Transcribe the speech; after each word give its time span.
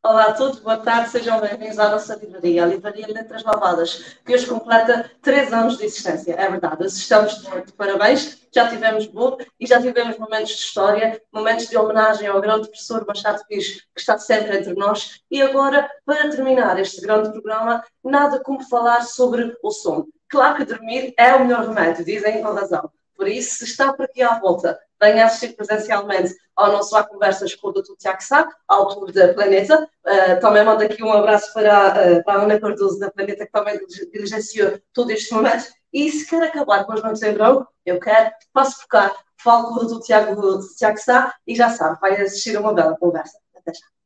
Olá 0.00 0.26
a 0.26 0.32
todos, 0.32 0.60
boa 0.60 0.76
tarde, 0.76 1.10
sejam 1.10 1.40
bem-vindos 1.40 1.76
à 1.76 1.90
nossa 1.90 2.14
livraria, 2.14 2.62
a 2.62 2.66
Livraria 2.66 3.08
Letras 3.08 3.42
Malvadas, 3.42 4.16
que 4.24 4.32
hoje 4.32 4.46
completa 4.46 5.10
três 5.20 5.52
anos 5.52 5.76
de 5.76 5.86
existência. 5.86 6.34
É 6.34 6.48
verdade, 6.48 6.86
estamos 6.86 7.42
de 7.66 7.72
parabéns, 7.72 8.46
já 8.54 8.68
tivemos 8.68 9.06
bolo 9.06 9.38
e 9.58 9.66
já 9.66 9.82
tivemos 9.82 10.16
momentos 10.16 10.50
de 10.50 10.60
história, 10.60 11.20
momentos 11.32 11.66
de 11.66 11.76
homenagem 11.76 12.28
ao 12.28 12.40
grande 12.40 12.68
professor 12.68 13.04
Machado 13.06 13.44
Pires, 13.48 13.88
que 13.92 14.00
está 14.00 14.16
sempre 14.16 14.56
entre 14.56 14.72
nós. 14.74 15.20
E 15.28 15.42
agora, 15.42 15.90
para 16.06 16.30
terminar 16.30 16.78
este 16.78 17.00
grande 17.00 17.32
programa, 17.32 17.84
nada 18.02 18.40
como 18.40 18.62
falar 18.62 19.02
sobre 19.02 19.56
o 19.62 19.70
sono. 19.72 20.06
Claro 20.28 20.56
que 20.56 20.64
dormir 20.64 21.12
é 21.18 21.34
o 21.34 21.40
melhor 21.40 21.66
remédio, 21.66 22.04
dizem 22.04 22.40
com 22.40 22.52
razão. 22.52 22.88
Por 23.18 23.26
isso, 23.26 23.64
está 23.64 23.92
por 23.92 24.04
aqui 24.04 24.22
à 24.22 24.38
volta, 24.38 24.78
venha 25.02 25.26
assistir 25.26 25.56
presencialmente 25.56 26.32
ao 26.54 26.70
nosso 26.70 26.96
A 26.96 27.02
Conversas 27.02 27.52
com 27.52 27.68
o 27.68 27.72
Dr. 27.72 27.96
Tiago 27.98 28.22
Sá, 28.22 28.48
autor 28.68 29.10
da 29.10 29.34
Planeta. 29.34 29.90
Uh, 30.06 30.40
também 30.40 30.64
mando 30.64 30.84
aqui 30.84 31.02
um 31.02 31.12
abraço 31.12 31.52
para, 31.52 32.18
uh, 32.18 32.24
para 32.24 32.40
a 32.40 32.44
Ana 32.44 32.60
Cardoso 32.60 33.00
da 33.00 33.10
Planeta, 33.10 33.44
que 33.44 33.50
também 33.50 33.76
diligenciou 34.12 34.80
todo 34.92 35.10
este 35.10 35.34
momento. 35.34 35.64
E 35.92 36.08
se 36.12 36.28
quer 36.30 36.44
acabar 36.44 36.84
com 36.84 36.92
as 36.92 37.02
mãos 37.02 37.20
em 37.20 37.34
branco, 37.34 37.66
eu 37.84 37.98
quero, 37.98 38.30
passo 38.52 38.78
por 38.82 38.86
cá, 38.86 39.16
falo 39.42 39.74
com 39.74 39.84
o 39.84 39.98
Dr. 39.98 40.00
Tiago, 40.04 40.60
Tiago 40.76 40.98
Sá 40.98 41.34
e 41.44 41.56
já 41.56 41.70
sabe, 41.70 41.98
vai 42.00 42.22
assistir 42.22 42.56
a 42.56 42.60
uma 42.60 42.72
bela 42.72 42.96
conversa. 42.96 43.36
Até 43.56 43.72
já. 43.74 43.97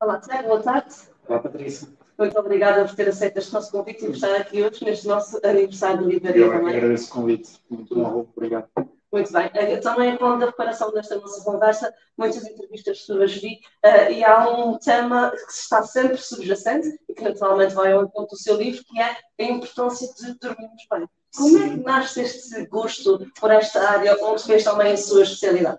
Olá, 0.00 0.20
Tiago, 0.20 0.48
boa 0.48 0.62
tarde. 0.62 0.94
Olá, 1.28 1.40
Patrícia. 1.40 1.88
Muito 2.16 2.38
obrigada 2.38 2.84
por 2.84 2.94
ter 2.94 3.08
aceito 3.08 3.36
este 3.38 3.52
nosso 3.52 3.70
convite 3.70 4.04
e 4.04 4.06
por 4.06 4.14
estar 4.14 4.34
aqui 4.36 4.62
hoje 4.62 4.84
neste 4.84 5.06
nosso 5.06 5.40
aniversário 5.44 5.98
de 6.02 6.14
livraria 6.14 6.44
Eu 6.46 6.52
também. 6.52 6.76
agradeço 6.76 7.10
o 7.10 7.14
convite. 7.14 7.50
Muito 7.70 7.94
bom, 7.94 8.26
obrigado. 8.36 8.68
Muito 9.10 9.32
bem. 9.32 9.50
Eh, 9.54 9.76
Também 9.78 10.16
com 10.16 10.26
a 10.26 10.36
preparação 10.38 10.92
desta 10.92 11.16
nossa 11.16 11.42
conversa, 11.44 11.92
muitas 12.16 12.44
entrevistas 12.44 13.04
suas 13.04 13.32
vi 13.34 13.58
eh, 13.82 14.12
e 14.12 14.24
há 14.24 14.48
um 14.48 14.78
tema 14.78 15.30
que 15.30 15.52
está 15.52 15.82
sempre 15.82 16.16
subjacente 16.18 16.88
e 17.08 17.14
que 17.14 17.22
naturalmente 17.24 17.74
vai 17.74 17.92
ao 17.92 18.04
encontro 18.04 18.36
do 18.36 18.40
seu 18.40 18.56
livro, 18.56 18.84
que 18.84 19.00
é 19.00 19.16
a 19.40 19.44
importância 19.44 20.08
de 20.14 20.34
dormirmos 20.38 20.82
bem. 20.90 21.08
Como 21.36 21.58
é 21.58 21.68
que 21.70 21.76
nasce 21.76 22.20
este 22.22 22.66
gosto 22.66 23.26
por 23.40 23.50
esta 23.50 23.80
área 23.90 24.16
onde 24.24 24.42
fez 24.42 24.64
também 24.64 24.92
a 24.92 24.96
sua 24.96 25.22
especialidade? 25.22 25.78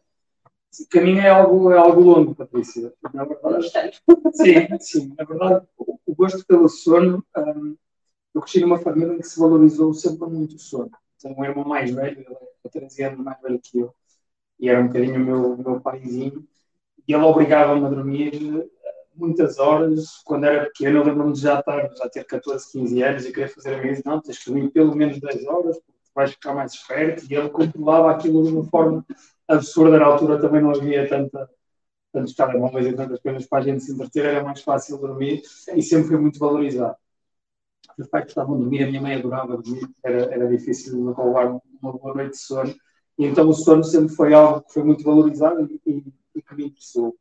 O 0.72 0.88
caminho 0.90 1.22
é 1.22 1.30
algo, 1.30 1.72
é 1.72 1.78
algo 1.78 2.02
longo, 2.02 2.36
Patrícia. 2.36 2.94
Na 3.14 3.26
verdade, 3.26 3.72
sim, 4.34 4.80
sim. 4.80 5.16
Na 5.18 5.26
verdade, 5.26 5.66
o 6.06 6.16
gosto 6.16 6.46
pelo 6.46 6.70
sono, 6.70 7.26
hum, 7.38 7.76
eu 8.34 8.42
cresci 8.42 8.62
numa 8.62 8.80
família 8.80 9.14
em 9.14 9.20
que 9.20 9.28
se 9.28 9.40
valorizou 9.40 9.94
sempre 9.94 10.28
muito 10.28 10.56
o 10.56 10.60
sono. 10.60 10.92
Tenho 11.22 11.38
um 11.38 11.44
irmão 11.46 11.66
mais 11.66 11.92
velho, 11.92 12.20
ele 12.22 12.38
é 12.64 12.70
13 12.70 13.04
anos 13.04 13.20
mais 13.20 13.42
velho 13.42 13.60
que 13.62 13.80
eu, 13.80 13.94
e 14.60 14.70
era 14.70 14.82
um 14.82 14.88
bocadinho 14.88 15.16
o 15.18 15.20
meu, 15.20 15.58
meu 15.58 15.82
paizinho, 15.82 16.48
e 17.08 17.14
ele 17.14 17.24
obrigava-me 17.24 17.86
a 17.86 17.90
dormir 17.90 18.34
eh, 18.36 18.68
muitas 19.16 19.60
horas. 19.60 20.22
Quando 20.26 20.46
era 20.46 20.66
pequeno, 20.66 21.00
eu 21.00 21.06
lembro-me 21.06 21.34
de 21.34 21.42
já 21.42 21.60
estar, 21.60 21.90
já 21.96 22.10
ter 22.10 22.26
14, 22.26 22.72
15 22.72 23.02
anos 23.04 23.26
e 23.26 23.34
querer 23.34 23.50
fazer 23.50 23.76
a 23.76 23.82
minha 23.82 24.02
não, 24.06 24.22
tens 24.22 24.40
que 24.40 24.52
dormir 24.52 24.70
pelo 24.72 24.96
menos 24.96 25.20
10 25.20 25.46
horas, 25.48 25.80
vais 26.16 26.32
ficar 26.32 26.54
mais 26.54 26.74
esperto, 26.74 27.26
e 27.30 27.36
ele 27.36 27.50
controlava 27.50 28.12
aquilo 28.12 28.44
de 28.44 28.52
uma 28.52 28.64
forma 28.66 29.06
absurda. 29.48 30.00
Na 30.00 30.06
altura 30.06 30.40
também 30.40 30.62
não 30.62 30.72
havia 30.72 31.08
tanta, 31.08 31.50
tantos 32.12 32.34
telemóveis 32.34 32.88
e 32.88 32.94
tantas 32.94 33.20
coisas 33.20 33.46
para 33.46 33.60
a 33.60 33.62
gente 33.62 33.84
se 33.84 33.94
entreter, 33.94 34.26
era 34.26 34.44
mais 34.44 34.62
fácil 34.62 34.98
dormir 34.98 35.42
e 35.76 35.82
sempre 35.82 36.10
foi 36.10 36.18
muito 36.18 36.40
valorizado. 36.40 36.96
Os 37.98 38.08
pais 38.08 38.26
gostavam 38.26 38.56
de 38.58 38.64
dormir, 38.64 38.84
a 38.84 38.88
minha 38.88 39.02
mãe 39.02 39.16
adorava 39.16 39.58
dormir, 39.58 39.88
era, 40.04 40.34
era 40.34 40.48
difícil 40.48 41.12
roubar 41.12 41.60
uma 41.82 41.94
boa 41.94 42.14
noite 42.14 42.32
de 42.32 42.38
sono. 42.38 42.74
E 43.18 43.26
então 43.26 43.50
o 43.50 43.54
sono 43.54 43.84
sempre 43.84 44.16
foi 44.16 44.34
algo 44.34 44.62
que 44.62 44.74
foi 44.74 44.84
muito 44.84 45.04
valorizado 45.04 45.70
e, 45.86 46.04
e 46.36 46.42
que 46.42 46.56
me 46.56 46.68
interessou. 46.68 47.16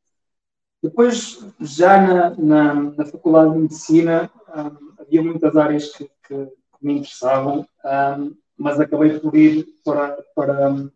Depois, 0.80 1.44
já 1.60 2.00
na, 2.00 2.30
na, 2.36 2.74
na 2.74 3.04
Faculdade 3.04 3.52
de 3.52 3.58
Medicina, 3.58 4.30
hum, 4.48 4.94
havia 4.98 5.22
muitas 5.22 5.56
áreas 5.56 5.90
que, 5.90 6.04
que, 6.04 6.46
que 6.46 6.52
me 6.80 6.98
interessavam, 6.98 7.66
hum, 7.84 8.36
mas 8.58 8.80
acabei 8.80 9.18
por 9.18 9.34
ir 9.36 9.66
para, 9.84 10.18
para, 10.34 10.90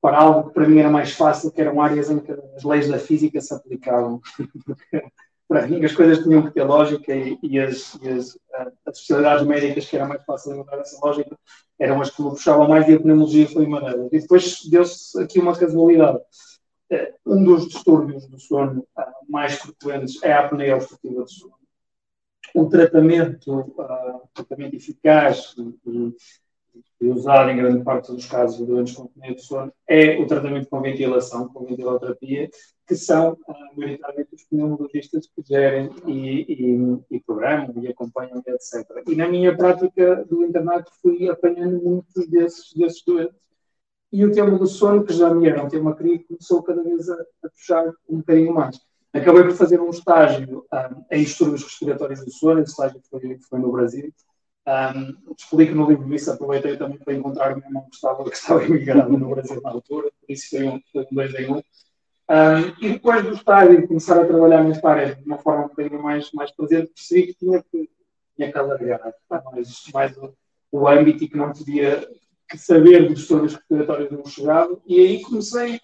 para 0.00 0.18
algo 0.18 0.48
que 0.48 0.54
para 0.54 0.68
mim 0.68 0.78
era 0.78 0.90
mais 0.90 1.12
fácil, 1.12 1.50
que 1.50 1.60
eram 1.60 1.80
áreas 1.80 2.10
em 2.10 2.18
que 2.18 2.32
as 2.32 2.64
leis 2.64 2.88
da 2.88 2.98
física 2.98 3.40
se 3.40 3.54
aplicavam. 3.54 4.20
para 5.48 5.66
mim 5.66 5.82
as 5.82 5.94
coisas 5.94 6.22
tinham 6.22 6.42
que 6.42 6.50
ter 6.50 6.62
lógica 6.62 7.14
e, 7.14 7.38
e 7.42 7.58
as, 7.58 7.94
e 8.02 8.08
as, 8.08 8.38
ah, 8.52 8.70
as 8.86 8.96
especialidades 8.96 9.46
médicas 9.46 9.86
que 9.86 9.96
era 9.96 10.06
mais 10.06 10.22
fácil 10.24 10.52
encontrar 10.52 10.80
essa 10.80 10.98
lógica 11.02 11.36
eram 11.78 12.00
as 12.02 12.10
que 12.10 12.22
me 12.22 12.30
puxavam 12.30 12.68
mais 12.68 12.86
e 12.86 12.94
a 12.94 13.00
pneumologia 13.00 13.48
foi 13.48 13.64
uma 13.64 13.80
delas. 13.80 14.08
E 14.12 14.20
depois 14.20 14.64
deu-se 14.68 15.22
aqui 15.22 15.38
uma 15.38 15.56
casualidade. 15.56 16.18
Eh, 16.90 17.14
Um 17.24 17.44
dos 17.44 17.68
distúrbios 17.68 18.26
do 18.26 18.38
sono 18.38 18.86
ah, 18.96 19.10
mais 19.28 19.54
frequentes 19.54 20.22
é 20.22 20.32
a 20.32 20.40
apneia 20.40 20.76
obstrutiva 20.76 21.22
do 21.22 21.30
sono. 21.30 21.58
O 22.54 22.66
tratamento, 22.66 23.74
tratamento 24.34 24.76
eficaz 24.76 25.54
e, 25.86 26.14
e- 27.00 27.08
usado 27.08 27.50
em 27.50 27.56
grande 27.56 27.82
parte 27.82 28.12
dos 28.12 28.26
casos 28.26 28.58
de 28.58 28.66
doentes 28.66 28.94
com 28.94 29.04
apneia 29.04 29.34
do 29.34 29.40
sono 29.40 29.72
é 29.86 30.18
o 30.20 30.26
tratamento 30.26 30.68
com 30.68 30.80
ventilação, 30.80 31.48
com 31.48 31.64
ventiloterapia, 31.64 32.50
que 32.86 32.96
são, 32.96 33.36
ah, 33.48 33.54
maioritariamente, 33.76 34.34
os 34.34 34.44
pneumologistas 34.44 35.26
que 35.26 35.42
gerem 35.46 35.90
e, 36.06 36.46
e, 36.48 37.16
e 37.16 37.20
programam 37.20 37.74
e 37.82 37.88
acompanham, 37.88 38.42
etc. 38.46 39.02
E 39.06 39.14
na 39.14 39.28
minha 39.28 39.56
prática 39.56 40.24
do 40.24 40.42
internato 40.44 40.90
fui 41.02 41.28
apanhando 41.28 41.82
muitos 41.82 42.26
desses, 42.28 42.72
desses 42.74 43.02
doentes. 43.04 43.36
E 44.10 44.24
o 44.24 44.32
tema 44.32 44.58
do 44.58 44.66
sono, 44.66 45.04
que 45.04 45.12
já 45.12 45.32
me 45.34 45.46
era 45.46 45.62
um 45.62 45.68
tema 45.68 45.94
querido, 45.94 46.24
começou 46.24 46.62
cada 46.62 46.82
vez 46.82 47.10
a, 47.10 47.14
a 47.44 47.50
puxar 47.50 47.92
um 48.08 48.18
bocadinho 48.18 48.54
mais. 48.54 48.80
Acabei 49.12 49.42
por 49.42 49.52
fazer 49.52 49.80
um 49.80 49.90
estágio 49.90 50.64
um, 50.72 51.04
em 51.10 51.22
distúrbios 51.22 51.62
respiratórios 51.62 52.24
do 52.24 52.30
sono, 52.30 52.60
esse 52.60 52.70
estágio 52.70 53.00
foi, 53.10 53.38
foi 53.48 53.58
no 53.58 53.72
Brasil. 53.72 54.12
Um, 54.68 55.32
explico 55.34 55.74
no 55.74 55.88
livro 55.88 56.14
isso, 56.14 56.30
aproveitei 56.30 56.76
também 56.76 56.98
para 56.98 57.14
encontrar 57.14 57.54
o 57.54 57.56
meu 57.56 57.66
irmão 57.66 57.86
que 57.88 57.94
estava, 57.94 58.22
que 58.24 58.36
estava 58.36 58.64
imigrado 58.64 59.16
no 59.16 59.30
Brasil 59.30 59.62
na 59.62 59.70
altura, 59.70 60.10
por 60.20 60.30
isso 60.30 60.50
foi 60.50 60.68
um, 60.68 60.80
foi 60.92 61.06
um 61.10 61.14
dois 61.14 61.34
em 61.34 61.50
um. 61.50 61.56
Um, 61.56 62.84
e 62.84 62.92
depois 62.92 63.24
do 63.24 63.32
estágio, 63.32 63.80
de 63.80 63.86
começar 63.86 64.20
a 64.20 64.26
trabalhar 64.26 64.62
nesta 64.62 64.86
área 64.86 65.14
de 65.14 65.24
uma 65.24 65.38
forma 65.38 65.64
um 65.64 65.68
bocadinho 65.68 66.02
mais, 66.02 66.30
mais 66.32 66.50
presente, 66.50 66.92
percebi 66.92 67.28
que 67.28 67.34
tinha 67.34 67.62
que, 67.62 67.88
tinha 68.36 68.52
que 68.52 68.58
alargar 68.58 69.14
mais, 69.30 69.84
mais 69.94 70.16
o, 70.18 70.34
o 70.70 70.86
âmbito 70.86 71.24
e 71.24 71.28
que 71.28 71.36
não 71.38 71.50
podia 71.50 72.06
que 72.46 72.58
saber 72.58 73.06
dos 73.06 73.20
distúrbios 73.20 73.54
respiratórios 73.54 74.10
não 74.10 74.26
chegava. 74.26 74.78
E 74.86 75.00
aí 75.00 75.22
comecei 75.22 75.80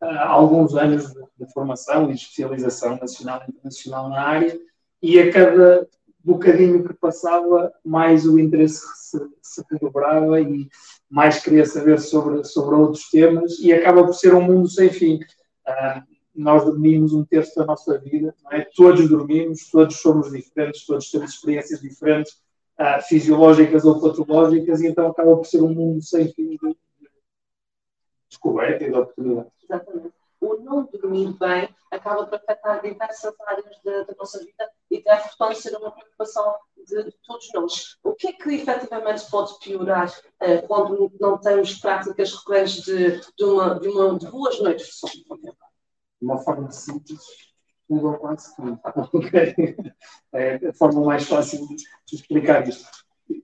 ah, 0.00 0.28
alguns 0.28 0.76
anos 0.76 1.12
de, 1.12 1.20
de 1.40 1.52
formação 1.52 2.08
e 2.08 2.14
especialização 2.14 2.96
nacional 2.98 3.42
e 3.42 3.50
internacional 3.50 4.08
na 4.08 4.22
área, 4.22 4.60
e 5.02 5.18
a 5.18 5.32
cada 5.32 5.88
bocadinho 6.28 6.86
que 6.86 6.92
passava, 6.94 7.72
mais 7.84 8.26
o 8.26 8.38
interesse 8.38 8.84
se, 8.96 9.18
se 9.40 9.64
redobrava 9.70 10.40
e 10.40 10.68
mais 11.10 11.42
queria 11.42 11.64
saber 11.64 11.98
sobre, 11.98 12.44
sobre 12.44 12.74
outros 12.74 13.08
temas, 13.08 13.58
e 13.60 13.72
acaba 13.72 14.04
por 14.04 14.14
ser 14.14 14.34
um 14.34 14.42
mundo 14.42 14.68
sem 14.68 14.90
fim. 14.90 15.18
Ah, 15.66 16.04
nós 16.34 16.64
dormimos 16.64 17.12
um 17.14 17.24
terço 17.24 17.58
da 17.58 17.64
nossa 17.64 17.98
vida, 17.98 18.34
é? 18.52 18.60
todos 18.76 19.08
dormimos, 19.08 19.70
todos 19.70 19.96
somos 19.96 20.30
diferentes, 20.30 20.86
todos 20.86 21.10
temos 21.10 21.32
experiências 21.32 21.80
diferentes, 21.80 22.36
ah, 22.76 23.00
fisiológicas 23.00 23.84
ou 23.84 24.00
patológicas, 24.00 24.80
e 24.82 24.88
então 24.88 25.08
acaba 25.08 25.34
por 25.36 25.46
ser 25.46 25.62
um 25.62 25.74
mundo 25.74 26.02
sem 26.02 26.28
fim 26.32 26.50
de 26.50 26.58
de 26.58 26.76
descoberta 28.28 28.84
e 28.84 28.90
de 28.90 28.94
oportunidades. 28.94 29.52
Exatamente. 29.64 30.14
O 30.40 30.56
não 30.56 30.84
dormir 30.84 31.32
bem 31.38 31.68
acaba 31.90 32.26
por 32.26 32.36
afetar 32.36 32.80
diversas 32.82 33.34
áreas 33.46 33.80
da, 33.84 34.02
da 34.04 34.14
nossa 34.16 34.38
vida 34.38 34.70
e 34.90 35.02
deve, 35.02 35.22
portanto, 35.22 35.54
ser 35.56 35.76
uma 35.76 35.90
preocupação 35.90 36.54
de, 36.76 37.04
de 37.04 37.14
todos 37.26 37.50
nós. 37.54 37.98
O 38.04 38.14
que 38.14 38.28
é 38.28 38.32
que 38.32 38.54
efetivamente 38.54 39.28
pode 39.30 39.58
piorar 39.58 40.12
eh, 40.40 40.58
quando 40.62 41.12
não 41.20 41.38
temos 41.38 41.74
práticas 41.74 42.34
recorrentes 42.34 42.82
de, 42.82 43.20
de, 43.20 43.44
uma, 43.44 43.80
de, 43.80 43.88
uma, 43.88 44.18
de 44.18 44.30
boas 44.30 44.60
noites 44.60 44.86
de 44.86 44.92
sono? 44.92 45.38
de 46.20 46.24
uma 46.26 46.38
forma 46.38 46.70
simples, 46.70 47.20
tudo 47.86 48.08
ou 48.08 48.18
quase 48.18 48.54
tudo. 48.56 48.78
Ok? 49.12 49.76
É 50.32 50.68
a 50.68 50.72
forma 50.74 51.00
mais 51.04 51.26
fácil 51.26 51.66
de 51.66 52.14
explicar 52.16 52.66
isto. 52.68 52.88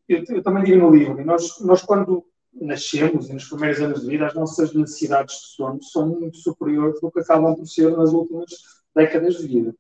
Eu, 0.09 0.25
eu 0.29 0.43
também 0.43 0.65
digo 0.65 0.79
no 0.79 0.91
livro, 0.91 1.25
nós, 1.25 1.61
nós 1.61 1.83
quando 1.83 2.27
nascemos, 2.61 3.29
e 3.29 3.33
nos 3.33 3.49
primeiros 3.49 3.81
anos 3.81 4.03
de 4.03 4.09
vida, 4.09 4.27
as 4.27 4.35
nossas 4.35 4.73
necessidades 4.75 5.35
de 5.35 5.47
sono 5.57 5.83
são 5.83 6.09
muito 6.09 6.37
superiores 6.39 7.01
do 7.01 7.11
que 7.11 7.21
acabam 7.21 7.55
por 7.55 7.67
ser 7.67 7.97
nas 7.97 8.13
últimas 8.13 8.51
décadas 8.95 9.37
de 9.37 9.47
vida. 9.47 9.75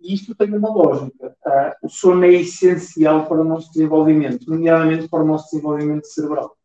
E 0.00 0.14
isto 0.14 0.34
tem 0.34 0.54
uma 0.54 0.68
lógica. 0.68 1.36
Ah, 1.44 1.76
o 1.82 1.88
sono 1.88 2.24
é 2.24 2.32
essencial 2.32 3.26
para 3.26 3.40
o 3.40 3.44
nosso 3.44 3.72
desenvolvimento, 3.72 4.48
nomeadamente 4.48 5.08
para 5.08 5.22
o 5.22 5.26
nosso 5.26 5.50
desenvolvimento 5.50 6.06
cerebral. 6.06 6.56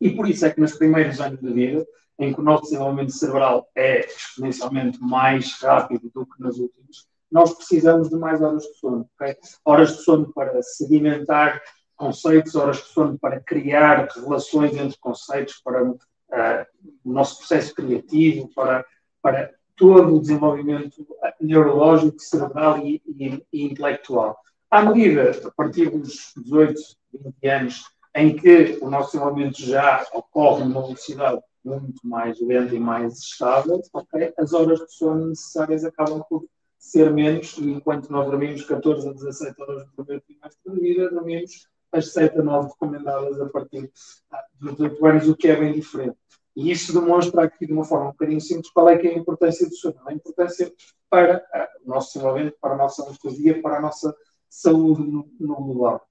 E 0.00 0.10
por 0.10 0.28
isso 0.28 0.44
é 0.44 0.50
que 0.50 0.60
nos 0.60 0.76
primeiros 0.76 1.20
anos 1.20 1.40
de 1.40 1.52
vida, 1.52 1.86
em 2.18 2.32
que 2.32 2.40
o 2.40 2.44
nosso 2.44 2.64
desenvolvimento 2.64 3.12
cerebral 3.12 3.68
é 3.74 4.06
exponencialmente 4.06 5.00
mais 5.00 5.52
rápido 5.60 6.10
do 6.14 6.26
que 6.26 6.42
nos 6.42 6.58
últimos, 6.58 7.06
nós 7.30 7.54
precisamos 7.54 8.08
de 8.08 8.16
mais 8.16 8.40
horas 8.40 8.62
de 8.62 8.74
sono. 8.78 9.08
Okay? 9.14 9.36
Horas 9.64 9.96
de 9.96 10.02
sono 10.02 10.32
para 10.32 10.62
sedimentar 10.62 11.60
conceitos, 11.96 12.54
horas 12.54 12.76
de 12.76 12.84
sono 12.84 13.18
para 13.18 13.40
criar 13.40 14.08
relações 14.14 14.76
entre 14.76 14.98
conceitos, 14.98 15.60
para 15.64 15.82
uh, 15.82 15.96
o 17.04 17.12
nosso 17.12 17.38
processo 17.38 17.74
criativo, 17.74 18.48
para, 18.54 18.84
para 19.22 19.50
todo 19.74 20.16
o 20.16 20.20
desenvolvimento 20.20 21.06
neurológico, 21.40 22.18
cerebral 22.18 22.78
e, 22.78 23.02
e, 23.06 23.44
e 23.52 23.64
intelectual. 23.64 24.38
À 24.70 24.82
medida, 24.82 25.30
a 25.44 25.50
partir 25.50 25.90
dos 25.90 26.32
18, 26.36 26.80
20 27.12 27.48
anos, 27.48 27.84
em 28.14 28.34
que 28.34 28.78
o 28.80 28.90
nosso 28.90 29.12
desenvolvimento 29.12 29.60
já 29.60 30.04
ocorre 30.12 30.64
numa 30.64 30.82
velocidade 30.82 31.40
muito 31.64 32.06
mais 32.06 32.40
lenta 32.40 32.74
e 32.74 32.80
mais 32.80 33.18
estável, 33.18 33.82
okay, 33.92 34.32
as 34.38 34.52
horas 34.52 34.78
de 34.78 34.92
sono 34.92 35.26
necessárias 35.26 35.84
acabam 35.84 36.22
por 36.28 36.46
ser 36.78 37.12
menos, 37.12 37.58
e 37.58 37.70
enquanto 37.70 38.10
nós 38.10 38.26
dormimos 38.26 38.64
14 38.64 39.08
a 39.08 39.12
17 39.12 39.62
horas 39.62 39.84
de 39.84 39.92
primeiro 39.92 40.22
trimestre 40.22 40.72
de 40.72 40.80
vida, 40.80 41.10
dormimos 41.10 41.68
as 41.92 42.12
7 42.12 42.38
a 42.38 42.42
9 42.42 42.68
recomendadas 42.68 43.40
a 43.40 43.48
partir 43.48 43.90
ah, 44.30 44.44
dos 44.60 44.72
18 44.72 45.06
anos, 45.06 45.28
o 45.28 45.36
que 45.36 45.48
é 45.48 45.56
bem 45.56 45.72
diferente. 45.72 46.16
E 46.54 46.70
isso 46.70 46.92
demonstra 46.92 47.44
aqui 47.44 47.66
de 47.66 47.72
uma 47.72 47.84
forma 47.84 48.06
um 48.06 48.12
bocadinho 48.12 48.40
simples 48.40 48.70
qual 48.70 48.88
é 48.88 48.96
que 48.96 49.06
é 49.06 49.14
a 49.14 49.18
importância 49.18 49.68
do 49.68 49.74
sono. 49.74 49.96
A 50.06 50.12
importância 50.12 50.72
para 51.10 51.44
ah, 51.52 51.68
o 51.84 51.88
nosso 51.88 52.14
desenvolvimento, 52.14 52.56
para 52.60 52.74
a 52.74 52.76
nossa 52.78 53.02
anestesia, 53.04 53.60
para 53.60 53.78
a 53.78 53.80
nossa 53.80 54.14
saúde 54.48 55.02
no, 55.02 55.30
no 55.38 55.54
global. 55.56 56.06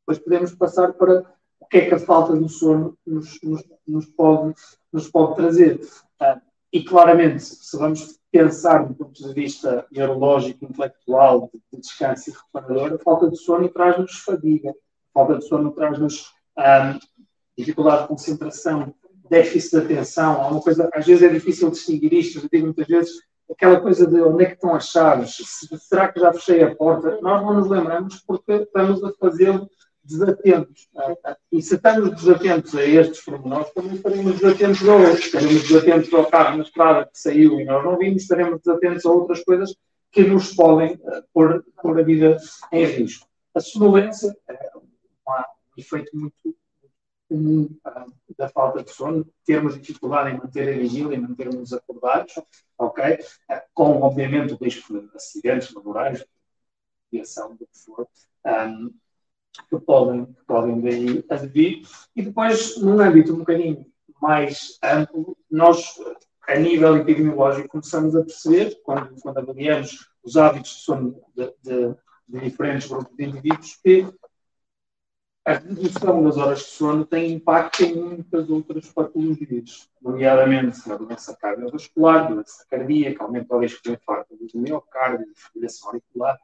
Depois 0.00 0.18
podemos 0.18 0.54
passar 0.54 0.92
para 0.94 1.24
o 1.60 1.66
que 1.66 1.78
é 1.78 1.88
que 1.88 1.94
a 1.94 1.98
falta 1.98 2.34
do 2.34 2.48
sono 2.48 2.98
nos, 3.06 3.40
nos, 3.42 3.64
nos 3.86 4.06
pode, 4.06 4.54
nos 4.92 5.08
pode 5.08 5.36
trazer. 5.36 5.80
Uh, 6.20 6.40
e 6.72 6.84
claramente, 6.84 7.42
se 7.42 7.76
vamos 7.76 8.20
pensar 8.30 8.86
do 8.86 8.94
ponto 8.94 9.12
de 9.12 9.32
vista 9.34 9.86
neurológico, 9.90 10.64
intelectual, 10.64 11.50
de 11.72 11.80
descanso 11.80 12.30
e 12.30 12.32
reparador, 12.32 12.94
a 12.94 12.98
falta 12.98 13.28
de 13.28 13.36
sono 13.36 13.68
traz-nos 13.68 14.20
fadiga, 14.20 14.74
falta 15.12 15.38
de 15.38 15.46
sono 15.46 15.72
traz-nos 15.72 16.32
um, 16.58 16.98
dificuldade 17.56 18.02
de 18.02 18.08
concentração, 18.08 18.94
déficit 19.28 19.70
de 19.70 19.84
atenção. 19.84 20.40
Há 20.40 20.48
uma 20.48 20.60
coisa, 20.60 20.88
às 20.92 21.06
vezes 21.06 21.22
é 21.22 21.28
difícil 21.28 21.70
distinguir 21.70 22.12
isto, 22.12 22.38
eu 22.38 22.48
digo 22.52 22.66
muitas 22.66 22.86
vezes, 22.86 23.12
aquela 23.50 23.80
coisa 23.80 24.06
de 24.06 24.20
onde 24.20 24.44
é 24.44 24.46
que 24.46 24.54
estão 24.54 24.74
as 24.74 24.88
chaves, 24.88 25.36
será 25.88 26.12
que 26.12 26.20
já 26.20 26.32
fechei 26.32 26.62
a 26.62 26.74
porta? 26.74 27.18
Nós 27.20 27.42
não 27.42 27.54
nos 27.54 27.68
lembramos 27.68 28.22
porque 28.26 28.52
estamos 28.52 29.02
a 29.02 29.12
fazê-lo 29.18 29.68
desatentos. 30.02 30.88
E 31.52 31.62
se 31.62 31.74
estamos 31.74 32.10
desatentos 32.14 32.74
a 32.74 32.84
estes 32.84 33.24
pormenores, 33.24 33.72
também 33.72 33.94
estaremos 33.94 34.40
desatentos 34.40 34.88
a 34.88 34.94
outros. 34.94 35.26
Estaremos 35.26 35.68
desatentos 35.68 36.14
ao 36.14 36.26
carro 36.26 36.56
na 36.56 36.64
estrada 36.64 37.04
que 37.04 37.18
saiu 37.18 37.60
e 37.60 37.64
nós 37.64 37.84
não 37.84 37.98
vimos, 37.98 38.22
estaremos 38.22 38.60
desatentos 38.60 39.04
a 39.04 39.10
outras 39.10 39.44
coisas 39.44 39.74
que 40.12 40.22
nos 40.22 40.52
podem 40.54 40.94
uh, 40.94 41.22
pôr, 41.32 41.64
pôr 41.80 42.00
a 42.00 42.02
vida 42.02 42.36
em 42.72 42.84
risco. 42.84 43.26
A 43.54 43.60
sonolência 43.60 44.34
um, 44.74 44.80
efeito 45.80 46.16
muito 46.16 46.34
comum 47.28 47.68
uh, 47.86 48.34
da 48.36 48.48
falta 48.48 48.82
de 48.82 48.90
sono, 48.90 49.26
termos 49.44 49.80
dificuldade 49.80 50.30
em 50.30 50.38
manter 50.38 50.68
a 50.68 50.78
vigília, 50.78 51.16
em 51.16 51.20
mantermos 51.20 51.72
acordados, 51.72 52.34
ok? 52.76 53.14
Uh, 53.14 53.60
com, 53.72 54.02
obviamente, 54.02 54.54
o 54.54 54.56
risco 54.56 55.00
de 55.00 55.08
acidentes 55.14 55.72
laborais, 55.72 56.24
viação, 57.10 57.54
do 57.54 57.66
que 57.66 57.78
for. 57.84 58.08
Um, 58.44 58.92
que 59.68 59.78
podem, 59.80 60.26
que 60.26 60.44
podem 60.44 60.80
daí 60.80 61.24
advir. 61.28 61.82
E 62.14 62.22
depois, 62.22 62.80
num 62.80 63.00
âmbito 63.00 63.34
um 63.34 63.38
bocadinho 63.38 63.84
mais 64.20 64.78
amplo, 64.82 65.36
nós, 65.50 65.98
a 66.46 66.56
nível 66.56 66.96
epidemiológico, 66.96 67.68
começamos 67.68 68.14
a 68.14 68.22
perceber, 68.22 68.80
quando, 68.82 69.20
quando 69.20 69.38
avaliamos 69.38 70.08
os 70.22 70.36
hábitos 70.36 70.70
de 70.70 70.82
sono 70.82 71.22
de, 71.34 71.52
de, 71.62 71.94
de 72.28 72.40
diferentes 72.40 72.88
grupos 72.88 73.16
de 73.16 73.24
indivíduos, 73.24 73.76
que 73.82 74.06
a 75.50 75.58
redução 75.58 76.22
das 76.22 76.36
horas 76.36 76.60
de 76.60 76.64
sono 76.66 77.04
tem 77.04 77.32
impacto 77.32 77.82
em 77.82 77.94
muitas 77.96 78.48
outras 78.48 78.86
patologias, 78.86 79.88
nomeadamente 80.00 80.88
na 80.88 80.96
doença 80.96 81.36
cardiovascular, 81.36 82.32
doença 82.32 82.64
cardíaca, 82.70 83.24
aumento 83.24 83.48
do 83.48 83.58
risco 83.58 83.82
de 83.82 83.92
infarto 83.92 84.36
do 84.36 84.58
miocárdio, 84.60 85.26
fibrilação 85.34 85.88
auricular, 85.88 86.38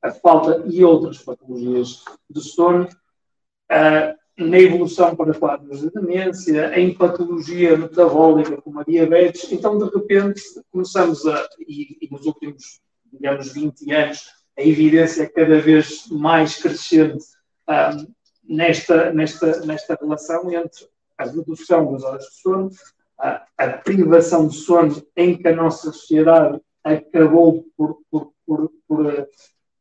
a 0.00 0.12
falta 0.12 0.62
e 0.66 0.84
outras 0.84 1.18
patologias 1.18 2.04
do 2.30 2.40
sono, 2.40 2.84
uh, 2.84 4.16
na 4.38 4.58
evolução 4.58 5.16
para 5.16 5.34
quadros 5.34 5.80
de 5.80 5.90
demência, 5.90 6.78
em 6.78 6.94
patologia 6.94 7.76
metabólica 7.76 8.62
como 8.62 8.78
a 8.78 8.84
diabetes. 8.84 9.50
Então, 9.50 9.76
de 9.76 9.92
repente, 9.92 10.40
começamos 10.70 11.26
a, 11.26 11.48
e, 11.66 11.98
e 12.00 12.08
nos 12.12 12.24
últimos, 12.26 12.80
digamos, 13.12 13.52
20 13.52 13.92
anos, 13.92 14.28
a 14.56 14.62
evidência 14.62 15.24
é 15.24 15.26
cada 15.26 15.58
vez 15.58 16.06
mais 16.10 16.62
crescente 16.62 17.24
uh, 17.68 18.15
nesta, 18.48 19.12
nesta, 19.12 19.60
nesta 19.60 19.98
relação 20.00 20.50
entre 20.52 20.88
a 21.18 21.24
redução 21.24 21.92
das 21.92 22.04
horas 22.04 22.24
de 22.24 22.34
sono, 22.34 22.70
a, 23.18 23.46
a 23.56 23.68
privação 23.78 24.48
de 24.48 24.56
sono 24.56 25.06
em 25.16 25.36
que 25.36 25.48
a 25.48 25.56
nossa 25.56 25.92
sociedade 25.92 26.60
acabou 26.84 27.64
por, 27.76 27.98
por, 28.10 28.32
por, 28.46 28.72
por 28.86 29.28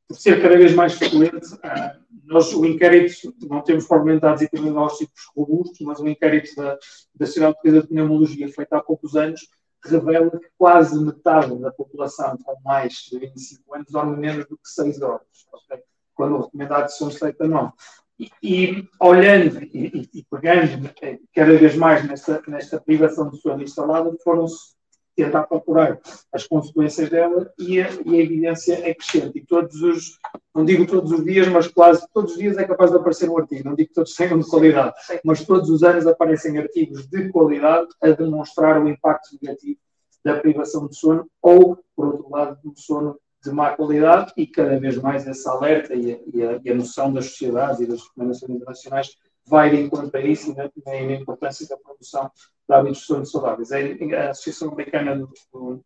por 0.08 0.16
ser 0.16 0.42
cada 0.42 0.58
vez 0.58 0.74
mais 0.74 0.94
frequente, 0.94 1.54
uh, 1.56 2.06
nós, 2.26 2.54
o 2.54 2.66
inquérito, 2.66 3.34
não 3.42 3.62
temos 3.62 3.88
provavelmente 3.88 4.22
dados 4.22 4.42
epidemiológicos 4.42 5.26
robustos, 5.36 5.80
mas 5.82 6.00
o 6.00 6.08
inquérito 6.08 6.56
da, 6.56 6.78
da 7.16 7.26
Sociedade 7.26 7.54
Portuguesa 7.56 7.82
de 7.82 7.88
Pneumologia, 7.88 8.50
feito 8.50 8.74
há 8.74 8.82
poucos 8.82 9.16
anos, 9.16 9.48
revela 9.84 10.32
que 10.32 10.48
quase 10.58 11.00
metade 11.04 11.58
da 11.60 11.72
população 11.72 12.38
com 12.38 12.56
mais 12.64 12.94
de 13.12 13.20
25 13.20 13.76
anos 13.76 13.88
dorme 13.92 14.18
menos 14.18 14.48
do 14.48 14.58
que 14.58 14.68
6 14.68 15.02
horas, 15.02 15.28
okay? 15.52 15.84
quando 16.14 16.36
o 16.36 16.42
recomendado 16.42 16.90
são 16.90 17.12
7 17.12 17.36
a 17.44 17.48
9. 17.48 17.74
E, 18.18 18.30
e 18.42 18.90
olhando 19.00 19.62
e, 19.64 20.10
e, 20.14 20.26
pegando 20.30 20.90
eh, 21.02 21.20
cada 21.34 21.58
vez 21.58 21.76
mais 21.76 22.08
nesta, 22.08 22.42
nesta 22.48 22.80
privação 22.80 23.30
de 23.30 23.38
sono 23.42 23.62
instalada, 23.62 24.16
foram-se 24.24 24.76
tentar 25.16 25.44
procurar 25.44 26.00
as 26.32 26.46
consequências 26.46 27.10
dela 27.10 27.52
e 27.58 27.82
a, 27.82 27.90
e 28.06 28.16
a, 28.16 28.24
evidência 28.24 28.74
é 28.88 28.94
crescente. 28.94 29.40
E 29.40 29.46
todos 29.46 29.82
os, 29.82 30.20
não 30.54 30.66
digo 30.66 30.86
todos 30.86 31.12
os 31.12 31.24
dias, 31.24 31.48
mas 31.48 31.68
quase 31.68 32.06
todos 32.14 32.34
os 32.34 32.38
dias 32.38 32.58
é 32.58 32.66
capaz 32.66 32.92
de 32.92 32.98
aparecer 32.98 33.30
um 33.30 33.38
artigo. 33.38 33.68
Não 33.68 33.76
digo 33.76 33.90
que 33.90 33.96
todos 33.96 34.14
tenham 34.14 34.40
de 34.40 34.50
qualidade, 34.50 34.94
mas 35.24 35.46
todos 35.46 35.70
os 35.70 35.84
anos 35.84 36.06
aparecem 36.06 36.58
artigos 36.58 37.08
de 37.08 37.30
qualidade 37.30 37.88
a 38.02 38.10
demonstrar 38.10 38.82
o 38.82 38.90
impacto 38.90 39.38
negativo 39.42 39.80
da 40.24 40.40
privação 40.40 40.88
de 40.88 40.96
sono 40.96 41.30
ou, 41.42 41.78
por 41.96 42.08
outro 42.08 42.30
lado, 42.30 42.60
do 42.64 42.74
sono 42.76 43.18
de 43.46 43.52
má 43.52 43.76
qualidade 43.76 44.34
e 44.36 44.48
cada 44.48 44.80
vez 44.80 44.98
mais 44.98 45.28
essa 45.28 45.52
alerta 45.52 45.94
e 45.94 46.14
a, 46.14 46.20
e 46.34 46.44
a, 46.44 46.62
e 46.64 46.72
a 46.72 46.76
noção 46.76 47.14
das 47.14 47.28
sociedades 47.28 47.80
e 47.80 47.86
das 47.86 48.02
recomendações 48.02 48.50
internacionais 48.50 49.16
vai 49.48 49.70
de 49.70 49.82
encontro 49.82 50.18
a 50.18 50.22
isso 50.22 50.52
e 50.52 50.56
na, 50.56 50.70
na 50.86 51.14
importância 51.14 51.68
da 51.68 51.78
produção 51.78 52.32
de 52.68 52.76
hábitos 52.76 53.02
de 53.02 53.06
sono 53.06 53.26
saudáveis. 53.26 53.72
A 53.72 54.30
Associação 54.32 54.72
Americana 54.72 55.16
do, 55.16 55.30
do, 55.54 55.86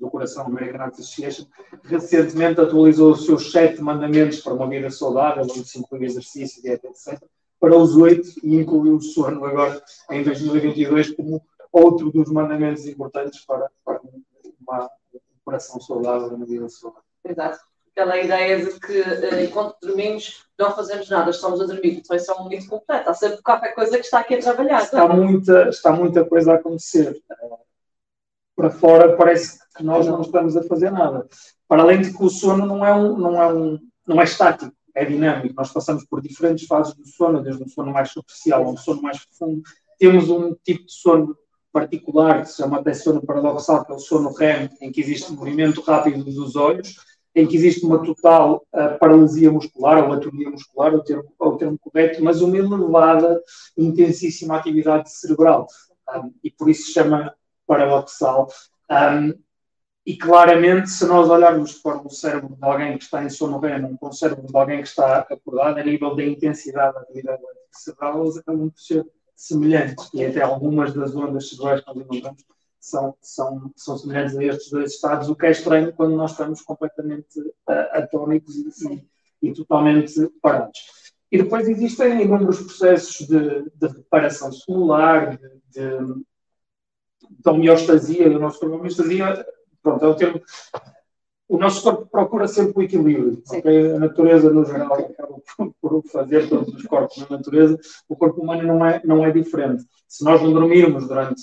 do 0.00 0.10
Coração, 0.10 0.46
American 0.46 0.80
Heart 0.80 0.94
Association, 0.94 1.46
recentemente 1.84 2.60
atualizou 2.60 3.12
os 3.12 3.26
seus 3.26 3.52
sete 3.52 3.82
mandamentos 3.82 4.40
para 4.40 4.54
uma 4.54 4.68
vida 4.68 4.90
saudável, 4.90 5.44
onde 5.44 5.68
se 5.68 5.78
inclui 5.78 6.04
exercício, 6.04 6.62
dieta, 6.62 6.88
etc., 6.88 7.22
para 7.58 7.76
os 7.76 7.94
oito 7.94 8.26
e 8.42 8.56
incluiu 8.56 8.96
o 8.96 9.02
sono 9.02 9.44
agora 9.44 9.82
em 10.10 10.24
2022 10.24 11.14
como 11.14 11.42
outro 11.70 12.10
dos 12.10 12.32
mandamentos 12.32 12.86
importantes 12.86 13.44
para, 13.44 13.70
para 13.84 14.00
uma, 14.00 14.84
um 14.84 14.88
coração 15.50 15.80
saudável, 15.80 16.28
uma 16.28 16.46
vida 16.46 16.68
saudável. 16.68 17.02
Exato 17.24 17.70
aquela 18.00 18.18
ideia 18.18 18.64
de 18.64 18.80
que 18.80 19.00
uh, 19.00 19.40
enquanto 19.44 19.76
dormimos 19.82 20.44
não 20.58 20.74
fazemos 20.74 21.08
nada, 21.08 21.30
estamos 21.30 21.60
a 21.60 21.66
dormir. 21.66 21.98
Então 21.98 22.16
isso 22.16 22.30
é 22.30 22.34
um 22.34 22.48
mito 22.48 22.68
completo. 22.68 23.10
Há 23.10 23.14
sempre 23.14 23.42
qualquer 23.42 23.74
coisa 23.74 23.98
que 23.98 24.04
está 24.04 24.20
aqui 24.20 24.34
a 24.34 24.40
trabalhar. 24.40 24.82
Está, 24.82 25.08
muita, 25.08 25.68
está 25.68 25.92
muita 25.92 26.24
coisa 26.24 26.52
a 26.52 26.56
acontecer. 26.56 27.20
Para 28.56 28.70
fora 28.70 29.16
parece 29.16 29.58
que 29.74 29.82
nós 29.82 30.06
não 30.06 30.20
estamos 30.20 30.56
a 30.56 30.62
fazer 30.62 30.90
nada. 30.90 31.26
Para 31.66 31.82
além 31.82 32.02
de 32.02 32.12
que 32.16 32.22
o 32.22 32.28
sono 32.28 32.66
não 32.66 32.84
é, 32.84 32.94
um, 32.94 33.16
não 33.16 33.42
é, 33.42 33.52
um, 33.52 33.78
não 34.06 34.20
é 34.20 34.24
estático, 34.24 34.72
é 34.94 35.04
dinâmico. 35.04 35.54
Nós 35.56 35.72
passamos 35.72 36.04
por 36.04 36.20
diferentes 36.20 36.66
fases 36.66 36.94
do 36.94 37.06
sono, 37.06 37.42
desde 37.42 37.62
um 37.62 37.68
sono 37.68 37.92
mais 37.92 38.10
superficial 38.10 38.64
a 38.64 38.68
um 38.68 38.76
sono 38.76 39.00
mais 39.00 39.24
profundo. 39.24 39.62
Temos 39.98 40.28
um 40.28 40.54
tipo 40.62 40.84
de 40.84 40.92
sono 40.92 41.36
particular 41.72 42.42
que 42.42 42.50
se 42.50 42.56
chama 42.56 42.78
até 42.78 42.92
sono 42.94 43.24
paradoxal, 43.24 43.84
que 43.84 43.92
é 43.92 43.94
o 43.94 43.98
sono 43.98 44.32
REM, 44.32 44.70
em 44.80 44.90
que 44.90 45.00
existe 45.00 45.32
movimento 45.32 45.80
rápido 45.80 46.24
dos 46.24 46.56
olhos 46.56 46.96
em 47.34 47.46
que 47.46 47.56
existe 47.56 47.84
uma 47.84 48.02
total 48.04 48.66
uh, 48.72 48.98
paralisia 48.98 49.50
muscular, 49.52 50.04
ou 50.04 50.12
atonia 50.12 50.50
muscular, 50.50 50.94
o 50.94 51.02
termo, 51.02 51.32
o 51.38 51.56
termo 51.56 51.78
correto, 51.78 52.22
mas 52.22 52.40
uma 52.40 52.56
elevada, 52.56 53.40
intensíssima 53.76 54.56
atividade 54.56 55.10
cerebral. 55.10 55.66
Um, 56.08 56.32
e 56.42 56.50
por 56.50 56.68
isso 56.68 56.86
se 56.86 56.92
chama 56.92 57.34
paradoxal. 57.66 58.48
Um, 58.90 59.32
e 60.04 60.16
claramente, 60.16 60.90
se 60.90 61.06
nós 61.06 61.28
olharmos 61.28 61.74
para 61.74 61.98
o 61.98 62.10
cérebro 62.10 62.56
de 62.56 62.64
alguém 62.64 62.98
que 62.98 63.04
está 63.04 63.22
em 63.22 63.30
sono 63.30 63.60
REM, 63.60 63.96
para 63.96 64.08
o 64.08 64.12
cérebro 64.12 64.46
de 64.46 64.56
alguém 64.56 64.82
que 64.82 64.88
está 64.88 65.18
acordado, 65.18 65.78
a 65.78 65.84
nível 65.84 66.16
da 66.16 66.24
intensidade 66.24 66.94
da 66.94 67.00
atividade 67.00 67.42
cerebral, 67.70 68.24
eles 68.24 68.38
acabam 68.38 68.70
por 68.70 68.80
ser 68.80 69.06
semelhantes. 69.40 70.10
E 70.12 70.24
até 70.24 70.42
algumas 70.42 70.92
das 70.92 71.14
ondas 71.16 71.48
cerebrais 71.48 71.80
que 71.80 71.86
nós 71.86 71.96
encontramos 71.96 72.44
são, 72.78 73.14
são, 73.20 73.72
são 73.74 73.96
semelhantes 73.96 74.36
a 74.36 74.44
estes 74.44 74.70
dois 74.70 74.92
estados, 74.92 75.28
o 75.28 75.34
que 75.34 75.46
é 75.46 75.50
estranho 75.50 75.92
quando 75.94 76.14
nós 76.14 76.32
estamos 76.32 76.60
completamente 76.62 77.40
uh, 77.40 77.72
atónicos 77.92 78.54
e, 78.56 79.08
e, 79.42 79.52
totalmente 79.52 80.14
parados. 80.42 80.78
E 81.32 81.38
depois 81.38 81.68
existem 81.68 82.22
inúmeros 82.22 82.60
processos 82.60 83.26
de, 83.26 83.70
de 83.70 83.86
reparação 83.86 84.52
celular, 84.52 85.38
de, 85.38 85.48
de, 85.70 86.24
de 87.30 87.48
homeostasia 87.48 88.28
do 88.28 88.40
nosso 88.40 88.60
corpo. 88.60 88.76
Homeostasia, 88.76 89.46
pronto, 89.82 90.04
é 90.04 90.08
o 90.08 90.16
termo. 90.16 90.42
O 91.50 91.58
nosso 91.58 91.82
corpo 91.82 92.06
procura 92.06 92.46
sempre 92.46 92.74
o 92.76 92.82
equilíbrio. 92.82 93.42
Okay? 93.50 93.92
A 93.94 93.98
natureza, 93.98 94.52
no 94.52 94.64
geral, 94.64 94.94
acaba 94.94 95.42
por, 95.80 96.00
fazer 96.04 96.48
todos 96.48 96.72
os 96.72 96.84
corpos 96.84 97.28
na 97.28 97.38
natureza. 97.38 97.76
O 98.08 98.14
corpo 98.14 98.40
humano 98.40 98.62
não 98.62 98.86
é, 98.86 99.02
não 99.04 99.26
é 99.26 99.32
diferente. 99.32 99.82
Se 100.06 100.24
nós 100.24 100.40
não 100.40 100.52
dormirmos 100.52 101.08
durante 101.08 101.42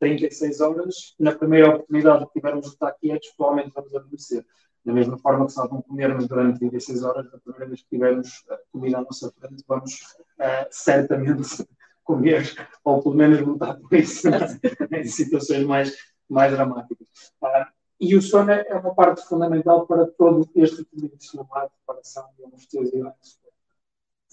36 0.00 0.60
horas, 0.62 1.14
na 1.20 1.32
primeira 1.32 1.68
oportunidade 1.68 2.24
que 2.24 2.32
tivermos 2.32 2.64
de 2.64 2.72
estar 2.72 2.92
quietos, 2.92 3.28
provavelmente 3.36 3.74
vamos 3.74 3.94
adormecer. 3.94 4.46
Da 4.82 4.92
mesma 4.94 5.18
forma 5.18 5.44
que 5.44 5.52
se 5.52 5.58
nós 5.58 5.70
não 5.70 5.82
comermos 5.82 6.26
durante 6.26 6.58
36 6.58 7.02
horas, 7.02 7.26
a 7.26 7.38
primeira 7.38 7.66
vez 7.66 7.82
que 7.82 7.88
tivermos 7.90 8.42
comida 8.72 8.96
à 8.96 9.02
nossa 9.02 9.30
frente, 9.38 9.62
vamos 9.68 9.92
uh, 10.40 10.66
certamente 10.70 11.68
comer, 12.02 12.68
ou 12.82 13.02
pelo 13.02 13.14
menos 13.14 13.38
lutar 13.42 13.76
por 13.76 13.92
isso, 13.92 14.28
em 14.90 15.04
situações 15.04 15.62
mais, 15.66 15.94
mais 16.26 16.52
dramáticas. 16.52 17.06
Uh, 17.42 17.75
e 18.00 18.16
o 18.16 18.22
sono 18.22 18.50
é 18.50 18.74
uma 18.74 18.94
parte 18.94 19.22
fundamental 19.22 19.86
para 19.86 20.06
todo 20.06 20.48
este 20.54 20.82
equilíbrio 20.82 21.22
celular, 21.22 21.68
preparação 21.68 22.28
e 22.38 22.44
anestesia 22.44 23.14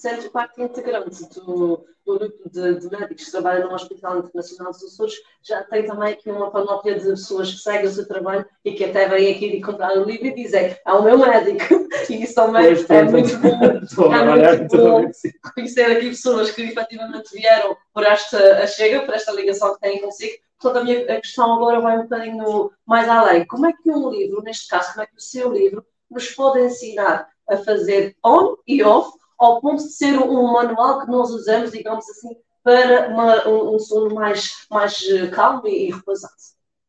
sentes 0.03 0.27
parte 0.27 0.61
integrante 0.61 1.23
do, 1.35 1.85
do 2.05 2.19
grupo 2.19 2.49
de, 2.49 2.79
de, 2.79 2.89
médicos 2.89 3.23
que 3.23 3.31
trabalham 3.31 3.69
no 3.69 3.75
Hospital 3.75 4.19
Internacional 4.19 4.73
dos 4.73 4.83
Açores, 4.83 5.15
já 5.41 5.63
tem 5.63 5.85
também 5.85 6.11
aqui 6.11 6.29
uma 6.29 6.51
panóplia 6.51 6.99
de 6.99 7.09
pessoas 7.11 7.51
que 7.53 7.59
seguem 7.59 7.85
o 7.85 7.91
seu 7.91 8.05
trabalho 8.05 8.45
e 8.65 8.73
que 8.73 8.83
até 8.83 9.07
vêm 9.07 9.33
aqui 9.33 9.55
encontrar 9.55 9.97
o 9.97 10.03
livro 10.03 10.27
e 10.27 10.35
dizem, 10.35 10.75
é 10.85 10.93
o 10.93 11.03
meu 11.03 11.17
médico. 11.17 11.83
E 12.09 12.21
isso 12.21 12.35
também 12.35 12.65
pois, 12.65 12.89
é, 12.89 13.03
muito 13.03 13.37
bom, 13.37 14.13
é 14.13 14.57
muito 14.57 14.77
bom 14.77 15.11
conhecer 15.55 15.85
aqui 15.85 16.09
pessoas 16.09 16.51
que 16.51 16.63
efetivamente 16.63 17.31
vieram 17.31 17.77
por 17.93 18.03
esta 18.03 18.67
chega, 18.67 19.03
por 19.03 19.13
esta 19.13 19.31
ligação 19.31 19.73
que 19.73 19.79
têm 19.79 20.01
consigo. 20.01 20.33
Portanto, 20.63 20.81
a 20.81 20.83
minha 20.85 21.21
questão 21.21 21.53
agora 21.53 21.81
vai 21.81 21.99
um 21.99 22.03
bocadinho 22.03 22.71
mais 22.85 23.09
além. 23.09 23.45
Como 23.45 23.65
é 23.65 23.73
que 23.73 23.91
um 23.91 24.09
livro, 24.09 24.41
neste 24.41 24.67
caso, 24.67 24.91
como 24.91 25.03
é 25.03 25.05
que 25.05 25.17
o 25.17 25.21
seu 25.21 25.51
livro 25.51 25.85
nos 26.09 26.29
pode 26.29 26.61
ensinar 26.61 27.27
a 27.49 27.57
fazer 27.57 28.15
on 28.25 28.55
e 28.65 28.81
off 28.81 29.11
ao 29.37 29.59
ponto 29.59 29.83
de 29.83 29.91
ser 29.91 30.17
um 30.17 30.53
manual 30.53 31.01
que 31.01 31.11
nós 31.11 31.29
usamos, 31.31 31.71
digamos 31.71 32.09
assim, 32.09 32.37
para 32.63 33.09
uma, 33.09 33.47
um, 33.47 33.75
um, 33.75 33.79
sono 33.79 34.15
mais, 34.15 34.65
mais 34.71 35.03
eh, 35.09 35.27
calmo 35.27 35.67
e, 35.67 35.91
repousado. 35.91 36.33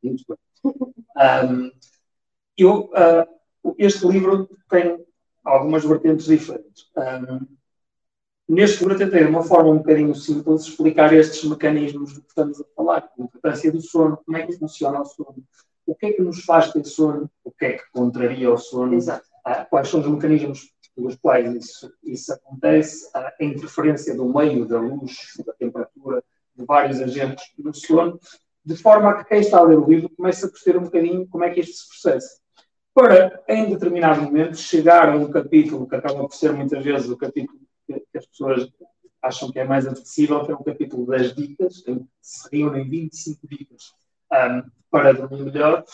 Muito 0.00 0.25
bem. 0.28 0.38
Um, 1.16 1.73
eu, 2.57 2.90
uh, 2.93 3.75
este 3.76 4.07
livro 4.07 4.49
tem 4.71 5.04
algumas 5.45 5.85
vertentes 5.85 6.26
diferentes. 6.26 6.87
Um, 6.97 7.47
neste 8.48 8.80
livro, 8.80 8.94
eu 8.94 8.98
tentei, 8.98 9.24
de 9.24 9.30
uma 9.30 9.42
forma 9.42 9.70
um 9.70 9.78
bocadinho 9.78 10.14
simples, 10.14 10.62
explicar 10.62 11.12
estes 11.12 11.48
mecanismos 11.48 12.14
de 12.14 12.20
que 12.20 12.28
estamos 12.28 12.60
a 12.60 12.64
falar, 12.76 13.10
a 13.18 13.22
importância 13.22 13.70
do 13.72 13.80
sono, 13.80 14.18
como 14.24 14.36
é 14.36 14.46
que 14.46 14.58
funciona 14.58 15.00
o 15.00 15.04
sono, 15.04 15.42
o 15.86 15.94
que 15.94 16.06
é 16.06 16.12
que 16.12 16.22
nos 16.22 16.44
faz 16.44 16.72
ter 16.72 16.84
sono, 16.84 17.30
o 17.42 17.50
que 17.50 17.64
é 17.66 17.72
que 17.74 17.84
contraria 17.92 18.52
o 18.52 18.56
sono, 18.56 18.96
uh, 18.96 19.20
quais 19.68 19.88
são 19.88 20.00
os 20.00 20.06
mecanismos 20.06 20.72
pelos 20.94 21.16
quais 21.16 21.52
isso, 21.54 21.92
isso 22.02 22.32
acontece, 22.32 23.10
a 23.14 23.32
interferência 23.40 24.14
do 24.14 24.32
meio, 24.32 24.66
da 24.66 24.78
luz, 24.78 25.34
da 25.44 25.52
temperatura, 25.52 26.22
de 26.56 26.64
vários 26.64 27.00
agentes 27.00 27.44
no 27.58 27.74
sono, 27.74 28.18
de 28.64 28.76
forma 28.76 29.10
a 29.10 29.14
que 29.14 29.28
quem 29.28 29.40
está 29.40 29.58
a 29.58 29.62
ler 29.62 29.78
o 29.78 29.86
livro 29.86 30.08
comece 30.16 30.46
a 30.46 30.48
perceber 30.48 30.78
um 30.78 30.84
bocadinho 30.84 31.26
como 31.26 31.44
é 31.44 31.50
que 31.50 31.60
isto 31.60 31.76
se 31.76 31.88
processa. 31.88 32.40
Para, 32.94 33.42
em 33.48 33.68
determinado 33.68 34.22
momento, 34.22 34.56
chegar 34.56 35.08
a 35.08 35.16
um 35.16 35.28
capítulo 35.30 35.86
que 35.86 35.96
acaba 35.96 36.20
por 36.20 36.34
ser 36.34 36.52
muitas 36.52 36.82
vezes 36.82 37.10
o 37.10 37.16
capítulo 37.16 37.58
que, 37.86 38.18
as 38.18 38.26
pessoas 38.26 38.68
acham 39.22 39.50
que 39.50 39.58
é 39.58 39.64
mais 39.64 39.86
acessível, 39.86 40.44
que 40.44 40.52
é 40.52 40.54
o 40.54 40.64
capítulo 40.64 41.06
das 41.06 41.34
dicas, 41.34 41.82
em 41.86 41.98
que 41.98 42.08
se 42.20 42.48
reúnem 42.52 42.88
25 42.88 43.46
dicas 43.48 43.94
um, 44.32 44.70
para 44.90 45.12
dormir 45.12 45.44
melhor 45.44 45.84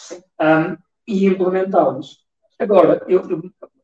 um, 0.40 0.76
e 1.06 1.26
implementá-las. 1.26 2.18
Agora, 2.58 3.04
eu, 3.08 3.22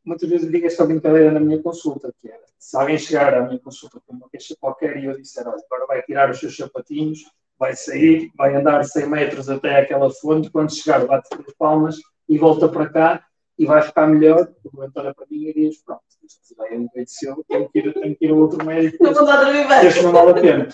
muitas 0.04 0.28
vezes 0.28 0.50
digo 0.50 0.66
esta 0.66 0.84
brincadeira 0.84 1.30
na 1.30 1.40
minha 1.40 1.62
consulta, 1.62 2.12
que 2.20 2.28
é, 2.28 2.40
se 2.58 2.76
alguém 2.76 2.98
chegar 2.98 3.34
à 3.34 3.42
minha 3.46 3.58
consulta 3.58 4.00
com 4.06 4.14
uma 4.14 4.28
queixa 4.28 4.56
qualquer 4.60 4.96
e 4.96 5.06
eu 5.06 5.16
disser, 5.16 5.46
olha, 5.46 5.62
agora 5.70 5.86
vai 5.86 6.02
tirar 6.02 6.30
os 6.30 6.38
seus 6.38 6.56
sapatinhos, 6.56 7.20
vai 7.58 7.74
sair, 7.74 8.30
vai 8.36 8.54
andar 8.54 8.84
100 8.84 9.08
metros 9.08 9.48
até 9.48 9.80
aquela 9.80 10.10
fonte, 10.10 10.50
quando 10.50 10.74
chegar 10.74 11.06
bate 11.06 11.28
três 11.30 11.54
palmas 11.56 11.96
e 12.28 12.36
volta 12.36 12.68
para 12.68 12.88
cá 12.88 13.26
e 13.58 13.64
vai 13.64 13.82
ficar 13.82 14.06
melhor, 14.06 14.48
o 14.64 14.70
doente 14.70 14.92
olha 14.96 15.14
para 15.14 15.26
mim 15.30 15.46
e 15.46 15.54
diz, 15.54 15.82
pronto, 15.82 16.02
isto 16.22 16.54
vai 16.56 16.74
envelheceu, 16.74 17.42
tenho 17.48 17.68
que 17.70 17.78
ir, 17.78 17.94
tenho 17.94 18.16
que 18.16 18.24
ir 18.26 18.30
a 18.30 18.34
outro 18.34 18.64
médico, 18.64 19.02
não 19.02 19.14
vou 19.14 19.24
dar 19.24 19.84
isto 19.84 20.02
não 20.02 20.12
vale 20.12 20.30
a 20.30 20.34
pena. 20.34 20.68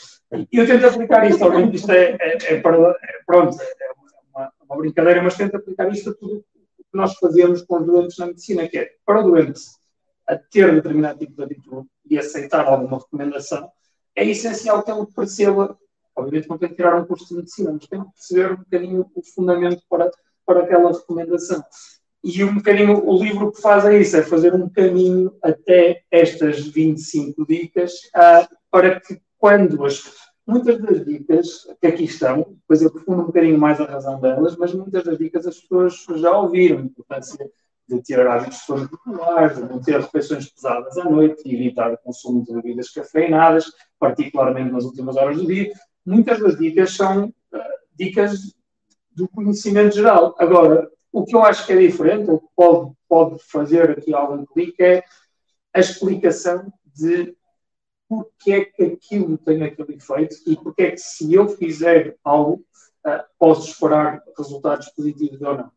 E 0.51 0.59
eu 0.59 0.67
tento 0.67 0.87
aplicar 0.87 1.29
isto, 1.31 1.45
obviamente 1.45 1.77
isto 1.77 1.93
é, 1.93 2.17
é, 2.21 2.55
é, 2.55 2.61
para, 2.61 2.77
é 2.77 3.23
pronto, 3.25 3.57
é 3.61 3.93
uma, 4.35 4.53
uma, 4.69 4.77
brincadeira, 4.77 5.23
mas 5.23 5.37
tento 5.37 5.57
aplicar 5.57 5.91
isto 5.93 6.11
a 6.11 6.15
tudo 6.15 6.45
que 6.77 6.99
nós 6.99 7.15
fazemos 7.15 7.63
com 7.63 7.77
os 7.77 7.87
doentes 7.87 8.19
na 8.19 8.27
medicina, 8.27 8.69
que 8.69 8.79
é 8.79 8.91
para 9.07 9.21
o 9.21 9.31
doente 9.31 9.61
a 10.27 10.37
ter 10.37 10.75
determinado 10.75 11.19
tipo 11.19 11.35
de 11.35 11.43
atitude 11.43 11.89
e 12.09 12.19
aceitar 12.19 12.67
alguma 12.67 12.99
recomendação, 12.99 13.71
é 14.15 14.27
essencial 14.27 14.83
que 14.83 14.91
ele 14.91 15.07
perceba, 15.15 15.79
obviamente 16.17 16.49
não 16.49 16.59
tem 16.59 16.69
que 16.69 16.77
tirar 16.77 17.01
um 17.01 17.07
curso 17.07 17.29
de 17.29 17.37
medicina, 17.37 17.73
mas 17.73 17.87
tem 17.87 18.01
que 18.03 18.11
perceber 18.13 18.53
um 18.53 18.57
bocadinho 18.57 19.11
o 19.15 19.23
fundamento 19.23 19.83
para, 19.89 20.11
para 20.45 20.65
aquela 20.65 20.93
recomendação. 20.93 21.65
E 22.25 22.45
um 22.45 22.55
bocadinho 22.55 23.05
o 23.05 23.23
livro 23.23 23.51
que 23.51 23.61
faz 23.61 23.85
é 23.85 23.99
isso, 23.99 24.17
é 24.17 24.23
fazer 24.23 24.55
um 24.55 24.69
caminho 24.69 25.35
até 25.43 26.03
estas 26.11 26.67
25 26.69 27.45
dicas 27.47 27.93
uh, 28.15 28.47
para 28.71 29.01
que 29.01 29.21
quando 29.39 29.85
as 29.85 30.03
muitas 30.47 30.81
das 30.81 31.05
dicas 31.05 31.67
que 31.81 31.87
aqui 31.87 32.05
estão, 32.05 32.47
depois 32.61 32.83
eu 32.83 32.91
profundo 32.91 33.23
um 33.23 33.27
bocadinho 33.27 33.59
mais 33.59 33.81
a 33.81 33.85
razão 33.85 34.21
delas, 34.21 34.57
mas 34.57 34.75
muitas 34.75 35.05
das 35.05 35.19
dicas 35.19 35.47
as 35.47 35.59
pessoas 35.59 36.05
já 36.21 36.37
ouviram. 36.37 36.79
A 36.79 36.83
importância 36.83 37.51
de 37.89 38.03
ter 38.03 38.27
hábitos 38.27 38.59
de 38.59 38.65
sono 38.65 38.89
regulares, 39.05 39.57
de 39.57 39.63
não 39.65 39.81
ter 39.81 40.01
refeições 40.01 40.49
pesadas 40.49 40.97
à 40.99 41.05
noite, 41.05 41.43
de 41.45 41.55
evitar 41.55 41.93
o 41.93 41.99
consumo 41.99 42.45
de 42.45 42.55
bebidas 42.55 42.91
cafeinadas, 42.91 43.67
particularmente 43.99 44.73
nas 44.73 44.85
últimas 44.85 45.17
horas 45.17 45.37
do 45.37 45.47
dia. 45.47 45.73
Muitas 46.05 46.41
das 46.41 46.57
dicas 46.57 46.95
são 46.95 47.27
uh, 47.27 47.59
dicas 47.95 48.55
do 49.11 49.29
conhecimento 49.29 49.95
geral. 49.95 50.35
Agora, 50.39 50.89
o 51.13 51.25
que 51.25 51.37
eu 51.37 51.43
acho 51.43 51.67
que 51.67 51.73
é 51.73 51.77
diferente, 51.77 52.31
ou 52.31 52.41
que 52.41 52.49
pode, 52.57 52.93
pode 53.09 53.39
fazer 53.45 53.91
aqui 53.91 54.15
algum 54.15 54.45
clique, 54.47 54.83
é 54.83 55.05
a 55.75 55.81
explicação 55.81 56.73
de 56.87 57.37
porque 58.09 58.53
é 58.53 58.65
que 58.65 58.83
aquilo 58.83 59.39
tem 59.39 59.63
aquele 59.63 59.95
efeito 59.95 60.37
e 60.47 60.57
porque 60.57 60.83
é 60.83 60.91
que 60.91 60.99
se 60.99 61.33
eu 61.33 61.49
fizer 61.49 62.17
algo 62.23 62.65
uh, 63.07 63.25
posso 63.39 63.71
esperar 63.71 64.23
resultados 64.37 64.89
positivos 64.91 65.41
ou 65.41 65.57
não. 65.57 65.73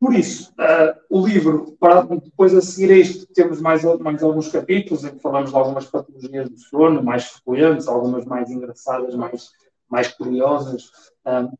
Por 0.00 0.14
isso, 0.14 0.50
uh, 0.52 0.98
o 1.10 1.26
livro, 1.26 1.76
depois 2.22 2.54
a 2.54 2.62
seguir 2.62 2.90
a 2.90 2.96
isto, 2.96 3.26
temos 3.34 3.60
mais, 3.60 3.84
mais 4.00 4.22
alguns 4.22 4.48
capítulos 4.48 5.04
em 5.04 5.10
que 5.10 5.20
falamos 5.20 5.50
de 5.50 5.56
algumas 5.56 5.86
patologias 5.86 6.48
do 6.48 6.58
sono 6.58 7.02
mais 7.02 7.26
frequentes, 7.26 7.86
algumas 7.86 8.24
mais 8.24 8.50
engraçadas, 8.50 9.14
mais, 9.14 9.50
mais 9.88 10.08
curiosas, 10.08 10.90
um, 11.26 11.30
ah, 11.30 11.52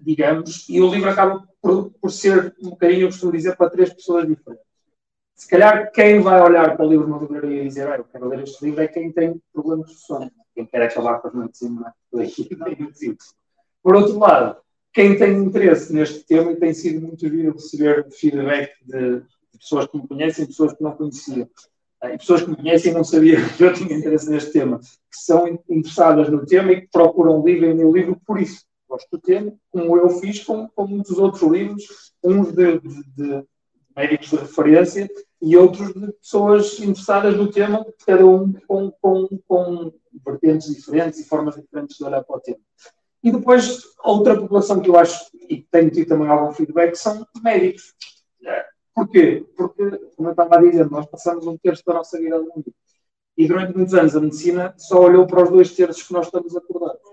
digamos, 0.00 0.68
e 0.68 0.80
o 0.80 0.90
livro 0.90 1.10
acaba 1.10 1.46
por, 1.60 1.90
por 2.00 2.10
ser 2.10 2.54
um 2.62 2.70
bocadinho, 2.70 3.02
eu 3.02 3.08
costumo 3.08 3.32
dizer, 3.32 3.56
para 3.56 3.70
três 3.70 3.92
pessoas 3.92 4.26
diferentes 4.26 4.68
se 5.38 5.46
calhar 5.46 5.92
quem 5.92 6.20
vai 6.20 6.40
olhar 6.42 6.76
para 6.76 6.84
o 6.84 6.88
livro 6.88 7.06
na 7.06 7.16
livraria 7.16 7.62
e 7.62 7.68
dizer, 7.68 7.86
ah, 7.86 7.96
eu 7.96 8.04
quero 8.04 8.28
ler 8.28 8.42
este 8.42 8.64
livro 8.64 8.82
é 8.82 8.88
quem 8.88 9.12
tem 9.12 9.40
problemas 9.52 9.90
de 9.90 10.00
sono, 10.00 10.32
quem 10.52 10.66
quer 10.66 10.82
acabar 10.82 11.20
com 11.20 11.28
as 11.28 11.34
noites 11.34 11.62
em 11.62 11.78
Por 13.80 13.94
outro 13.94 14.18
lado, 14.18 14.56
quem 14.92 15.16
tem 15.16 15.38
interesse 15.38 15.92
neste 15.92 16.24
tema 16.24 16.50
e 16.50 16.56
tem 16.56 16.74
sido 16.74 17.06
muito 17.06 17.28
giro 17.28 17.52
receber 17.52 18.10
feedback 18.10 18.72
de, 18.84 19.22
pessoas 19.60 19.86
que 19.86 19.96
me 19.96 20.08
conhecem 20.08 20.44
e 20.44 20.48
pessoas 20.48 20.72
que 20.72 20.82
não 20.82 20.90
conheciam. 20.96 21.48
Ah, 22.00 22.12
e 22.12 22.18
pessoas 22.18 22.42
que 22.42 22.50
me 22.50 22.56
conhecem 22.56 22.90
e 22.90 22.94
não 22.94 23.04
sabiam 23.04 23.40
que 23.56 23.62
eu 23.62 23.72
tinha 23.72 23.96
interesse 23.96 24.28
neste 24.28 24.52
tema, 24.52 24.80
que 24.80 25.18
são 25.20 25.46
interessadas 25.68 26.28
no 26.28 26.44
tema 26.44 26.72
e 26.72 26.80
que 26.80 26.88
procuram 26.88 27.44
livro 27.44 27.66
em 27.66 27.74
meu 27.74 27.92
livro 27.92 28.20
por 28.26 28.40
isso. 28.40 28.64
Gosto 28.88 29.08
do 29.12 29.18
tema, 29.20 29.52
como 29.70 29.96
eu 29.96 30.08
fiz 30.10 30.42
com, 30.44 30.68
com 30.68 30.86
muitos 30.86 31.18
outros 31.18 31.42
livros, 31.42 32.12
uns 32.24 32.52
de, 32.52 32.80
de, 32.80 33.04
de 33.16 33.44
médicos 33.94 34.30
de 34.30 34.36
referência 34.36 35.10
e 35.42 35.56
outros 35.56 35.92
de 35.92 36.12
pessoas 36.12 36.78
interessadas 36.80 37.36
no 37.36 37.50
tema, 37.50 37.84
cada 38.06 38.24
um 38.24 38.52
com, 38.66 38.90
com, 39.00 39.28
com 39.46 39.92
vertentes 40.24 40.74
diferentes 40.74 41.20
e 41.20 41.24
formas 41.24 41.56
diferentes 41.56 41.96
de 41.96 42.04
olhar 42.04 42.22
para 42.24 42.36
o 42.36 42.40
tema. 42.40 42.60
E 43.22 43.30
depois, 43.30 43.82
outra 44.02 44.40
população 44.40 44.80
que 44.80 44.88
eu 44.88 44.96
acho, 44.96 45.26
e 45.48 45.62
tenho 45.70 45.90
tido 45.90 46.08
também 46.08 46.28
algum 46.28 46.52
feedback, 46.52 46.94
são 46.94 47.26
médicos. 47.42 47.94
Porquê? 48.94 49.44
Porque, 49.56 49.90
como 50.16 50.28
eu 50.28 50.32
estava 50.32 50.56
a 50.56 50.60
dizer, 50.60 50.90
nós 50.90 51.06
passamos 51.06 51.46
um 51.46 51.56
terço 51.58 51.84
da 51.84 51.94
nossa 51.94 52.18
vida 52.18 52.36
a 52.36 52.40
dormir. 52.40 52.74
E 53.36 53.46
durante 53.46 53.76
muitos 53.76 53.94
anos 53.94 54.16
a 54.16 54.20
medicina 54.20 54.74
só 54.76 55.00
olhou 55.00 55.26
para 55.26 55.44
os 55.44 55.50
dois 55.50 55.74
terços 55.74 56.02
que 56.02 56.12
nós 56.12 56.26
estamos 56.26 56.56
acordados. 56.56 57.07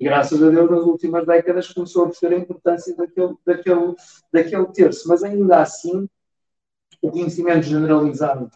E 0.00 0.04
graças 0.04 0.40
a 0.40 0.48
Deus, 0.48 0.70
nas 0.70 0.84
últimas 0.84 1.26
décadas, 1.26 1.72
começou 1.72 2.04
a 2.04 2.06
perceber 2.06 2.36
a 2.36 2.38
importância 2.38 2.94
daquele, 2.94 3.34
daquele, 3.44 3.94
daquele 4.32 4.66
terço. 4.66 5.08
Mas 5.08 5.24
ainda 5.24 5.60
assim, 5.60 6.08
o 7.02 7.10
conhecimento 7.10 7.62
generalizado 7.62 8.50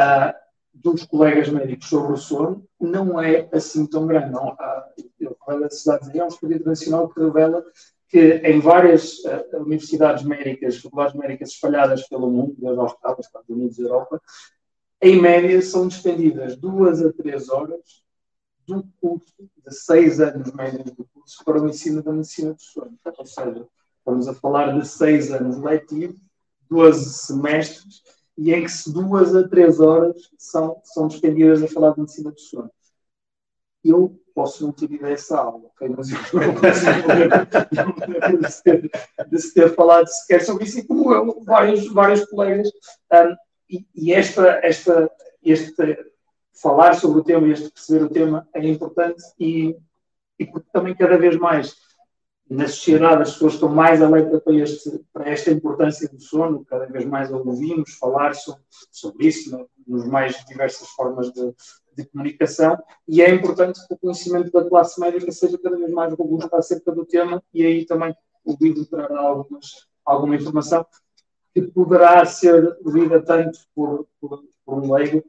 uh, 0.00 0.34
dos 0.72 1.04
colegas 1.04 1.48
médicos 1.50 1.88
sobre 1.88 2.12
o 2.12 2.16
sono 2.16 2.66
não 2.80 3.20
é 3.20 3.48
assim 3.52 3.86
tão 3.86 4.06
grande. 4.06 4.32
Não, 4.32 4.48
uh, 4.48 5.10
eu 5.20 5.36
revela 5.46 5.70
cidades 5.70 6.08
é 6.14 6.24
um 6.24 6.28
estudo 6.28 6.54
internacional 6.54 7.08
que 7.10 7.20
revela 7.20 7.64
que 8.08 8.36
em 8.36 8.58
várias 8.60 9.18
uh, 9.18 9.58
universidades 9.60 10.24
médicas, 10.24 10.78
faculdades 10.78 11.14
médicas 11.14 11.50
espalhadas 11.50 12.08
pelo 12.08 12.30
mundo, 12.30 12.54
desde 12.56 12.78
a 12.78 12.82
Austrália, 12.82 13.20
Estados 13.20 13.48
Unidos 13.50 13.78
e 13.78 13.82
Europa, 13.82 14.20
em 15.02 15.20
média 15.20 15.60
são 15.60 15.88
despendidas 15.88 16.56
duas 16.56 17.04
a 17.04 17.12
três 17.12 17.50
horas 17.50 18.03
do 18.66 18.86
curso, 19.00 19.34
de 19.38 19.74
seis 19.74 20.20
anos 20.20 20.52
médios 20.52 20.90
do 20.92 21.04
curso, 21.06 21.44
para 21.44 21.60
o 21.60 21.68
ensino 21.68 22.02
da 22.02 22.12
medicina 22.12 22.54
do 22.54 22.62
sono. 22.62 22.98
Ou 23.18 23.26
seja, 23.26 23.68
estamos 23.98 24.28
a 24.28 24.34
falar 24.34 24.78
de 24.78 24.86
seis 24.86 25.32
anos 25.32 25.58
letivos, 25.58 26.20
12 26.68 27.14
semestres, 27.14 28.02
e 28.36 28.52
em 28.52 28.64
que 28.64 28.70
se 28.70 28.92
duas 28.92 29.34
a 29.34 29.48
três 29.48 29.80
horas 29.80 30.30
são, 30.38 30.80
são 30.84 31.08
despendidas 31.08 31.62
a 31.62 31.68
falar 31.68 31.92
de 31.92 32.00
medicina 32.00 32.30
do 32.30 32.40
sono. 32.40 32.70
Eu 33.84 34.18
posso 34.34 34.64
não 34.64 34.72
ter 34.72 34.90
ido 34.90 35.06
a 35.06 35.10
essa 35.10 35.38
aula? 35.38 35.70
Mas 35.96 36.10
eu 36.10 36.40
não 36.40 36.54
consigo 36.54 38.38
de, 38.38 38.50
se 38.50 38.62
ter, 38.62 38.90
de 39.30 39.38
se 39.38 39.54
ter 39.54 39.74
falado 39.74 40.08
sequer 40.08 40.42
sobre 40.42 40.64
isso, 40.64 40.80
e 40.80 40.84
como 40.84 41.12
eu, 41.12 41.42
vários, 41.44 41.86
vários 41.92 42.24
colegas. 42.24 42.68
Um, 43.12 43.36
e, 43.70 43.86
e 43.94 44.12
esta, 44.12 44.60
esta, 44.62 45.10
este 45.42 45.96
falar 46.54 46.94
sobre 46.94 47.20
o 47.20 47.24
tema 47.24 47.48
este 47.48 47.70
perceber 47.70 48.04
o 48.04 48.08
tema 48.08 48.48
é 48.54 48.66
importante 48.66 49.22
e, 49.38 49.76
e 50.38 50.46
porque 50.46 50.68
também 50.72 50.94
cada 50.94 51.18
vez 51.18 51.36
mais 51.36 51.76
na 52.48 52.68
sociedade 52.68 53.22
as 53.22 53.32
pessoas 53.32 53.54
estão 53.54 53.68
mais 53.68 54.02
alertas 54.02 54.42
para, 54.42 54.54
este, 54.54 55.04
para 55.12 55.28
esta 55.28 55.50
importância 55.50 56.08
do 56.08 56.20
sono, 56.20 56.64
cada 56.64 56.86
vez 56.86 57.04
mais 57.04 57.32
ouvimos 57.32 57.94
falar 57.94 58.34
sobre, 58.34 58.62
sobre 58.92 59.26
isso 59.26 59.68
nos 59.86 60.06
mais 60.06 60.36
diversas 60.44 60.88
formas 60.90 61.32
de, 61.32 61.54
de, 61.96 62.04
comunicação. 62.06 62.78
E 63.08 63.22
é 63.22 63.30
importante 63.30 63.80
que 63.86 63.94
o 63.94 63.98
conhecimento 63.98 64.50
da 64.50 64.68
classe 64.68 65.00
médica 65.00 65.32
seja 65.32 65.58
cada 65.58 65.76
vez 65.76 65.90
mais 65.90 66.12
robusto 66.14 66.54
acerca 66.54 66.92
do 66.92 67.04
tema 67.04 67.42
e 67.52 67.64
aí 67.64 67.86
também 67.86 68.14
o 68.44 68.56
livro 68.60 68.84
trará 68.86 69.20
algumas, 69.20 69.88
alguma 70.04 70.36
informação 70.36 70.86
que 71.54 71.62
poderá 71.62 72.24
ser 72.26 72.76
lida 72.84 73.22
tanto 73.22 73.58
por, 73.74 74.06
por, 74.20 74.44
por 74.66 74.82
um 74.82 74.92
leigo 74.92 75.24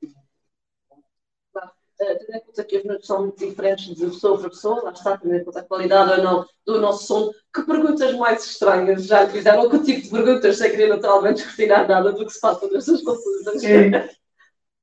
tendo 1.98 2.38
em 2.38 2.40
conta 2.42 2.64
que 2.64 2.78
as 2.78 2.84
noites 2.84 3.08
são 3.08 3.22
muito 3.22 3.46
diferentes 3.46 3.96
de 3.96 4.06
pessoa 4.06 4.38
para 4.38 4.50
pessoa, 4.50 4.84
lá 4.84 4.92
está, 4.92 5.18
tendo 5.18 5.36
em 5.36 5.44
conta 5.44 5.60
a 5.60 5.64
qualidade 5.64 6.12
ou 6.12 6.24
não 6.24 6.46
do 6.66 6.82
nosso 6.82 7.06
som, 7.06 7.32
que 7.54 7.64
perguntas 7.64 8.14
mais 8.16 8.46
estranhas 8.46 9.06
já 9.06 9.24
lhe 9.24 9.32
fizeram? 9.32 9.70
Que 9.70 9.80
tipo 9.80 10.02
de 10.02 10.10
perguntas, 10.10 10.58
sem 10.58 10.72
querer 10.72 10.90
naturalmente 10.90 11.44
discutir 11.44 11.68
nada 11.68 12.12
do 12.12 12.26
que 12.26 12.34
se 12.34 12.40
passa 12.40 12.68
nestas 12.68 13.02
consultas? 13.02 13.62
Sim. 13.62 13.92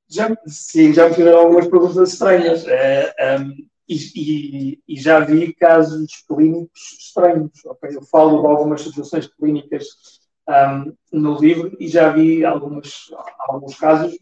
Já, 0.08 0.36
sim, 0.46 0.92
já 0.92 1.08
me 1.08 1.14
fizeram 1.14 1.38
algumas 1.38 1.66
perguntas 1.68 2.12
estranhas. 2.12 2.66
É, 2.66 3.38
um, 3.40 3.52
e, 3.88 3.96
e, 4.14 4.82
e, 4.88 5.00
já 5.00 5.20
vi 5.20 5.54
casos 5.54 6.24
clínicos 6.28 6.98
estranhos. 6.98 7.50
Okay? 7.64 7.96
Eu 7.96 8.02
falo 8.02 8.40
de 8.40 8.46
algumas 8.46 8.82
situações 8.82 9.26
clínicas 9.26 9.86
um, 10.48 10.94
no 11.12 11.38
livro 11.38 11.76
e 11.80 11.88
já 11.88 12.10
vi 12.10 12.44
algumas, 12.44 13.10
alguns 13.48 13.74
casos, 13.76 14.18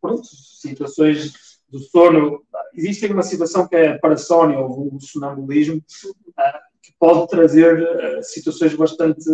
pronto, 0.00 0.24
situações 0.24 1.55
do 1.76 1.82
sono. 1.84 2.42
Existe 2.74 3.06
uma 3.06 3.22
situação 3.22 3.68
que 3.68 3.76
é 3.76 3.88
a 3.88 3.98
parasónia 3.98 4.58
ou 4.58 4.94
o 4.94 5.00
sonambulismo, 5.00 5.76
uh, 5.76 6.58
que 6.82 6.92
pode 6.98 7.28
trazer 7.28 7.82
uh, 7.82 8.22
situações 8.22 8.74
bastante 8.74 9.24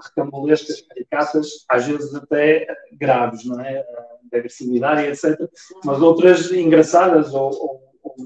recambulescas, 0.00 0.80
caricatas, 0.82 1.64
às 1.68 1.86
vezes 1.86 2.14
até 2.14 2.66
graves, 2.92 3.44
não 3.44 3.60
é? 3.60 3.84
De 4.30 4.38
agressividade, 4.38 5.06
etc. 5.06 5.38
Mas 5.84 6.00
outras 6.00 6.50
engraçadas 6.50 7.32
ou, 7.32 7.50
ou, 8.02 8.18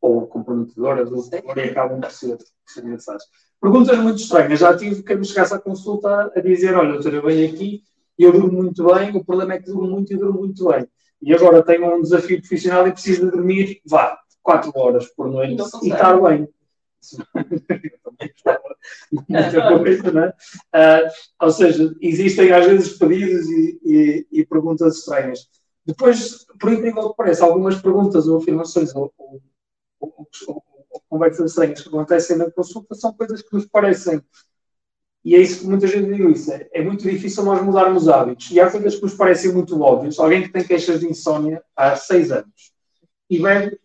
ou, 0.00 0.26
comprometedoras, 0.26 1.10
ou 1.10 1.28
que 1.28 1.60
acabam 1.60 2.00
por 2.00 2.10
ser, 2.10 2.38
ser 2.66 2.84
engraçadas. 2.84 3.24
Perguntas 3.60 3.98
muito 3.98 4.20
estranhas. 4.20 4.60
Já 4.60 4.76
tive 4.76 5.02
que 5.02 5.16
me 5.16 5.24
chegasse 5.24 5.54
à 5.54 5.58
consulta 5.58 6.32
a 6.34 6.40
dizer: 6.40 6.76
Olha, 6.76 6.92
doutor, 6.92 7.14
eu 7.14 7.22
venho 7.22 7.52
aqui 7.52 7.82
e 8.18 8.22
eu 8.22 8.32
durmo 8.32 8.52
muito 8.52 8.84
bem, 8.84 9.16
o 9.16 9.24
problema 9.24 9.54
é 9.54 9.58
que 9.58 9.66
durmo 9.66 9.88
muito 9.88 10.12
e 10.12 10.16
durmo 10.16 10.40
muito 10.40 10.68
bem 10.68 10.86
e 11.26 11.34
agora 11.34 11.60
tenho 11.60 11.92
um 11.92 12.00
desafio 12.00 12.38
profissional 12.38 12.86
e 12.86 12.92
preciso 12.92 13.24
de 13.24 13.32
dormir, 13.32 13.80
vá, 13.84 14.16
4 14.44 14.70
horas 14.76 15.08
por 15.08 15.28
noite 15.28 15.60
e 15.82 15.90
estar 15.90 16.20
bem. 16.20 16.48
muita 19.28 19.78
coisa, 19.78 20.12
não 20.12 20.22
é? 20.22 20.28
Uh, 20.28 21.10
ou 21.40 21.50
seja, 21.50 21.92
existem 22.00 22.52
às 22.52 22.64
vezes 22.64 22.96
pedidos 22.96 23.44
e, 23.48 23.80
e, 23.84 24.26
e, 24.30 24.46
perguntas 24.46 24.98
estranhas. 24.98 25.48
Depois, 25.84 26.46
por 26.60 26.72
incrível 26.72 27.10
que 27.10 27.16
pareça, 27.16 27.44
algumas 27.44 27.82
perguntas 27.82 28.28
ou 28.28 28.38
afirmações 28.38 28.94
ou, 28.94 29.12
ou, 29.18 29.42
ou, 29.98 30.28
ou 30.46 31.02
conversas 31.08 31.50
estranhas 31.50 31.80
que 31.80 31.88
acontecem 31.88 32.36
na 32.36 32.48
consulta 32.52 32.94
são 32.94 33.12
coisas 33.12 33.42
que 33.42 33.52
nos 33.52 33.66
parecem 33.66 34.22
e 35.26 35.34
é 35.34 35.40
isso 35.40 35.58
que 35.58 35.66
muita 35.66 35.88
gente 35.88 36.14
diz 36.14 36.38
isso. 36.38 36.52
É, 36.52 36.68
é, 36.72 36.82
muito 36.84 37.02
difícil 37.02 37.42
nós 37.42 37.60
mudarmos 37.60 38.08
hábitos. 38.08 38.48
E 38.52 38.60
há 38.60 38.70
coisas 38.70 38.94
que 38.94 39.02
nos 39.02 39.14
parecem 39.14 39.52
muito 39.52 39.82
óbvias. 39.82 40.20
Alguém 40.20 40.44
que 40.44 40.52
tem 40.52 40.62
queixas 40.62 41.00
de 41.00 41.06
insónia 41.08 41.60
há 41.74 41.96
seis 41.96 42.30
anos 42.30 42.72
e 43.28 43.42
bebe 43.42 43.76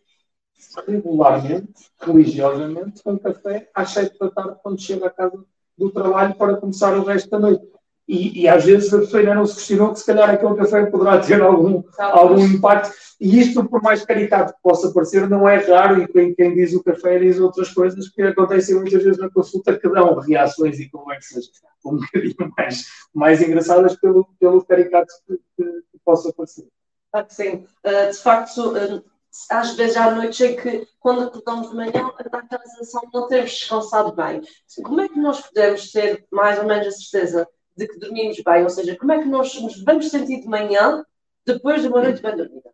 regularmente, 0.88 1.90
religiosamente, 2.00 3.02
um 3.08 3.18
café 3.18 3.68
às 3.74 3.90
sete 3.90 4.20
da 4.20 4.30
tarde 4.30 4.60
quando 4.62 4.80
chega 4.80 5.08
à 5.08 5.10
casa 5.10 5.44
do 5.76 5.90
trabalho 5.90 6.36
para 6.36 6.58
começar 6.58 6.96
o 6.96 7.04
resto 7.04 7.28
da 7.32 7.40
noite. 7.40 7.66
E, 8.12 8.42
e, 8.42 8.48
às 8.50 8.66
vezes 8.66 8.94
a 8.94 9.00
pessoa 9.00 9.22
ainda 9.22 9.36
não 9.36 9.46
se 9.46 9.56
questionou 9.56 9.94
que 9.94 10.00
se 10.00 10.06
calhar 10.06 10.30
aquele 10.30 10.54
café 10.56 10.86
poderá 10.86 11.18
ter 11.20 11.42
algum, 11.42 11.82
algum 11.98 12.46
impacto. 12.46 12.94
E 13.22 13.40
isto, 13.40 13.64
por 13.64 13.82
mais 13.82 14.04
caricato 14.04 14.54
que 14.54 14.60
possa 14.62 14.92
parecer, 14.92 15.30
não 15.30 15.48
é 15.48 15.60
raro, 15.60 16.02
e 16.02 16.08
quem, 16.10 16.36
quem 16.36 16.54
diz 16.54 16.74
o 16.74 16.84
café 16.84 17.18
diz 17.20 17.40
outras 17.40 17.70
coisas 17.70 18.10
que 18.10 18.22
acontecem 18.22 18.76
muitas 18.76 19.02
vezes 19.02 19.18
na 19.18 19.30
consulta 19.30 19.80
que 19.80 19.88
dão 19.88 20.20
reações 20.20 20.78
e 20.78 20.90
conversas 20.90 21.52
um 21.86 22.00
bocadinho 22.00 22.54
mais, 22.58 22.86
mais 23.14 23.42
engraçadas 23.42 23.96
pelo, 23.96 24.28
pelo 24.38 24.62
caricato 24.66 25.14
que, 25.26 25.38
que, 25.56 25.64
que 25.64 26.00
possa 26.04 26.34
parecer. 26.34 26.68
Ah, 27.14 27.26
sim, 27.30 27.66
uh, 27.86 28.12
de 28.12 28.18
facto, 28.18 28.74
uh, 28.74 29.02
às 29.50 29.74
vezes 29.78 29.96
há 29.96 30.12
noites 30.12 30.42
em 30.42 30.58
que, 30.58 30.86
quando 31.00 31.28
acordamos 31.28 31.70
de 31.70 31.78
manhã, 31.78 32.12
dá 32.30 32.40
aquela 32.40 32.66
sensação 32.66 33.04
de 33.04 33.18
não 33.18 33.30
termos 33.30 33.52
descansado 33.52 34.14
bem. 34.14 34.42
Como 34.84 35.00
é 35.00 35.08
que 35.08 35.18
nós 35.18 35.40
podemos 35.40 35.90
ter 35.94 36.26
mais 36.30 36.60
ou 36.60 36.66
menos 36.66 36.88
a 36.88 36.92
certeza 36.92 37.48
de 37.76 37.88
que 37.88 38.00
dormimos 38.00 38.42
bem, 38.44 38.64
ou 38.64 38.70
seja, 38.70 38.98
como 38.98 39.12
é 39.12 39.22
que 39.22 39.28
nós 39.28 39.60
nos 39.62 39.84
vamos 39.84 40.10
sentir 40.10 40.42
de 40.42 40.48
manhã 40.48 41.04
depois 41.46 41.82
de 41.82 41.88
uma 41.88 42.02
noite 42.02 42.22
bem 42.22 42.36
dormida. 42.36 42.72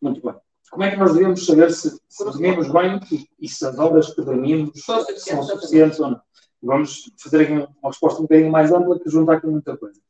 Muito 0.00 0.22
bem. 0.22 0.34
Como 0.70 0.82
é 0.82 0.90
que 0.90 0.96
nós 0.96 1.14
devemos 1.14 1.44
saber 1.46 1.72
se, 1.72 1.98
se 2.08 2.24
dormimos 2.24 2.70
bem 2.70 3.00
e, 3.40 3.48
se 3.48 3.66
as 3.66 3.78
horas 3.78 4.14
que 4.14 4.22
dormimos 4.22 4.84
são 4.84 5.00
suficientes, 5.00 5.46
são 5.46 5.56
suficientes 5.56 6.00
ou 6.00 6.10
não? 6.10 6.22
Vamos 6.62 7.10
fazer 7.18 7.42
aqui 7.42 7.52
uma, 7.52 7.68
resposta 7.84 8.18
um 8.18 8.22
bocadinho 8.22 8.50
mais 8.50 8.72
ampla 8.72 8.98
que 8.98 9.08
juntar 9.08 9.40
com 9.40 9.48
muita 9.48 9.76
coisa. 9.76 10.00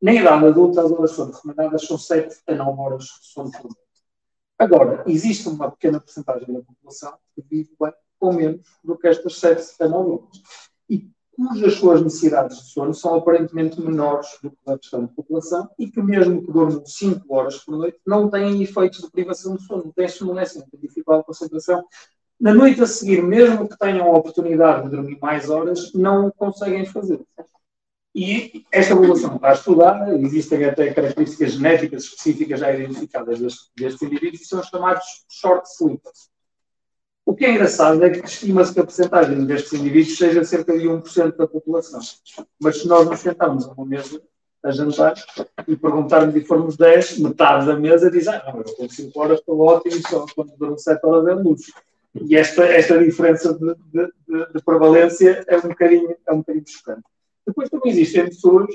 Na 0.00 0.14
idade 0.14 0.46
adulta, 0.46 0.82
as 0.82 0.90
horas 0.90 1.10
sono 1.10 1.32
recomendadas 1.32 1.86
são 1.86 1.98
7 1.98 2.34
a 2.46 2.54
9 2.54 2.80
horas 2.80 3.04
de 3.04 3.26
sono 3.26 3.50
por 3.50 3.64
noite. 3.64 3.80
Agora, 4.58 5.04
existe 5.06 5.48
uma 5.48 5.70
pequena 5.70 6.00
porcentagem 6.00 6.52
da 6.52 6.60
população 6.62 7.18
que 7.34 7.42
vive 7.42 7.70
bem 7.78 7.92
ou 8.18 8.32
menos 8.32 8.66
do 8.82 8.96
que 8.96 9.08
estas 9.08 9.38
7 9.38 9.82
a 9.82 9.88
9 9.88 10.10
horas. 10.10 10.42
E 10.88 11.10
cujas 11.48 11.74
suas 11.74 12.02
necessidades 12.02 12.58
de 12.58 12.70
sono 12.70 12.92
são 12.92 13.14
aparentemente 13.14 13.80
menores 13.80 14.28
do 14.42 14.50
que 14.50 14.56
a 14.66 14.72
restante 14.72 15.08
da 15.08 15.14
população 15.14 15.70
e 15.78 15.90
que, 15.90 16.02
mesmo 16.02 16.44
que 16.44 16.52
dormam 16.52 16.84
5 16.84 17.34
horas 17.34 17.56
por 17.58 17.78
noite, 17.78 17.98
não 18.06 18.28
têm 18.28 18.62
efeitos 18.62 19.00
de 19.00 19.10
privação 19.10 19.56
de 19.56 19.64
sono, 19.64 19.92
têm 19.94 20.08
sonolência, 20.08 20.64
têm 20.70 20.80
dificuldade 20.80 21.22
de 21.22 21.26
concentração. 21.26 21.82
Na 22.38 22.52
noite 22.52 22.82
a 22.82 22.86
seguir, 22.86 23.22
mesmo 23.22 23.68
que 23.68 23.78
tenham 23.78 24.06
a 24.06 24.18
oportunidade 24.18 24.84
de 24.84 24.96
dormir 24.96 25.18
mais 25.20 25.48
horas, 25.48 25.92
não 25.94 26.30
conseguem 26.30 26.84
fazer. 26.84 27.20
E 28.14 28.64
esta 28.72 28.94
população 28.94 29.36
está 29.36 29.52
estudada, 29.52 30.18
existem 30.18 30.64
até 30.64 30.92
características 30.92 31.52
genéticas 31.52 32.04
específicas 32.04 32.60
já 32.60 32.72
identificadas 32.72 33.38
destes, 33.38 33.70
destes 33.76 34.02
indivíduos, 34.02 34.40
que 34.40 34.46
são 34.46 34.62
chamados 34.62 35.04
short 35.28 35.66
sleepers. 35.68 36.28
O 37.30 37.34
que 37.36 37.44
é 37.44 37.52
engraçado 37.52 38.04
é 38.04 38.10
que 38.10 38.26
estima-se 38.26 38.74
que 38.74 38.80
a 38.80 38.84
porcentagem 38.84 39.46
destes 39.46 39.72
indivíduos 39.74 40.18
seja 40.18 40.42
cerca 40.42 40.76
de 40.76 40.88
1% 40.88 41.36
da 41.36 41.46
população. 41.46 42.00
Mas 42.60 42.78
se 42.78 42.88
nós 42.88 43.08
nos 43.08 43.20
sentarmos 43.20 43.68
a 43.68 43.72
uma 43.72 43.86
mesa 43.86 44.20
a 44.64 44.72
jantar 44.72 45.14
e 45.68 45.76
perguntarmos 45.76 46.34
e 46.34 46.40
formos 46.40 46.76
10, 46.76 47.20
metade 47.20 47.66
da 47.66 47.76
mesa 47.76 48.10
diz: 48.10 48.26
Ah, 48.26 48.42
não, 48.48 48.58
eu 48.58 48.74
com 48.74 48.88
5 48.88 49.20
horas 49.20 49.38
estou 49.38 49.60
ótimo 49.60 50.02
só 50.08 50.26
quando 50.34 50.56
durmo 50.56 50.76
7 50.76 51.06
horas 51.06 51.28
é 51.28 51.34
luz. 51.34 51.62
E 52.20 52.34
esta, 52.34 52.64
esta 52.64 52.98
diferença 52.98 53.54
de, 53.54 53.76
de, 53.76 54.12
de, 54.26 54.52
de, 54.52 54.64
prevalência 54.64 55.44
é 55.46 55.56
um 55.56 55.68
bocadinho, 55.68 56.16
é 56.26 56.34
um 56.34 56.42
chocante. 56.66 57.04
Depois 57.46 57.70
também 57.70 57.92
existem 57.92 58.24
pessoas 58.24 58.74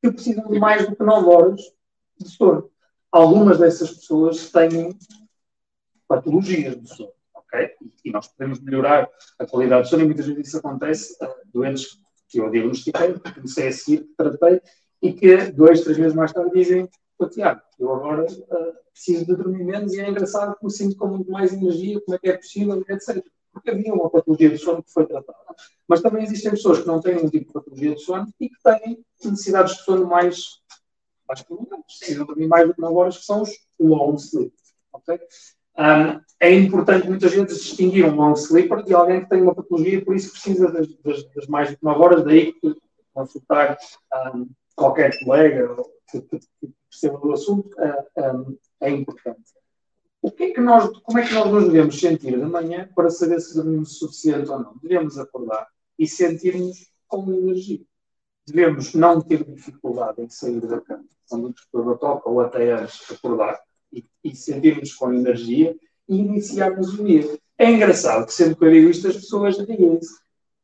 que 0.00 0.12
precisam 0.12 0.48
de 0.48 0.60
mais 0.60 0.88
do 0.88 0.94
que 0.94 1.02
9 1.02 1.26
horas 1.28 1.60
de 2.20 2.28
sono. 2.28 2.70
Algumas 3.10 3.58
dessas 3.58 3.90
pessoas 3.90 4.48
têm 4.48 4.96
patologias 6.06 6.80
de 6.80 6.88
sono 6.88 7.17
ok? 7.48 7.70
E, 8.04 8.10
nós 8.10 8.28
podemos 8.28 8.60
melhorar 8.60 9.08
a 9.38 9.46
qualidade 9.46 9.82
do 9.82 9.88
sono 9.88 10.02
e 10.02 10.06
muitas 10.06 10.26
vezes 10.26 10.48
isso 10.48 10.58
acontece 10.58 11.12
uh, 11.22 11.34
doentes 11.52 11.98
que 12.28 12.38
eu 12.38 12.50
diagnostiquei, 12.50 13.14
que 13.14 13.34
comecei 13.34 13.68
a 13.68 13.72
seguir, 13.72 13.98
que 14.04 14.14
tratei 14.16 14.60
e 15.02 15.12
que 15.12 15.36
dois, 15.52 15.80
três 15.80 15.98
meses 15.98 16.14
mais 16.14 16.32
tarde 16.32 16.52
dizem 16.52 16.88
oh, 17.18 17.28
Tiago, 17.28 17.60
eu 17.78 17.92
agora 17.92 18.24
uh, 18.24 18.74
preciso 18.92 19.26
de 19.26 19.36
dormir 19.36 19.64
menos 19.64 19.92
e 19.94 20.00
é 20.00 20.08
engraçado 20.08 20.56
que 20.56 20.64
me 20.64 20.70
sinto 20.70 20.96
com 20.96 21.06
muito 21.08 21.30
mais 21.30 21.52
energia, 21.52 22.00
como 22.00 22.16
é 22.16 22.18
que 22.18 22.28
é 22.28 22.36
possível, 22.36 22.84
etc. 22.88 23.24
Porque 23.52 23.70
havia 23.70 23.94
uma 23.94 24.10
patologia 24.10 24.50
do 24.50 24.58
sono 24.58 24.82
que 24.82 24.92
foi 24.92 25.06
tratada. 25.06 25.38
Mas 25.86 26.02
também 26.02 26.22
existem 26.22 26.50
pessoas 26.50 26.80
que 26.80 26.86
não 26.86 27.00
têm 27.00 27.16
um 27.16 27.30
tipo 27.30 27.46
de 27.46 27.52
patologia 27.52 27.94
de 27.94 28.00
sono 28.00 28.26
e 28.38 28.48
que 28.48 28.56
têm 28.62 29.04
necessidades 29.24 29.76
de 29.76 29.82
sono 29.82 30.06
mais, 30.06 30.60
mais 31.26 31.42
prolongadas. 31.42 31.84
Precisam 31.86 32.26
dormir 32.26 32.46
mais 32.46 32.68
do 32.68 32.74
que 32.74 32.80
9 32.80 32.94
horas, 32.94 33.18
que 33.18 33.24
são 33.24 33.42
os 33.42 33.50
long 33.80 34.14
sleep. 34.16 34.52
Okay? 34.92 35.18
Um, 35.78 36.20
é 36.40 36.52
importante 36.52 37.08
muitas 37.08 37.32
vezes 37.32 37.62
distinguir 37.62 38.04
um 38.04 38.14
long 38.14 38.34
sleeper 38.34 38.82
de 38.82 38.94
alguém 38.94 39.20
que 39.20 39.28
tem 39.28 39.42
uma 39.42 39.54
patologia, 39.54 40.04
por 40.04 40.14
isso 40.14 40.32
precisa 40.32 40.70
das, 40.70 40.88
das, 41.04 41.24
das 41.34 41.46
mais 41.46 41.70
de 41.70 41.78
9 41.80 42.00
horas, 42.00 42.24
daí 42.24 42.52
que 42.52 42.74
consultar 43.12 43.78
um, 44.34 44.48
qualquer 44.74 45.18
colega 45.24 45.76
que, 46.10 46.20
perceba 46.90 47.18
do 47.18 47.32
assunto 47.32 47.68
uh, 47.78 48.36
um, 48.36 48.58
é 48.80 48.90
importante. 48.90 49.52
O 50.20 50.32
que 50.32 50.44
é 50.44 50.50
que 50.50 50.60
nós, 50.60 50.88
como 51.00 51.18
é 51.18 51.26
que 51.26 51.34
nós 51.34 51.50
nos 51.50 51.64
devemos 51.66 51.98
sentir 51.98 52.38
de 52.38 52.44
manhã 52.44 52.88
para 52.94 53.10
saber 53.10 53.40
se 53.40 53.54
dormimos 53.54 53.98
suficiente 53.98 54.50
ou 54.50 54.58
não? 54.58 54.74
Devemos 54.82 55.16
acordar 55.18 55.68
e 55.98 56.08
sentirmos 56.08 56.90
com 57.06 57.32
energia. 57.32 57.80
Devemos 58.46 58.94
não 58.94 59.20
ter 59.20 59.44
dificuldade 59.44 60.22
em 60.22 60.28
sair 60.28 60.60
da 60.60 60.80
cama 60.80 61.04
quando 61.28 61.46
o 61.46 61.52
despertador 61.52 61.98
toca 61.98 62.28
ou 62.28 62.40
até 62.40 62.72
antes 62.72 63.10
acordar 63.10 63.60
e, 63.92 64.04
e 64.24 64.34
sentirmos 64.34 64.94
com 64.94 65.12
energia 65.12 65.74
e 66.08 66.16
iniciarmos 66.16 66.98
o 66.98 67.04
dia. 67.04 67.38
É 67.56 67.70
engraçado 67.70 68.26
que 68.26 68.32
sempre 68.32 68.56
que 68.56 68.64
eu 68.64 68.72
digo 68.72 68.90
isto 68.90 69.08
as 69.08 69.16
pessoas 69.16 69.58
riem-se. 69.58 70.16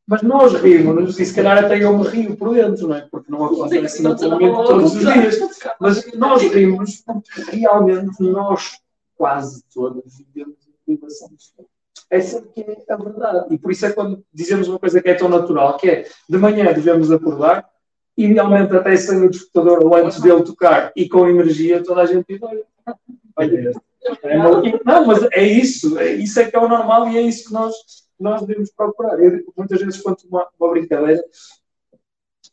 Mas 0.07 0.21
nós 0.21 0.53
rimos 0.53 1.19
e 1.19 1.25
se 1.25 1.33
calhar 1.33 1.57
até 1.63 1.83
eu 1.83 1.97
me 1.97 2.07
rio 2.07 2.37
por 2.37 2.53
dentro, 2.53 2.87
não 2.87 2.95
é? 2.95 3.07
Porque 3.09 3.31
não 3.31 3.45
acontece 3.45 4.03
naturalmente 4.03 4.67
todos 4.67 4.95
os 4.95 4.99
dias. 4.99 5.39
Mas 5.79 6.13
nós 6.13 6.43
rimos 6.43 7.01
porque 7.01 7.41
realmente 7.57 8.21
nós 8.21 8.79
quase 9.17 9.63
todas 9.73 10.03
vivemos 10.17 10.57
em 10.67 10.95
privação 10.95 11.29
de 11.29 11.43
sono. 11.43 11.67
Essa 12.09 12.41
que 12.41 12.61
é 12.61 12.93
a 12.93 12.97
verdade. 12.97 13.47
E 13.49 13.57
por 13.57 13.71
isso 13.71 13.85
é 13.85 13.93
quando 13.93 14.23
dizemos 14.31 14.67
uma 14.67 14.77
coisa 14.77 15.01
que 15.01 15.09
é 15.09 15.15
tão 15.15 15.27
natural, 15.27 15.77
que 15.77 15.89
é 15.89 16.07
de 16.29 16.37
manhã 16.37 16.71
devemos 16.71 17.11
acordar, 17.11 17.67
idealmente 18.15 18.75
até 18.75 18.95
sem 18.95 19.25
o 19.25 19.29
despertador 19.29 19.83
ou 19.83 19.95
antes 19.95 20.21
dele 20.21 20.43
tocar 20.43 20.91
e 20.95 21.09
com 21.09 21.27
energia, 21.27 21.83
toda 21.83 22.01
a 22.01 22.05
gente 22.05 22.25
diz, 22.29 22.41
olha, 22.43 22.59
é 22.59 22.74
não, 24.85 25.05
mas 25.07 25.23
é 25.31 25.43
isso, 25.43 25.97
é, 25.97 26.13
isso 26.13 26.39
é 26.39 26.49
que 26.49 26.55
é 26.55 26.59
o 26.59 26.69
normal 26.69 27.09
e 27.09 27.17
é 27.17 27.21
isso 27.21 27.47
que 27.47 27.53
nós, 27.53 27.73
nós 28.19 28.41
devemos 28.41 28.71
procurar. 28.71 29.19
Eu, 29.19 29.43
muitas 29.57 29.81
vezes 29.81 30.01
conto 30.01 30.27
uma, 30.27 30.47
uma 30.59 30.69
brincadeira 30.69 31.23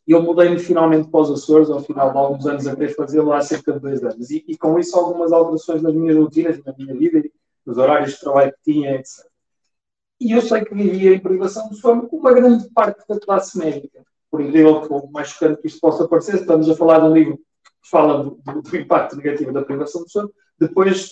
eu 0.07 0.23
mudei-me 0.23 0.59
finalmente 0.59 1.09
para 1.09 1.21
os 1.21 1.31
Açores, 1.31 1.71
ao 1.71 1.83
final 1.83 2.11
de 2.11 2.19
alguns 2.19 2.47
anos 2.47 2.67
a 2.67 2.75
querer 2.75 2.95
fazê-lo 2.95 3.33
há 3.33 3.41
cerca 3.41 3.73
de 3.73 3.81
dois 3.81 4.03
anos. 4.03 4.31
E, 4.31 4.45
e, 4.49 4.57
com 4.57 4.79
isso 4.79 4.99
algumas 4.99 5.33
alterações 5.33 5.83
nas 5.83 5.95
minhas 5.95 6.17
rotinas, 6.17 6.63
na 6.65 6.75
minha 6.77 6.95
vida, 6.95 7.23
nos 7.65 7.79
horários 7.79 8.13
de 8.13 8.21
trabalho 8.21 8.53
que 8.53 8.73
tinha, 8.73 8.97
etc. 8.97 9.27
E 10.21 10.33
eu 10.33 10.43
sei 10.43 10.65
que 10.65 10.75
vivia 10.75 11.15
em 11.15 11.21
privação 11.21 11.69
de 11.69 11.77
sono 11.77 12.09
com 12.09 12.17
uma 12.17 12.33
grande 12.33 12.69
parte 12.71 13.05
da 13.09 13.19
classe 13.19 13.59
médica. 13.59 14.05
Por 14.31 14.41
incrível 14.41 14.83
que 14.83 15.13
mais 15.13 15.29
chocante 15.29 15.61
que 15.61 15.69
isto 15.69 15.81
possa 15.81 16.09
parecer, 16.09 16.37
estamos 16.37 16.69
a 16.69 16.77
falar 16.77 17.01
de 17.01 17.07
um 17.07 17.15
livro 17.15 17.39
fala 17.83 18.23
do, 18.23 18.41
do, 18.45 18.63
do 18.63 18.77
impacto 18.77 19.17
negativo 19.17 19.53
da 19.53 19.63
privação 19.63 20.05
de 20.05 20.11
sono, 20.11 20.33
depois, 20.59 21.11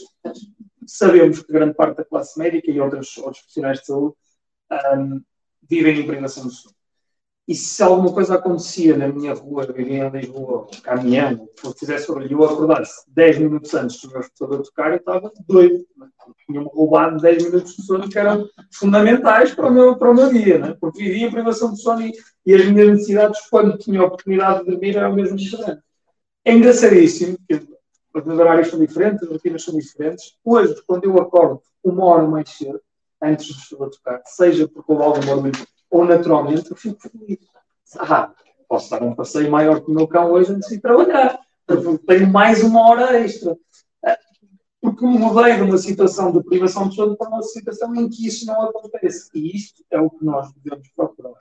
sabemos 0.86 1.42
que 1.42 1.52
grande 1.52 1.74
parte 1.74 1.96
da 1.96 2.04
classe 2.04 2.38
médica 2.38 2.70
e 2.70 2.80
outros, 2.80 3.16
outros 3.18 3.40
profissionais 3.40 3.80
de 3.80 3.86
saúde 3.86 4.14
um, 4.96 5.20
vivem 5.68 6.00
em 6.00 6.06
privação 6.06 6.46
de 6.46 6.54
sono. 6.54 6.74
E 7.48 7.54
se 7.56 7.82
alguma 7.82 8.12
coisa 8.12 8.36
acontecia 8.36 8.96
na 8.96 9.08
minha 9.08 9.34
rua, 9.34 9.66
vivia 9.66 10.04
em 10.04 10.10
Lisboa, 10.10 10.68
caminhando, 10.84 11.48
se 11.60 11.80
fizesse 11.80 12.06
sobre 12.06 12.32
eu 12.32 12.44
acordasse 12.44 13.02
10 13.08 13.38
minutos 13.38 13.74
antes 13.74 14.00
do 14.02 14.10
meu 14.12 14.20
escutador 14.20 14.62
tocar, 14.62 14.92
eu 14.92 14.98
estava 14.98 15.32
doido. 15.48 15.84
Tinha-me 16.46 16.68
roubado 16.72 17.20
10 17.20 17.46
minutos 17.46 17.74
de 17.74 17.82
sono 17.82 18.08
que 18.08 18.16
eram 18.16 18.48
fundamentais 18.72 19.52
para 19.52 19.66
o 19.66 19.72
meu, 19.72 19.96
para 19.96 20.12
o 20.12 20.14
meu 20.14 20.32
dia, 20.32 20.58
né? 20.60 20.76
porque 20.80 21.02
vivia 21.02 21.28
privação 21.28 21.72
de 21.72 21.82
sono 21.82 22.02
e, 22.02 22.12
e 22.46 22.54
as 22.54 22.64
minhas 22.66 22.88
necessidades, 22.88 23.40
quando 23.50 23.76
tinha 23.78 24.00
a 24.00 24.04
oportunidade 24.04 24.60
de 24.60 24.70
dormir, 24.70 24.96
eram 24.96 25.12
mesmo 25.12 25.36
diferentes. 25.36 25.89
É 26.44 26.52
engraçadíssimo, 26.52 27.36
porque 27.46 27.66
os 28.14 28.24
meus 28.24 28.38
horários 28.38 28.68
são 28.68 28.78
diferentes, 28.78 29.22
as 29.22 29.28
rotinas 29.28 29.62
são 29.62 29.78
diferentes. 29.78 30.36
Hoje, 30.44 30.74
quando 30.86 31.04
eu 31.04 31.18
acordo 31.20 31.62
uma 31.84 32.04
hora 32.04 32.26
mais 32.26 32.48
cedo, 32.50 32.80
antes 33.22 33.46
de 33.46 33.52
estar 33.52 33.84
a 33.84 33.90
tocar, 33.90 34.22
seja 34.24 34.66
porque 34.66 34.92
houve 34.92 35.04
algum 35.04 35.26
barulho 35.26 35.52
ou 35.90 36.04
naturalmente, 36.04 36.70
eu 36.70 36.76
fico 36.76 37.00
feliz. 37.00 37.38
Ah, 37.98 38.32
posso 38.68 38.90
dar 38.90 39.02
um 39.02 39.14
passeio 39.14 39.50
maior 39.50 39.80
que 39.80 39.90
o 39.90 39.94
meu 39.94 40.06
cão 40.06 40.30
hoje 40.30 40.52
antes 40.52 40.68
de 40.68 40.80
trabalhar. 40.80 41.38
Tenho 42.06 42.28
mais 42.28 42.62
uma 42.62 42.88
hora 42.88 43.18
extra. 43.18 43.56
Porque 44.90 45.06
me 45.06 45.18
mudei 45.18 45.54
de 45.54 45.62
uma 45.62 45.78
situação 45.78 46.32
de 46.32 46.42
privação 46.42 46.88
de 46.88 46.96
sono 46.96 47.16
para 47.16 47.28
uma 47.28 47.42
situação 47.44 47.94
em 47.94 48.08
que 48.08 48.26
isso 48.26 48.44
não 48.44 48.62
acontece. 48.62 49.30
E 49.32 49.54
isto 49.54 49.84
é 49.88 50.00
o 50.00 50.10
que 50.10 50.24
nós 50.24 50.52
devemos 50.54 50.88
procurar. 50.96 51.34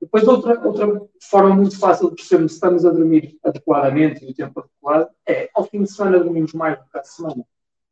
Depois, 0.00 0.26
outra, 0.26 0.60
outra 0.66 1.06
forma 1.30 1.54
muito 1.54 1.78
fácil 1.78 2.10
de 2.10 2.16
percebermos 2.16 2.52
se 2.52 2.56
estamos 2.56 2.84
a 2.84 2.90
dormir 2.90 3.38
adequadamente 3.44 4.24
e 4.24 4.30
o 4.30 4.34
tempo 4.34 4.60
adequado 4.60 5.10
é, 5.24 5.48
ao 5.54 5.62
fim 5.64 5.84
de 5.84 5.92
semana, 5.92 6.18
dormimos 6.18 6.52
mais 6.54 6.76
do 6.76 6.84
que 6.90 6.98
à 6.98 7.04
semana. 7.04 7.44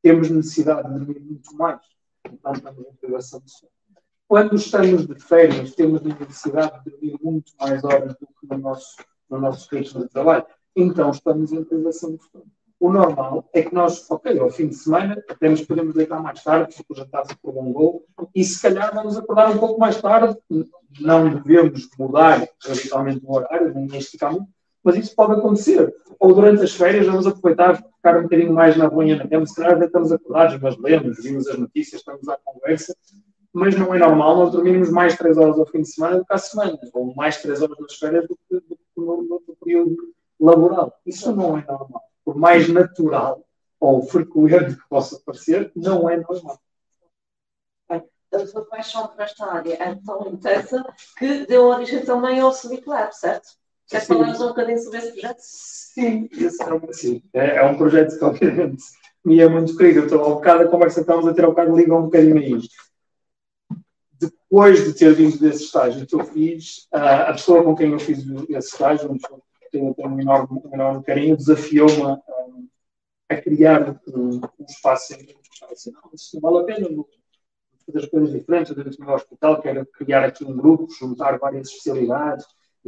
Temos 0.03 0.29
necessidade 0.29 0.93
de 0.93 0.99
dormir 0.99 1.21
muito 1.21 1.55
mais. 1.55 1.81
Então, 2.25 2.53
estamos 2.53 2.85
em 2.85 2.95
privação 3.01 3.41
de 3.41 3.51
sono. 3.53 3.73
Quando 4.27 4.57
estamos 4.57 5.07
de 5.07 5.15
férias, 5.21 5.73
temos 5.77 6.03
necessidade 6.03 6.83
de 6.83 6.91
dormir 6.91 7.19
muito 7.23 7.53
mais 7.61 7.85
horas 7.85 8.17
do 8.17 8.27
que 8.27 8.47
no 8.51 8.59
nosso, 8.59 8.97
no 9.31 9.41
nosso 9.41 9.73
ritmo 9.73 10.03
de 10.03 10.09
trabalho. 10.09 10.45
Então, 10.75 11.11
estamos 11.11 11.53
em 11.53 11.63
privação 11.63 12.17
de 12.17 12.25
sono. 12.25 12.56
O 12.79 12.93
normal 12.93 13.49
é 13.55 13.63
que 13.63 13.75
nós, 13.75 14.09
ok, 14.11 14.39
ao 14.39 14.51
fim 14.51 14.69
de 14.69 14.75
semana, 14.75 15.23
até 15.31 15.49
nos 15.49 15.63
podemos 15.63 15.95
deitar 15.95 16.23
mais 16.23 16.43
tarde, 16.43 16.75
porque 16.77 16.93
o 16.93 16.97
jantar 16.97 17.27
se 17.27 17.35
prolongou, 17.37 18.05
e 18.35 18.45
se 18.45 18.61
calhar 18.61 18.95
vamos 18.95 19.17
acordar 19.17 19.51
um 19.51 19.59
pouco 19.59 19.81
mais 19.81 20.01
tarde. 20.01 20.37
Não 21.01 21.41
devemos 21.41 21.89
mudar 21.99 22.47
radicalmente 22.63 23.25
o 23.25 23.35
horário, 23.35 23.73
nem 23.75 23.99
esticar 23.99 24.33
muito, 24.33 24.49
mas 24.85 24.97
isso 24.97 25.15
pode 25.17 25.33
acontecer. 25.33 25.95
Ou 26.21 26.35
durante 26.35 26.63
as 26.63 26.75
férias 26.75 27.07
vamos 27.07 27.27
aproveitar 27.27 27.77
ficar 27.77 28.19
um 28.19 28.25
bocadinho 28.25 28.53
mais 28.53 28.77
na 28.77 28.91
banha 28.91 29.17
na 29.17 29.27
cama, 29.27 29.47
se 29.47 29.55
calhar 29.55 29.77
até 29.77 29.87
estamos 29.87 30.13
acordados, 30.13 30.61
mas 30.61 30.77
lemos, 30.79 31.23
vimos 31.23 31.49
as 31.49 31.59
notícias, 31.59 32.01
estamos 32.01 32.29
à 32.29 32.39
conversa, 32.45 32.95
mas 33.55 33.75
não 33.75 33.95
é 33.95 33.99
normal 33.99 34.37
nós 34.37 34.53
dormirmos 34.53 34.91
mais 34.91 35.17
3 35.17 35.39
horas 35.39 35.59
ao 35.59 35.67
fim 35.67 35.81
de 35.81 35.89
semana 35.89 36.19
do 36.19 36.27
que 36.27 36.35
à 36.35 36.39
semana, 36.39 36.79
ou 36.93 37.15
mais 37.15 37.41
3 37.41 37.63
horas 37.63 37.79
nas 37.81 37.95
férias 37.95 38.29
do 38.29 38.39
que, 38.49 38.63
no, 38.97 39.23
no 39.23 39.57
período 39.65 39.97
laboral. 40.39 40.93
Isso 41.07 41.35
não 41.35 41.57
é 41.57 41.65
normal 41.67 42.03
por 42.27 42.37
mais 42.37 42.69
natural 42.69 43.47
ou 43.79 44.03
frequente 44.03 44.75
que 44.75 44.89
possa 44.89 45.21
parecer, 45.25 45.71
não 45.77 46.11
é 46.11 46.17
normal. 46.17 46.61
A 47.89 48.45
sua 48.45 48.67
paixão 48.67 49.07
por 49.07 49.21
esta 49.21 49.47
área 49.47 49.75
é 49.81 49.95
tão 49.95 50.27
intensa 50.27 50.85
que 51.17 51.47
deu 51.47 51.67
origem 51.67 52.05
também 52.05 52.41
ao 52.41 52.51
Sleep 52.51 52.87
Lab, 52.87 53.17
certo? 53.17 53.47
Quer 53.87 54.05
falarmos 54.05 54.41
um 54.41 54.49
bocadinho 54.49 54.79
sobre 54.81 54.99
esse 54.99 55.13
projeto? 55.13 55.39
Sim, 55.39 56.29
esse 56.33 56.61
é, 56.61 56.75
um, 56.75 56.93
sim. 56.93 57.23
É, 57.33 57.57
é 57.59 57.65
um 57.65 57.79
projeto 57.79 58.19
que, 58.19 58.25
obviamente, 58.25 58.83
me 59.25 59.41
é 59.41 59.49
muito 59.49 59.77
querido. 59.77 60.01
Estou, 60.01 60.21
ao 60.21 60.35
bocado, 60.35 60.65
a 60.65 60.69
conversa 60.69 60.97
que 60.97 61.01
estamos 61.03 61.29
a 61.29 61.33
ter 61.33 61.45
ao 61.45 61.53
bocado 61.53 61.77
liga 61.77 61.95
um 61.95 62.03
bocadinho 62.03 62.39
a 62.39 62.59
isto. 62.59 62.75
Depois 64.19 64.85
de 64.85 64.93
ter 64.93 65.15
vindo 65.15 65.39
desse 65.39 65.65
estágio 65.65 66.05
que 66.05 66.17
eu 66.17 66.25
fiz, 66.25 66.89
a 66.91 67.33
pessoa 67.33 67.63
com 67.63 67.77
quem 67.77 67.93
eu 67.93 68.01
fiz 68.01 68.19
esse 68.49 68.73
estágio, 68.73 69.17
tenho, 69.79 69.95
tenho 69.95 70.09
um, 70.09 70.21
enorme, 70.21 70.61
um 70.65 70.75
enorme 70.75 71.05
carinho, 71.05 71.37
desafiou-me 71.37 72.03
a, 72.03 72.19
a, 73.31 73.37
criar 73.41 74.01
um, 74.09 74.41
um 74.59 74.65
espaço 74.69 75.15
em 75.15 75.25
que 75.25 75.37
assim, 75.71 75.93
não, 75.93 76.11
isso 76.13 76.35
não 76.35 76.41
vale 76.41 76.59
a 76.63 76.75
pena, 76.75 76.89
fazer 77.87 77.99
as 77.99 78.07
coisas 78.07 78.33
diferentes 78.33 78.75
dentro 78.75 78.91
do 78.91 79.05
meu 79.05 79.15
hospital, 79.15 79.61
quero 79.61 79.87
criar 79.87 80.25
aqui 80.25 80.45
um 80.45 80.57
grupo, 80.57 80.89
juntar 80.93 81.39
várias 81.39 81.69
especialidades, 81.69 82.47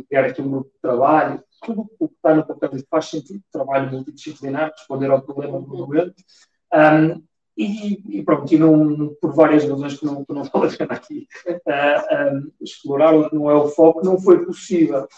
criar 0.09 0.27
aqui 0.27 0.41
um 0.41 0.51
grupo 0.51 0.71
de 0.71 0.81
trabalho, 0.81 1.43
tudo 1.65 1.91
o 1.99 2.09
que 2.09 2.15
está 2.15 2.35
no 2.35 2.47
papel 2.47 2.71
faz 2.89 3.07
sentido, 3.07 3.43
trabalho 3.51 3.91
multidisciplinar, 3.91 4.71
responder 4.71 5.11
ao 5.11 5.23
problema 5.23 5.61
do 5.61 5.87
doente. 5.87 6.25
Um, 6.73 7.23
e, 7.57 8.19
e, 8.19 8.23
pronto, 8.23 8.55
e 8.55 8.57
não, 8.57 9.17
por 9.21 9.35
várias 9.35 9.69
razões 9.69 9.99
que 9.99 10.07
não, 10.07 10.25
que 10.25 10.33
não 10.33 10.45
vale 10.55 10.73
a 10.73 10.79
pena 10.79 10.95
aqui 10.95 11.27
uh, 11.49 12.53
explorar, 12.61 13.13
ou 13.13 13.29
que 13.29 13.35
não 13.35 13.51
é 13.51 13.55
o 13.55 13.67
foco, 13.69 14.05
não 14.05 14.19
foi 14.21 14.45
possível. 14.45 15.09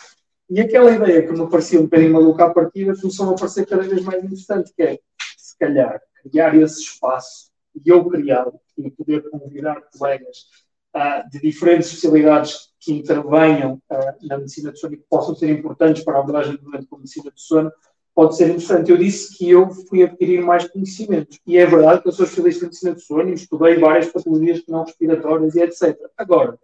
E 0.50 0.60
aquela 0.60 0.90
ideia 0.90 1.24
que 1.24 1.32
me 1.32 1.48
parecia 1.48 1.78
um 1.78 1.84
bocadinho 1.84 2.12
maluca 2.12 2.44
à 2.44 2.50
partida 2.50 2.96
começou 3.00 3.30
a 3.30 3.36
parecer 3.36 3.66
cada 3.66 3.82
vez 3.82 4.02
mais 4.02 4.24
interessante, 4.24 4.72
que 4.74 4.82
é, 4.82 4.98
se 5.36 5.56
calhar, 5.56 6.02
criar 6.22 6.56
esse 6.56 6.80
espaço, 6.80 7.52
e 7.72 7.88
eu 7.88 8.04
criá-lo, 8.06 8.60
e 8.76 8.90
poder 8.90 9.30
convidar 9.30 9.80
colegas 9.96 10.48
uh, 10.96 11.30
de 11.30 11.40
diferentes 11.40 11.88
especialidades 11.88 12.70
que 12.80 12.92
intervenham 12.92 13.74
uh, 13.90 14.26
na 14.26 14.38
medicina 14.38 14.72
do 14.72 14.78
sono 14.78 14.94
e 14.94 14.96
que 14.96 15.04
possam 15.08 15.36
ser 15.36 15.50
importantes 15.50 16.02
para 16.02 16.16
a 16.16 16.20
abordagem 16.20 16.56
do 16.56 16.68
doente 16.68 16.86
com 16.86 16.96
medicina 16.96 17.30
do 17.30 17.38
sono, 17.38 17.70
pode 18.12 18.36
ser 18.36 18.46
interessante. 18.46 18.90
Eu 18.90 18.96
disse 18.96 19.38
que 19.38 19.48
eu 19.48 19.70
fui 19.70 20.02
adquirir 20.02 20.42
mais 20.42 20.66
conhecimentos. 20.66 21.38
E 21.46 21.58
é 21.58 21.64
verdade 21.64 22.02
que 22.02 22.08
eu 22.08 22.12
sou 22.12 22.24
especialista 22.24 22.64
em 22.64 22.66
medicina 22.66 22.94
do 22.94 23.00
sono 23.00 23.28
e 23.28 23.34
estudei 23.34 23.78
várias 23.78 24.08
patologias 24.08 24.64
não 24.66 24.82
respiratórias 24.82 25.54
e 25.54 25.60
etc. 25.62 25.96
Agora, 26.16 26.58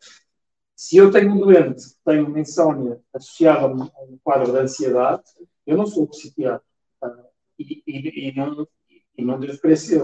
se 0.77 0.99
eu 0.99 1.11
tenho 1.11 1.33
um 1.33 1.39
doente 1.39 1.83
que 1.83 1.97
tem 2.05 2.21
uma 2.21 2.39
insónia 2.39 3.01
associada 3.15 3.67
a 3.67 4.03
um 4.05 4.19
quadro 4.23 4.53
de 4.53 4.59
ansiedade, 4.59 5.23
eu 5.67 5.77
não 5.77 5.87
sou 5.87 6.07
psiquiatra. 6.07 6.63
Tá? 7.01 7.11
E, 7.59 7.83
e, 7.87 8.29
e, 8.29 8.37
não, 8.37 8.69
e 9.17 9.25
não 9.25 9.41
crescer. 9.57 10.03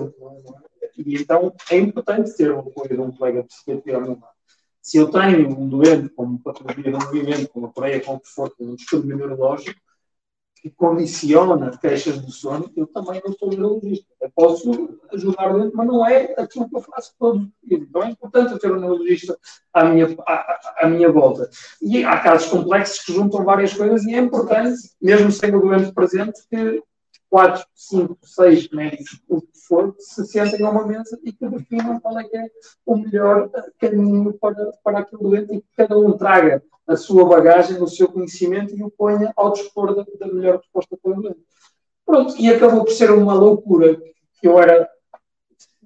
E 0.96 1.14
então 1.20 1.54
é 1.70 1.76
importante 1.76 2.34
ter 2.34 2.50
o 2.50 2.60
apoio 2.60 2.88
de 2.88 3.00
um 3.00 3.12
colega 3.12 3.44
de 3.44 3.92
ao 3.92 4.00
meu 4.00 4.12
lado. 4.12 4.32
Se 4.80 4.96
eu 4.96 5.10
tenho 5.10 5.48
um 5.50 5.68
doente 5.68 6.08
com 6.08 6.38
patologia 6.38 6.90
do 6.90 6.98
movimento, 6.98 7.48
com 7.50 7.60
uma 7.60 7.72
coreia, 7.72 8.00
com 8.02 8.14
um 8.14 8.18
conforto, 8.18 8.56
um 8.60 8.74
distúrbio 8.74 9.16
neurológico, 9.16 9.78
que 10.62 10.70
condiciona 10.70 11.76
queixas 11.76 12.20
do 12.20 12.30
sono, 12.30 12.70
eu 12.76 12.86
também 12.86 13.20
não 13.24 13.32
sou 13.32 13.48
neurologista. 13.48 14.06
Eu 14.20 14.30
posso 14.30 14.96
ajudar 15.12 15.52
dentro, 15.54 15.72
mas 15.76 15.86
não 15.88 16.06
é 16.06 16.34
aquilo 16.38 16.68
que 16.68 16.76
eu 16.76 16.80
faço 16.82 17.12
todos 17.18 17.42
os 17.42 17.48
dias. 17.64 17.82
Então 17.82 18.04
é 18.04 18.10
importante 18.10 18.52
eu 18.52 18.58
ter 18.60 18.70
um 18.70 18.78
neurologista 18.78 19.36
à 19.74 19.84
minha, 19.84 20.16
à, 20.20 20.60
à, 20.82 20.88
minha 20.88 21.10
volta. 21.10 21.50
E 21.82 22.04
há 22.04 22.20
casos 22.20 22.48
complexos 22.48 23.04
que 23.04 23.12
juntam 23.12 23.44
várias 23.44 23.74
coisas 23.74 24.04
e 24.04 24.14
é 24.14 24.18
importante, 24.18 24.78
mesmo 25.00 25.32
sem 25.32 25.52
o 25.52 25.60
doente 25.60 25.92
presente, 25.92 26.40
que 26.48 26.80
quatro, 27.32 27.64
cinco, 27.74 28.18
seis 28.22 28.68
médicos, 28.68 29.22
o 29.26 29.40
que 29.40 29.58
for, 29.66 29.94
se 29.98 30.26
sentem 30.26 30.66
a 30.66 30.68
uma 30.68 30.86
mesa 30.86 31.18
e 31.24 31.32
que 31.32 31.48
definam 31.48 31.98
qual 31.98 32.18
é 32.18 32.24
que 32.24 32.36
é 32.36 32.46
o 32.84 32.94
melhor 32.94 33.48
caminho 33.78 34.34
para, 34.34 34.70
para 34.84 34.98
aquele 34.98 35.22
doente 35.22 35.54
e 35.54 35.62
que 35.62 35.68
cada 35.74 35.98
um 35.98 36.12
traga 36.12 36.62
a 36.86 36.94
sua 36.94 37.24
bagagem, 37.24 37.80
o 37.82 37.88
seu 37.88 38.06
conhecimento 38.06 38.76
e 38.76 38.82
o 38.82 38.90
ponha 38.90 39.32
ao 39.34 39.50
dispor 39.50 39.94
da, 39.94 40.04
da 40.20 40.30
melhor 40.30 40.58
resposta 40.58 40.94
para 41.02 41.10
o 41.10 41.22
doente. 41.22 41.40
Pronto, 42.04 42.36
e 42.38 42.52
acabou 42.52 42.84
por 42.84 42.92
ser 42.92 43.10
uma 43.10 43.32
loucura 43.32 43.96
que 44.38 44.46
eu 44.46 44.58
era, 44.58 44.86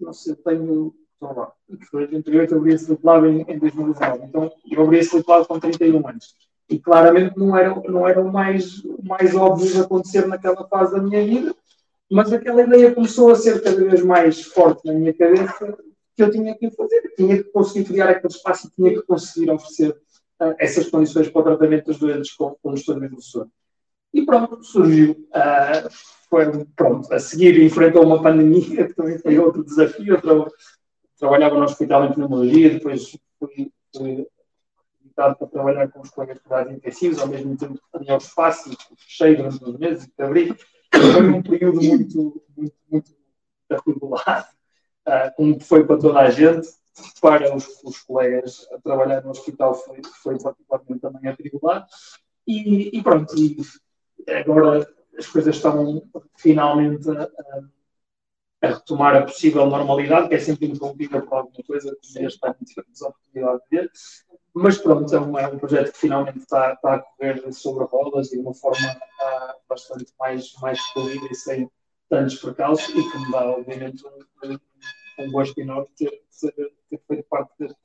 não 0.00 0.12
sei, 0.12 0.35
tenho, 0.35 0.92
então 1.16 1.32
lá, 1.32 1.52
foi 1.88 2.02
88, 2.06 2.54
eu 2.54 2.59
abri 2.59 2.74
esse 2.74 2.88
diploma 2.88 3.28
em, 3.28 3.42
em 3.42 3.59
2019, 3.61 4.24
então 4.24 4.52
eu 4.68 4.82
abri 4.82 4.98
esse 4.98 5.16
diploma 5.16 5.44
com 5.44 5.61
31 5.61 6.09
anos. 6.09 6.35
E 6.68 6.79
claramente 6.79 7.38
não 7.38 7.57
era, 7.57 7.74
não 7.88 8.09
era 8.09 8.20
o, 8.20 8.33
mais, 8.33 8.83
mais 9.02 9.35
óbvio 9.35 9.72
de 9.72 9.81
acontecer 9.81 10.26
naquela 10.26 10.66
fase 10.66 10.92
da 10.92 11.02
minha 11.02 11.24
vida, 11.24 11.55
mas 12.11 12.33
aquela 12.33 12.62
ideia 12.62 12.94
começou 12.94 13.31
a 13.31 13.37
ser 13.37 13.62
cada 13.62 13.85
vez 13.85 14.02
mais 14.02 14.42
forte 14.42 14.85
na 14.85 14.92
minha 14.92 15.14
cabeça 15.14 15.76
que 16.16 16.22
eu 16.22 16.31
tinha 16.31 16.57
que 16.57 16.70
fazer, 16.70 17.12
tinha 17.16 17.37
que 17.37 17.50
conseguir 17.50 17.85
criar 17.85 18.09
aquele 18.09 18.33
espaço 18.33 18.70
tinha 18.74 18.90
que 18.90 19.02
conseguir 19.02 19.50
oferecer 19.50 19.90
uh, 19.90 20.55
essas 20.59 20.88
condições 20.88 21.29
para 21.29 21.40
o 21.40 21.44
tratamento 21.44 21.87
dos 21.87 21.98
doentes 21.98 22.33
com, 22.33 22.57
com 22.62 22.74
distúrbio 22.74 23.11
do 23.11 23.20
sono. 23.20 23.50
E 24.14 24.24
pronto, 24.24 24.62
surgiu. 24.64 25.12
Uh, 25.12 25.88
foi, 26.31 26.64
pronto, 26.74 27.12
a 27.12 27.18
seguir 27.18 27.62
enfrentou 27.62 28.02
uma 28.02 28.22
pandemia, 28.22 28.87
que 28.88 28.94
também 28.94 29.18
foi 29.18 29.38
outro 29.38 29.62
desafio. 29.62 30.14
Eu 30.14 30.48
trabalhava 31.18 31.57
no 31.57 31.64
hospital 31.64 32.07
em 32.07 32.12
pneumologia, 32.12 32.70
depois 32.70 33.16
fui, 33.38 33.70
fui 33.94 34.26
para 35.16 35.35
trabalhar 35.35 35.88
com 35.88 36.00
os 36.00 36.11
colegas 36.11 36.37
de 36.37 36.42
cuidados 36.42 36.72
intensivos, 36.72 37.18
ao 37.18 37.26
mesmo 37.26 37.57
tempo 37.57 37.74
que 37.74 37.98
tinha 37.98 38.14
o 38.14 38.18
espaço 38.18 38.70
fechei 38.98 39.35
durante 39.35 39.64
uns 39.64 39.79
meses 39.79 40.09
e 40.16 40.22
abri. 40.22 40.55
Foi 40.92 41.29
um 41.29 41.42
período 41.42 41.83
muito, 41.83 42.42
muito, 42.57 42.76
muito 42.90 43.16
atribulado, 43.68 44.46
uh, 45.09 45.35
como 45.37 45.59
foi 45.61 45.85
para 45.85 45.98
toda 45.98 46.20
a 46.20 46.31
gente 46.31 46.68
para 47.20 47.55
os, 47.55 47.83
os, 47.85 47.98
colegas 48.02 48.66
a 48.72 48.79
trabalhar 48.79 49.22
no 49.22 49.31
hospital 49.31 49.74
foi, 49.74 50.00
foi 50.22 50.38
particularmente 50.38 51.00
também 51.00 51.31
atribulado. 51.31 51.87
E, 52.46 52.96
e 52.96 53.02
pronto, 53.02 53.35
e 53.37 53.57
agora 54.31 54.87
as 55.18 55.26
coisas 55.26 55.57
estão 55.57 56.02
finalmente 56.37 57.11
a, 57.11 57.29
a, 58.62 58.68
retomar 58.68 59.16
a 59.16 59.22
possível 59.22 59.66
normalidade, 59.66 60.29
que 60.29 60.35
é 60.35 60.40
sempre 60.40 60.66
interrompida 60.66 61.20
por 61.20 61.38
alguma 61.38 61.62
coisa 61.66 61.96
que 62.00 62.24
este 62.24 62.46
ano 62.46 62.57
tivemos 62.64 63.02
a 63.02 63.09
oportunidade 63.09 63.61
de 63.70 63.76
ver. 63.76 63.90
Mas 64.59 64.79
pronto, 64.79 65.14
é 65.14 65.21
um, 65.21 65.38
é 65.38 65.47
um 65.49 65.59
projeto 65.59 65.92
que 65.92 65.99
finalmente 65.99 66.38
está, 66.38 66.73
está 66.73 66.95
a 66.95 66.99
correr 67.01 67.53
sobre 67.53 67.85
rodas 67.85 68.33
e 68.33 68.37
de 68.37 68.42
uma 68.42 68.55
forma 68.55 68.90
uh, 68.90 69.55
bastante 69.69 70.07
mais, 70.19 70.51
mais 70.62 70.81
fluida 70.95 71.27
e 71.31 71.35
sem 71.35 71.71
tantos 72.09 72.37
percalços 72.37 72.88
e 72.88 73.11
que 73.11 73.19
me 73.19 73.31
dá, 73.33 73.51
obviamente, 73.51 74.03
um, 74.07 74.59
um 75.19 75.31
gosto 75.31 75.59
enorme 75.61 75.87
ter, 75.95 76.23
ter, 76.40 76.73
ter 76.88 77.03
feito 77.07 77.27
parte 77.29 77.53
deste, 77.59 77.79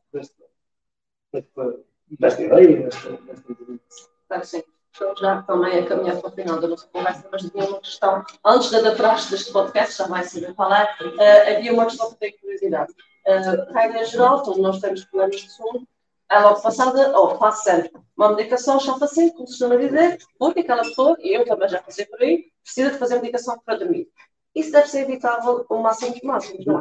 desta, 1.33 1.79
desta, 2.17 2.41
ideia, 2.41 2.83
desta, 2.83 3.11
desta 3.17 4.39
que 4.39 4.47
sim. 4.47 4.63
Estou 4.93 5.15
já 5.17 5.41
também 5.41 5.77
a 5.77 5.85
caminhar 5.85 6.21
para 6.21 6.29
o 6.29 6.33
final 6.33 6.61
da 6.61 6.67
nossa 6.69 6.87
conversa, 6.87 7.27
mas 7.29 7.41
tinha 7.41 7.65
uma 7.65 7.81
questão, 7.81 8.23
antes 8.45 8.69
de 8.69 8.75
adaptar 8.77 9.15
deste 9.29 9.51
podcast, 9.51 9.97
já 9.97 10.07
vai 10.07 10.23
saber 10.23 10.55
falar, 10.55 10.85
uh, 11.01 11.51
havia 11.53 11.73
uma 11.73 11.85
questão 11.85 12.11
que 12.11 12.19
tenho 12.19 12.39
curiosidade. 12.39 12.93
Uh, 13.27 13.73
regra 13.73 14.05
geral, 14.05 14.41
quando 14.41 14.61
nós 14.61 14.79
temos 14.79 15.03
problemas 15.03 15.35
de 15.35 15.51
sono, 15.51 15.85
é 16.31 16.39
logo 16.39 16.61
passada, 16.61 17.17
ou 17.17 17.51
sempre 17.51 17.91
uma 18.17 18.29
medicação 18.29 18.79
chapa-se, 18.79 19.31
como 19.33 19.47
se 19.47 19.59
costuma 19.59 19.75
dizer, 19.75 20.17
porque 20.39 20.61
aquela 20.61 20.83
pessoa, 20.83 21.17
e 21.19 21.37
eu 21.37 21.45
também 21.45 21.69
já 21.69 21.81
passei 21.81 22.05
por 22.05 22.21
aí, 22.21 22.45
precisa 22.63 22.91
de 22.91 22.97
fazer 22.97 23.15
medicação 23.15 23.59
para 23.65 23.77
dormir 23.77 24.07
isso 24.55 24.71
deve 24.71 24.87
ser 24.87 25.01
evitável 25.01 25.65
o 25.69 25.81
máximo 25.81 26.11
dos 26.11 26.21
máximos, 26.21 26.65
não 26.65 26.79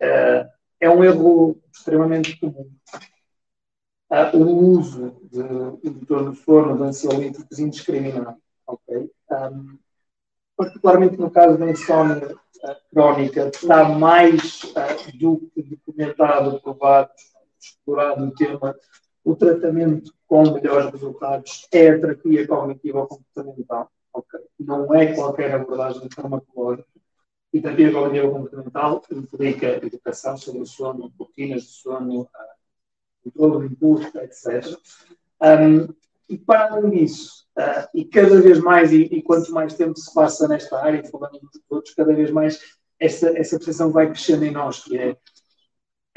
é? 0.00 0.48
É 0.80 0.88
um 0.88 1.02
erro 1.02 1.60
extremamente 1.72 2.38
comum. 2.38 2.70
Uh, 4.10 4.36
o 4.36 4.78
uso 4.78 5.16
de 5.24 5.88
indutor 5.88 6.24
do 6.24 6.34
sono, 6.34 6.76
de 6.76 6.82
ansiolíticos 6.84 7.58
indiscriminado. 7.58 8.38
Okay? 8.66 9.10
Um, 9.30 9.78
particularmente 10.56 11.16
no 11.16 11.30
caso 11.30 11.58
da 11.58 11.68
insónia 11.68 12.34
uh, 12.34 12.76
crónica, 12.90 13.48
está 13.48 13.88
mais 13.88 14.62
uh, 14.64 15.18
do 15.18 15.50
que 15.52 15.62
documentado, 15.62 16.60
provado, 16.60 17.10
explorado 17.60 18.24
o 18.24 18.34
tema, 18.34 18.76
o 19.24 19.36
tratamento 19.36 20.12
com 20.26 20.50
melhores 20.50 20.90
resultados 20.90 21.66
é 21.72 21.90
a 21.90 22.00
terapia 22.00 22.46
cognitiva 22.46 23.06
comportamental 23.06 23.90
Okay. 24.18 24.40
Não 24.58 24.92
é 24.94 25.14
qualquer 25.14 25.54
abordagem 25.54 26.08
farmacológica. 26.10 26.88
E 27.52 27.60
terapia 27.60 27.92
cognitiva 27.92 28.30
comportamental 28.30 29.02
implica 29.10 29.86
educação 29.86 30.36
sobre 30.36 30.62
o 30.62 30.66
sono, 30.66 31.12
rotinas 31.18 31.62
de 31.62 31.68
sono, 31.68 32.28
ah, 32.34 32.54
controle 33.24 33.68
do 33.68 33.72
impulso, 33.72 34.18
etc. 34.18 34.76
Um, 35.40 35.94
e 36.28 36.36
para 36.36 36.72
além 36.72 36.90
disso, 36.90 37.46
uh, 37.56 37.88
e 37.94 38.04
cada 38.04 38.40
vez 38.40 38.58
mais, 38.58 38.92
e, 38.92 39.04
e, 39.04 39.22
quanto 39.22 39.50
mais 39.50 39.72
tempo 39.74 39.98
se 39.98 40.12
passa 40.12 40.46
nesta 40.46 40.78
área, 40.78 41.02
falando 41.04 41.40
de 41.40 41.60
todos, 41.66 41.94
cada 41.94 42.12
vez 42.12 42.30
mais 42.30 42.60
essa, 43.00 43.28
essa 43.38 43.56
percepção 43.56 43.90
vai 43.90 44.08
crescendo 44.08 44.44
em 44.44 44.50
nós, 44.50 44.84
que 44.84 44.98
é 44.98 45.16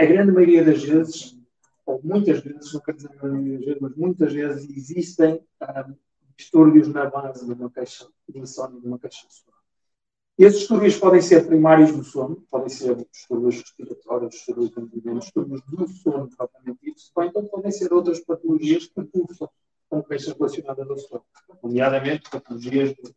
a 0.02 0.06
grande 0.06 0.32
maioria 0.32 0.66
das 0.66 0.84
vezes, 0.84 1.38
ou 1.86 2.02
muitas 2.04 2.40
vezes, 2.40 2.74
não 2.74 2.82
quero 2.82 2.98
dizer 2.98 3.12
a 3.20 3.28
maioria 3.28 3.58
das 3.58 3.66
vezes, 3.66 3.82
mas 3.82 3.96
muitas 3.96 4.34
vezes 4.34 4.70
existem 4.70 5.46
um, 5.62 5.96
distúrbios 6.36 6.88
na 6.88 7.08
base 7.08 7.46
de 7.46 7.54
uma 7.54 7.70
queixa 7.70 8.08
de 8.28 8.40
insónia, 8.40 8.80
de 8.80 8.88
uma 8.88 8.98
queixa 8.98 9.28
de 9.28 9.34
sono. 9.34 9.58
Esses 10.40 10.62
distúrbios 10.62 10.98
podem 10.98 11.22
ser 11.22 11.46
primários 11.46 11.92
do 11.92 12.04
sono, 12.04 12.44
podem 12.50 12.70
ser 12.70 12.96
distúrbios 13.12 13.58
respiratórios, 13.58 14.34
distúrbios 14.34 14.72
de 14.72 15.20
distúrbios 15.20 15.62
do 15.68 15.88
sono 15.88 16.30
propriamente 16.36 16.80
dito, 16.82 17.02
ou 17.14 17.24
então 17.24 17.46
podem 17.46 17.72
ser 17.72 17.94
outras 17.94 18.20
patologias 18.22 18.88
que 18.88 19.04
cursam 19.06 19.50
com 19.88 20.02
queixas 20.02 20.34
relacionadas 20.34 20.90
ao 20.90 20.98
sono, 20.98 21.26
nomeadamente 21.62 22.30
patologias 22.32 22.90
de 22.90 23.14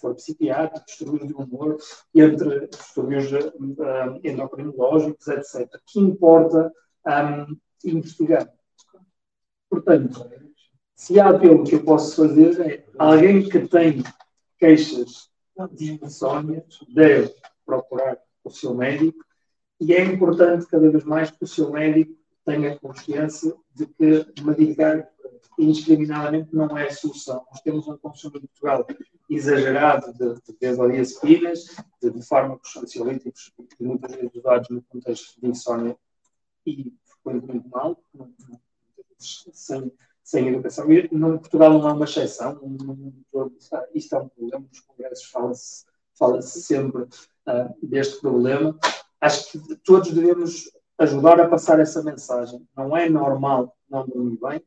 foro 0.00 0.14
psiquiátrico, 0.14 0.86
distúrbios 0.86 1.28
de 1.28 1.34
humor, 1.34 1.78
entre 2.14 2.68
distúrbios 2.68 3.32
uh, 3.32 4.20
endocrinológicos, 4.22 5.26
etc., 5.28 5.68
que 5.86 6.00
importa 6.00 6.72
um, 7.06 7.56
investigar. 7.84 8.50
Portanto, 9.68 10.28
se 10.94 11.20
há 11.20 11.28
apelo 11.28 11.64
que 11.64 11.74
eu 11.74 11.84
posso 11.84 12.16
fazer 12.16 12.60
é 12.60 12.84
alguém 12.98 13.48
que 13.48 13.68
tem 13.68 14.02
queixas 14.58 15.30
de 15.72 15.92
insónia 16.02 16.64
deve 16.94 17.34
procurar 17.64 18.18
o 18.44 18.50
seu 18.50 18.74
médico 18.74 19.24
e 19.80 19.92
é 19.92 20.02
importante 20.04 20.66
cada 20.66 20.90
vez 20.90 21.04
mais 21.04 21.30
que 21.30 21.44
o 21.44 21.46
seu 21.46 21.70
médico 21.70 22.14
tenha 22.44 22.78
consciência 22.78 23.54
de 23.74 23.86
que 23.86 24.24
medicar 24.42 25.08
indiscriminadamente 25.58 26.54
não 26.54 26.76
é 26.76 26.86
a 26.86 26.92
solução. 26.92 27.44
Nós 27.50 27.60
temos 27.60 27.86
um 27.88 27.96
consumo 27.96 28.36
em 28.36 28.40
Portugal 28.40 28.86
exagerado 29.28 30.12
de, 30.12 30.34
de 30.34 30.58
benzodiazepinas, 30.60 31.66
de, 32.02 32.10
de 32.10 32.22
fármacos 32.26 32.76
ansiolíticos, 32.76 33.52
muitas 33.80 34.14
vezes 34.14 34.34
usados 34.34 34.68
no 34.70 34.82
contexto 34.82 35.40
de 35.40 35.48
insónia 35.48 35.96
e 36.66 36.92
frequentemente 37.04 37.68
mal, 37.68 38.00
sem 39.18 39.92
sem 40.26 40.48
educação. 40.48 40.90
E 40.90 41.08
no 41.12 41.38
Portugal 41.38 41.72
não 41.72 41.88
é 41.88 41.92
uma 41.92 42.04
exceção, 42.04 42.60
isto 43.94 44.16
é 44.16 44.18
um 44.18 44.28
problema, 44.28 44.66
nos 44.68 44.80
congressos 44.80 45.26
fala-se 45.26 45.84
fala 46.18 46.42
sempre 46.42 47.02
uh, 47.02 47.76
deste 47.80 48.20
problema. 48.20 48.76
Acho 49.20 49.52
que 49.52 49.76
todos 49.76 50.10
devemos 50.10 50.68
ajudar 50.98 51.38
a 51.40 51.48
passar 51.48 51.78
essa 51.78 52.02
mensagem. 52.02 52.66
Não 52.76 52.96
é 52.96 53.08
normal 53.08 53.76
não 53.88 54.04
dormir 54.04 54.38
bem, 54.40 54.62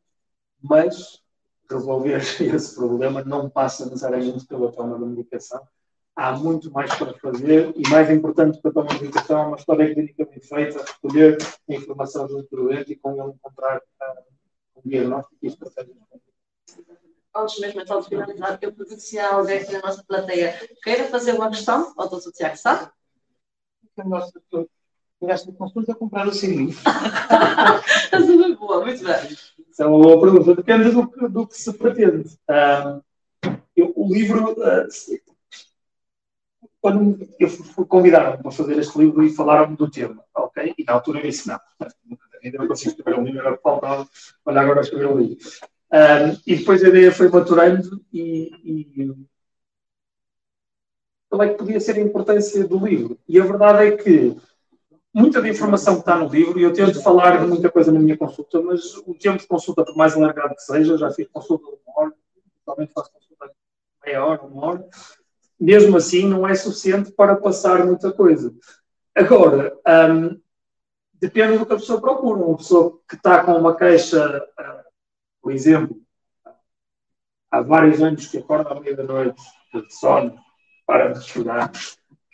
mas 0.61 1.21
resolver 1.69 2.17
esse 2.41 2.75
problema 2.75 3.23
não 3.23 3.49
passa 3.49 3.85
necessariamente 3.85 4.45
pela 4.45 4.71
toma 4.71 4.97
de 4.97 5.05
medicação. 5.05 5.61
Há 6.15 6.33
muito 6.33 6.71
mais 6.71 6.93
para 6.95 7.13
fazer 7.13 7.73
e, 7.75 7.89
mais 7.89 8.09
importante 8.09 8.59
para 8.61 8.71
a 8.71 8.73
toma 8.73 8.89
de 8.89 9.01
medicação, 9.01 9.47
uma 9.47 9.57
história 9.57 9.93
clínica 9.93 10.25
bem 10.25 10.41
feita, 10.41 10.83
recolher 10.83 11.37
a 11.69 11.73
informação 11.73 12.27
do 12.27 12.45
doente 12.51 12.91
e 12.91 12.95
com 12.95 13.13
ele 13.13 13.31
encontrar 13.31 13.77
uh, 13.77 14.23
um 14.75 14.89
diagnóstico 14.89 15.37
e 15.41 15.47
estratégias 15.47 15.95
antes 17.35 17.59
mesmo 17.59 17.81
então 17.81 18.01
de 18.01 18.09
finalizar, 18.09 18.59
eu 18.61 18.73
pergunto 18.73 18.99
se 18.99 19.19
há 19.19 19.33
alguém 19.35 19.59
aqui 19.59 19.71
na 19.71 19.81
nossa 19.81 20.03
plateia 20.03 20.59
queira 20.83 21.07
fazer 21.07 21.33
uma 21.33 21.49
questão, 21.49 21.93
ou 21.97 22.09
doutor 22.09 22.31
Tiago 22.31 22.57
sabe? 22.57 22.91
Chegaste 25.19 25.51
de 25.51 25.57
consulta 25.57 25.91
a 25.91 25.95
comprar 25.95 26.27
o 26.27 26.33
seu 26.33 26.49
livro. 26.49 26.79
muito 28.25 28.59
boa, 28.59 28.85
muito 28.85 29.03
bem. 29.03 29.37
Isso 29.69 29.83
é 29.83 29.85
uma 29.85 30.01
boa 30.01 30.21
pergunta. 30.21 30.55
Depende 30.55 30.91
do 30.91 31.07
que, 31.09 31.27
do 31.27 31.47
que 31.47 31.57
se 31.57 31.73
pretende. 31.73 32.29
Uh, 32.49 33.03
eu, 33.75 33.93
o 33.95 34.13
livro. 34.13 34.53
Uh, 34.53 34.87
quando 36.81 37.27
eu 37.37 37.49
fui 37.49 37.85
convidado 37.85 38.41
para 38.41 38.51
fazer 38.51 38.77
este 38.77 38.97
livro 38.97 39.21
e 39.23 39.35
falaram-me 39.35 39.75
do 39.75 39.91
tema, 39.91 40.23
ok? 40.33 40.73
E 40.77 40.83
na 40.85 40.93
altura 40.93 41.19
eu 41.19 41.23
disse: 41.23 41.47
não, 41.47 41.59
ainda 42.43 42.57
não 42.57 42.67
consigo 42.67 42.91
escrever 42.91 43.19
um 43.19 43.23
livro, 43.23 43.41
agora 43.41 43.59
faltava, 43.61 44.09
olha 44.45 44.61
agora 44.61 44.81
escrever 44.81 45.07
um 45.07 45.17
livro. 45.17 45.37
Um, 45.91 46.39
e 46.45 46.55
depois 46.55 46.83
a 46.83 46.87
ideia 46.87 47.11
foi 47.11 47.29
maturando 47.29 48.01
e, 48.13 48.51
e 48.63 49.15
qual 51.29 51.43
é 51.43 51.49
que 51.49 51.57
podia 51.57 51.79
ser 51.79 51.95
a 51.95 51.99
importância 51.99 52.67
do 52.67 52.85
livro. 52.85 53.19
E 53.27 53.39
a 53.39 53.45
verdade 53.45 53.87
é 53.87 53.97
que 53.97 54.37
muita 55.19 55.41
da 55.41 55.49
informação 55.49 55.95
que 55.95 55.99
está 55.99 56.17
no 56.17 56.29
livro, 56.29 56.59
e 56.59 56.63
eu 56.63 56.73
tento 56.73 57.01
falar 57.03 57.39
de 57.39 57.45
muita 57.45 57.69
coisa 57.69 57.91
na 57.91 57.99
minha 57.99 58.17
consulta, 58.17 58.61
mas 58.61 58.95
o 59.05 59.13
tempo 59.13 59.37
de 59.37 59.47
consulta, 59.47 59.83
por 59.83 59.95
mais 59.95 60.15
alargado 60.15 60.55
que 60.55 60.61
seja, 60.61 60.97
já 60.97 61.11
fiz 61.11 61.27
consulta 61.27 61.65
de 61.65 61.77
uma 61.85 61.99
hora, 61.99 62.13
totalmente 62.65 62.93
faço 62.93 63.11
consulta 63.11 63.51
meia 64.05 64.25
hora, 64.25 64.41
uma 64.43 64.65
hora, 64.65 64.87
mesmo 65.59 65.97
assim 65.97 66.25
não 66.25 66.47
é 66.47 66.55
suficiente 66.55 67.11
para 67.11 67.35
passar 67.35 67.85
muita 67.85 68.11
coisa. 68.11 68.53
Agora, 69.13 69.77
um, 70.09 70.39
depende 71.13 71.57
do 71.57 71.65
que 71.65 71.73
a 71.73 71.77
pessoa 71.77 71.99
procura. 71.99 72.41
Uma 72.41 72.57
pessoa 72.57 72.99
que 73.07 73.15
está 73.15 73.43
com 73.43 73.53
uma 73.53 73.75
queixa, 73.75 74.37
uh, 74.37 74.89
por 75.41 75.51
exemplo, 75.51 76.01
há 77.51 77.61
vários 77.61 78.01
anos 78.01 78.27
que 78.27 78.37
acorda 78.37 78.69
à 78.71 78.79
meia-noite 78.79 79.41
de 79.73 79.93
sono, 79.93 80.37
para 80.85 81.11
estudar, 81.11 81.71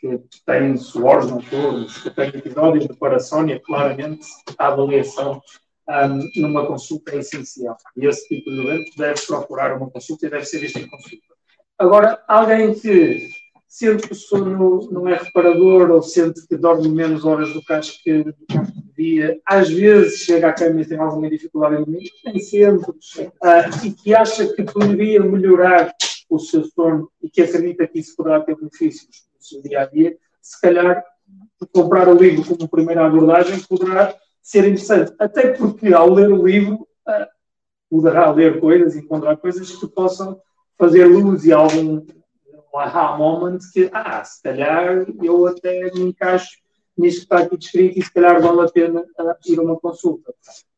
que 0.10 0.46
tem 0.46 0.78
suores 0.78 1.30
noturnos, 1.30 1.98
que 1.98 2.10
tem 2.10 2.30
episódios 2.30 2.88
de 2.88 2.94
parasónia, 2.96 3.62
claramente 3.64 4.26
a 4.58 4.68
avaliação 4.68 5.42
um, 5.88 6.42
numa 6.42 6.66
consulta 6.66 7.16
é 7.16 7.20
essencial. 7.20 7.78
E 7.96 8.06
esse 8.06 8.28
tipo 8.28 8.50
de 8.50 8.64
doente 8.64 8.98
deve 8.98 9.22
procurar 9.26 9.78
uma 9.78 9.90
consulta 9.90 10.26
e 10.26 10.30
deve 10.30 10.46
ser 10.46 10.60
visto 10.60 10.80
em 10.80 10.88
consulta. 10.88 11.24
Agora, 11.78 12.24
alguém 12.28 12.74
que 12.74 13.28
sente 13.68 14.08
que 14.08 14.14
o 14.14 14.16
sono 14.16 14.90
não 14.92 15.08
é 15.08 15.16
reparador 15.16 15.92
ou 15.92 16.02
sente 16.02 16.48
que 16.48 16.56
dorme 16.56 16.88
menos 16.88 17.26
horas 17.26 17.54
do 17.54 17.62
que 17.62 17.74
acho 17.74 18.02
que, 18.02 18.26
dia, 18.96 19.38
às 19.46 19.70
vezes 19.70 20.20
chega 20.20 20.48
à 20.48 20.54
cama 20.54 20.82
e 20.82 20.86
tem 20.86 20.98
alguma 20.98 21.30
dificuldade 21.30 21.76
em 21.76 21.84
dormir, 21.84 22.10
nem 22.24 22.40
sempre, 22.40 22.90
uh, 22.90 23.86
e 23.86 23.92
que 23.92 24.16
acha 24.16 24.48
que 24.54 24.64
poderia 24.64 25.22
melhorar 25.22 25.94
o 26.30 26.40
seu 26.40 26.64
sono 26.64 27.12
e 27.22 27.30
que 27.30 27.42
acredita 27.42 27.86
que 27.86 28.00
isso 28.00 28.16
poderá 28.16 28.40
ter 28.40 28.56
benefícios 28.56 29.26
seu 29.48 29.62
dia 29.62 29.82
a 29.82 29.86
dia, 29.86 30.18
se 30.42 30.60
calhar 30.60 31.04
comprar 31.74 32.08
o 32.08 32.14
livro 32.14 32.46
como 32.46 32.70
primeira 32.70 33.06
abordagem 33.06 33.60
poderá 33.62 34.16
ser 34.42 34.66
interessante. 34.66 35.14
Até 35.18 35.54
porque 35.54 35.94
ao 35.94 36.10
ler 36.14 36.32
o 36.32 36.46
livro 36.46 36.88
uh, 37.08 37.28
poderá 37.90 38.30
ler 38.32 38.60
coisas, 38.60 38.96
encontrar 38.96 39.38
coisas 39.38 39.72
que 39.72 39.88
possam 39.88 40.40
fazer 40.78 41.06
luz 41.06 41.46
e 41.46 41.54
algum 41.54 42.06
aha 42.76 43.18
moment 43.18 43.60
que, 43.72 43.90
ah, 43.94 44.22
se 44.24 44.44
calhar 44.44 45.06
eu 45.24 45.48
até 45.48 45.90
me 45.94 46.02
encaixo 46.02 46.58
nisto 46.98 47.20
que 47.20 47.24
está 47.24 47.40
aqui 47.40 47.58
descrito 47.58 48.00
e 48.00 48.04
se 48.04 48.14
calhar 48.14 48.42
vale 48.42 48.62
a 48.62 48.72
pena 48.72 49.02
uh, 49.02 49.36
ir 49.52 49.60
a 49.60 49.62
uma 49.62 49.80
consulta. 49.80 50.34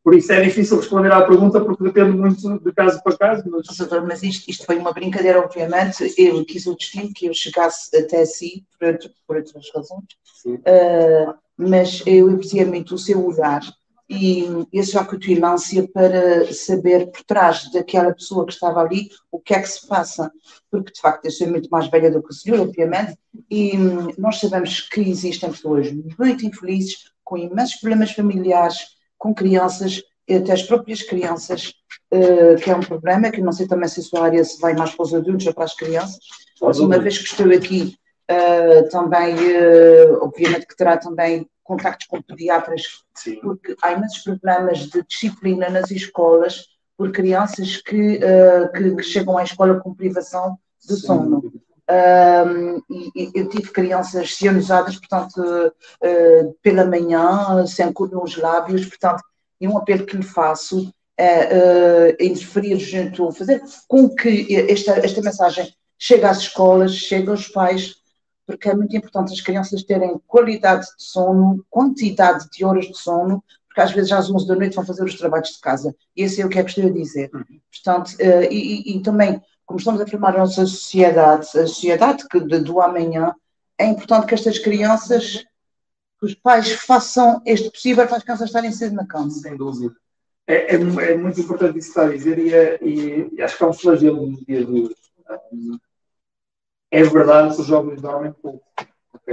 Por 0.08 0.16
isso 0.16 0.32
é 0.32 0.40
difícil 0.40 0.78
responder 0.78 1.12
à 1.12 1.22
pergunta 1.24 1.60
porque 1.60 1.84
depende 1.84 2.12
muito 2.12 2.60
de 2.60 2.72
caso 2.72 3.04
para 3.04 3.18
caso. 3.18 3.44
Mas, 3.46 3.76
Doutor, 3.76 4.08
mas 4.08 4.24
isto, 4.24 4.50
isto, 4.50 4.66
foi 4.66 4.78
uma 4.78 4.94
brincadeira, 4.94 5.42
obviamente. 5.42 6.14
Eu 6.18 6.46
quis 6.46 6.66
o 6.66 6.76
destino 6.76 7.12
que 7.14 7.26
eu 7.26 7.34
chegasse 7.34 7.94
até 7.94 8.24
si 8.24 8.66
por, 8.80 8.98
por 9.28 9.36
outras 9.36 9.70
razões. 9.76 10.06
Uh, 10.46 11.34
mas 11.58 12.02
eu 12.06 12.30
aprecia 12.30 12.66
muito 12.66 12.96
o 12.96 12.98
seu 12.98 13.22
olhar 13.22 13.60
e 14.10 14.46
esse 14.72 14.98
ânsia 15.44 15.86
para 15.94 16.54
saber 16.54 17.12
por 17.12 17.24
trás 17.24 17.70
daquela 17.74 18.14
pessoa 18.14 18.46
que 18.46 18.54
estava 18.54 18.80
ali 18.80 19.10
o 19.30 19.42
que 19.42 19.56
é 19.56 19.60
que 19.60 19.68
se 19.68 19.86
passa, 19.86 20.32
porque 20.72 20.94
de 20.94 21.02
facto 21.02 21.26
eu 21.26 21.32
sou 21.32 21.50
muito 21.50 21.68
mais 21.70 21.90
velha 21.90 22.10
do 22.10 22.24
que 22.24 22.30
o 22.30 22.34
senhor, 22.34 22.62
obviamente, 22.62 23.18
e 23.52 23.74
nós 24.18 24.40
sabemos 24.40 24.80
que 24.80 25.02
existem 25.02 25.52
pessoas 25.52 25.92
muito 26.18 26.46
infelizes, 26.46 27.12
com 27.26 27.36
imensos 27.36 27.76
problemas 27.76 28.14
familiares, 28.14 28.96
com 29.18 29.34
crianças, 29.34 30.02
até 30.30 30.52
as 30.52 30.64
próprias 30.64 31.02
crianças, 31.02 31.74
uh, 32.14 32.56
que 32.62 32.70
é 32.70 32.76
um 32.76 32.82
problema, 32.82 33.32
que 33.32 33.42
não 33.42 33.52
sei 33.52 33.68
também 33.68 33.88
se 33.88 34.00
a 34.00 34.04
sua 34.04 34.26
área 34.26 34.44
se 34.44 34.60
vai 34.60 34.74
mais 34.74 34.94
para 34.94 35.04
os 35.04 35.14
adultos 35.14 35.48
ou 35.48 35.54
para 35.54 35.64
as 35.64 35.76
crianças, 35.76 36.20
mas 36.62 36.80
uma 36.80 37.00
vez 37.00 37.18
que 37.18 37.26
estou 37.26 37.52
aqui, 37.52 37.96
uh, 38.30 38.90
também, 38.90 39.36
uh, 39.36 40.24
obviamente 40.24 40.68
que 40.68 40.76
terá 40.76 40.98
também 40.98 41.48
contactos 41.64 42.08
com 42.08 42.22
pediatras, 42.22 42.84
Sim. 43.16 43.40
porque 43.42 43.76
há 43.82 43.92
imensos 43.92 44.20
problemas 44.20 44.80
de 44.88 45.04
disciplina 45.04 45.70
nas 45.70 45.92
escolas 45.92 46.66
por 46.98 47.12
crianças 47.12 47.78
que, 47.78 48.20
que, 48.74 48.96
que 48.96 49.04
chegam 49.04 49.38
à 49.38 49.44
escola 49.44 49.80
com 49.80 49.94
privação 49.94 50.58
de 50.88 50.96
sono. 50.96 51.44
Um, 51.90 52.82
e, 52.90 53.32
eu 53.34 53.48
tive 53.48 53.72
crianças 53.72 54.36
cianizadas, 54.36 54.98
portanto, 54.98 55.38
uh, 55.40 56.54
pela 56.62 56.86
manhã, 56.86 57.66
sem 57.66 57.92
cor 57.94 58.12
nos 58.12 58.36
lábios, 58.36 58.86
portanto, 58.86 59.24
e 59.60 59.68
um 59.68 59.78
apelo 59.78 60.06
que 60.06 60.18
lhe 60.18 60.24
faço 60.24 60.94
é 61.18 61.48
uh, 61.48 62.24
interferir 62.24 62.78
junto, 62.78 63.32
fazer 63.32 63.62
com 63.88 64.10
que 64.10 64.56
esta, 64.70 65.00
esta 65.00 65.22
mensagem 65.22 65.74
chegue 65.98 66.26
às 66.26 66.40
escolas, 66.40 66.94
chegue 66.94 67.30
aos 67.30 67.48
pais, 67.48 67.96
porque 68.46 68.70
é 68.70 68.76
muito 68.76 68.96
importante 68.96 69.34
as 69.34 69.42
crianças 69.42 69.84
terem 69.84 70.22
qualidade 70.28 70.86
de 70.86 71.04
sono, 71.04 71.66
quantidade 71.70 72.48
de 72.52 72.64
horas 72.64 72.86
de 72.86 72.98
sono, 72.98 73.44
porque 73.68 73.82
às 73.82 73.92
vezes 73.92 74.12
às 74.12 74.30
11 74.30 74.48
da 74.48 74.56
noite 74.56 74.76
vão 74.76 74.86
fazer 74.86 75.04
os 75.04 75.18
trabalhos 75.18 75.50
de 75.50 75.60
casa. 75.60 75.96
Esse 76.16 76.42
é 76.42 76.46
o 76.46 76.50
que 76.50 76.60
é 76.60 76.64
que 76.64 76.68
gostaria 76.68 76.92
de 76.92 77.02
dizer. 77.02 77.30
Uhum. 77.34 77.60
Portanto, 77.72 78.12
uh, 78.20 78.44
e, 78.52 78.92
e, 78.92 78.98
e 78.98 79.02
também 79.02 79.42
como 79.68 79.78
estamos 79.78 80.00
a 80.00 80.08
formar 80.08 80.34
a 80.34 80.40
nossa 80.40 80.66
sociedade, 80.66 81.46
a 81.60 81.68
sociedade 81.68 82.26
que, 82.30 82.40
de, 82.40 82.60
do 82.60 82.82
amanhã, 82.82 83.36
é 83.78 83.86
importante 83.86 84.26
que 84.26 84.34
estas 84.34 84.58
crianças, 84.58 85.46
que 86.18 86.26
os 86.26 86.34
pais 86.34 86.72
façam 86.72 87.42
este 87.46 87.70
possível 87.70 88.08
para 88.08 88.16
as 88.16 88.24
crianças 88.24 88.48
estarem 88.48 88.72
cedo 88.72 88.96
na 88.96 89.06
cama. 89.06 89.30
Sem 89.30 89.58
dúvida. 89.58 89.94
É, 90.48 90.74
é, 90.74 91.12
é, 91.12 91.18
muito 91.18 91.42
importante 91.42 91.78
isso 91.78 91.94
que 91.94 92.00
está 92.00 92.06
a 92.06 92.16
dizer 92.16 92.40
e, 92.40 92.54
é, 92.54 92.80
e, 92.82 93.42
acho 93.42 93.58
que 93.58 93.64
é 93.64 93.68
um 93.68 93.74
flagelo 93.74 94.26
nos 94.26 94.40
dias 94.46 94.66
de 94.66 94.72
hoje. 94.72 94.96
É 96.90 97.04
verdade 97.04 97.54
que 97.54 97.62
os 97.62 97.68
jovens 97.68 98.02
dormem 98.02 98.32
pouco. 98.32 98.66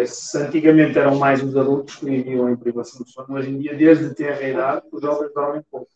Se 0.04 0.36
antigamente 0.36 0.98
eram 0.98 1.14
mais 1.14 1.40
os 1.44 1.56
adultos 1.56 1.94
que 1.94 2.06
viviam 2.06 2.50
em 2.50 2.56
privação 2.56 3.04
de 3.04 3.12
sono, 3.12 3.36
hoje 3.36 3.50
em 3.50 3.58
dia, 3.58 3.76
desde 3.76 4.12
ter 4.12 4.32
a 4.32 4.48
idade, 4.48 4.86
os 4.90 5.00
jovens 5.00 5.32
dormem 5.32 5.62
pouco. 5.70 5.88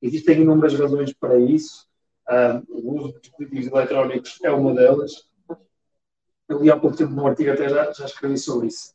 Existem 0.00 0.40
inúmeras 0.40 0.72
razões 0.72 1.12
para 1.12 1.38
isso 1.38 1.86
o 2.68 2.94
uso 2.94 3.12
de 3.14 3.20
dispositivos 3.20 3.66
eletrónicos 3.66 4.38
é 4.42 4.50
uma 4.50 4.74
delas. 4.74 5.12
Eu 6.48 6.62
li 6.62 6.70
há 6.70 6.76
pouco 6.78 6.96
tempo 6.96 7.12
num 7.12 7.26
artigo, 7.26 7.52
até 7.52 7.68
já, 7.68 7.92
já 7.92 8.04
escrevi 8.04 8.38
sobre 8.38 8.68
isso. 8.68 8.94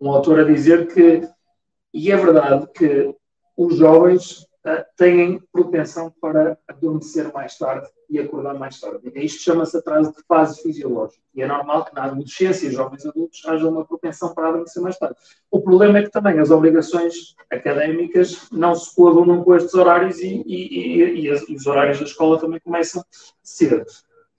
Um 0.00 0.10
autor 0.10 0.40
a 0.40 0.44
dizer 0.44 0.92
que, 0.92 1.28
e 1.92 2.10
é 2.12 2.16
verdade, 2.16 2.66
que 2.72 3.14
os 3.56 3.76
jovens 3.76 4.46
uh, 4.66 4.84
têm 4.96 5.40
propensão 5.52 6.12
para 6.20 6.58
adormecer 6.68 7.32
mais 7.32 7.56
tarde 7.56 7.86
e 8.08 8.18
acordar 8.18 8.54
mais 8.54 8.78
tarde. 8.80 9.00
Isto 9.16 9.42
chama-se 9.42 9.76
atraso 9.76 10.12
de 10.12 10.22
fase 10.26 10.60
fisiológica. 10.62 11.22
E 11.34 11.42
é 11.42 11.46
normal 11.46 11.84
que 11.84 11.94
na 11.94 12.04
adolescência, 12.04 12.70
jovens 12.70 13.04
adultos, 13.06 13.42
haja 13.46 13.68
uma 13.68 13.84
propensão 13.84 14.34
para 14.34 14.48
adormecer 14.48 14.82
mais 14.82 14.98
tarde. 14.98 15.16
O 15.50 15.60
problema 15.60 15.98
é 15.98 16.02
que 16.02 16.10
também 16.10 16.38
as 16.38 16.50
obrigações 16.50 17.34
académicas 17.50 18.48
não 18.50 18.74
se 18.74 18.94
coadunam 18.94 19.42
com 19.42 19.54
estes 19.54 19.74
horários 19.74 20.18
e, 20.18 20.42
e, 20.46 21.02
e, 21.02 21.28
e, 21.28 21.54
os 21.54 21.66
horários 21.66 21.98
da 21.98 22.04
escola 22.04 22.38
também 22.38 22.60
começam 22.60 23.04
cedo. 23.42 23.84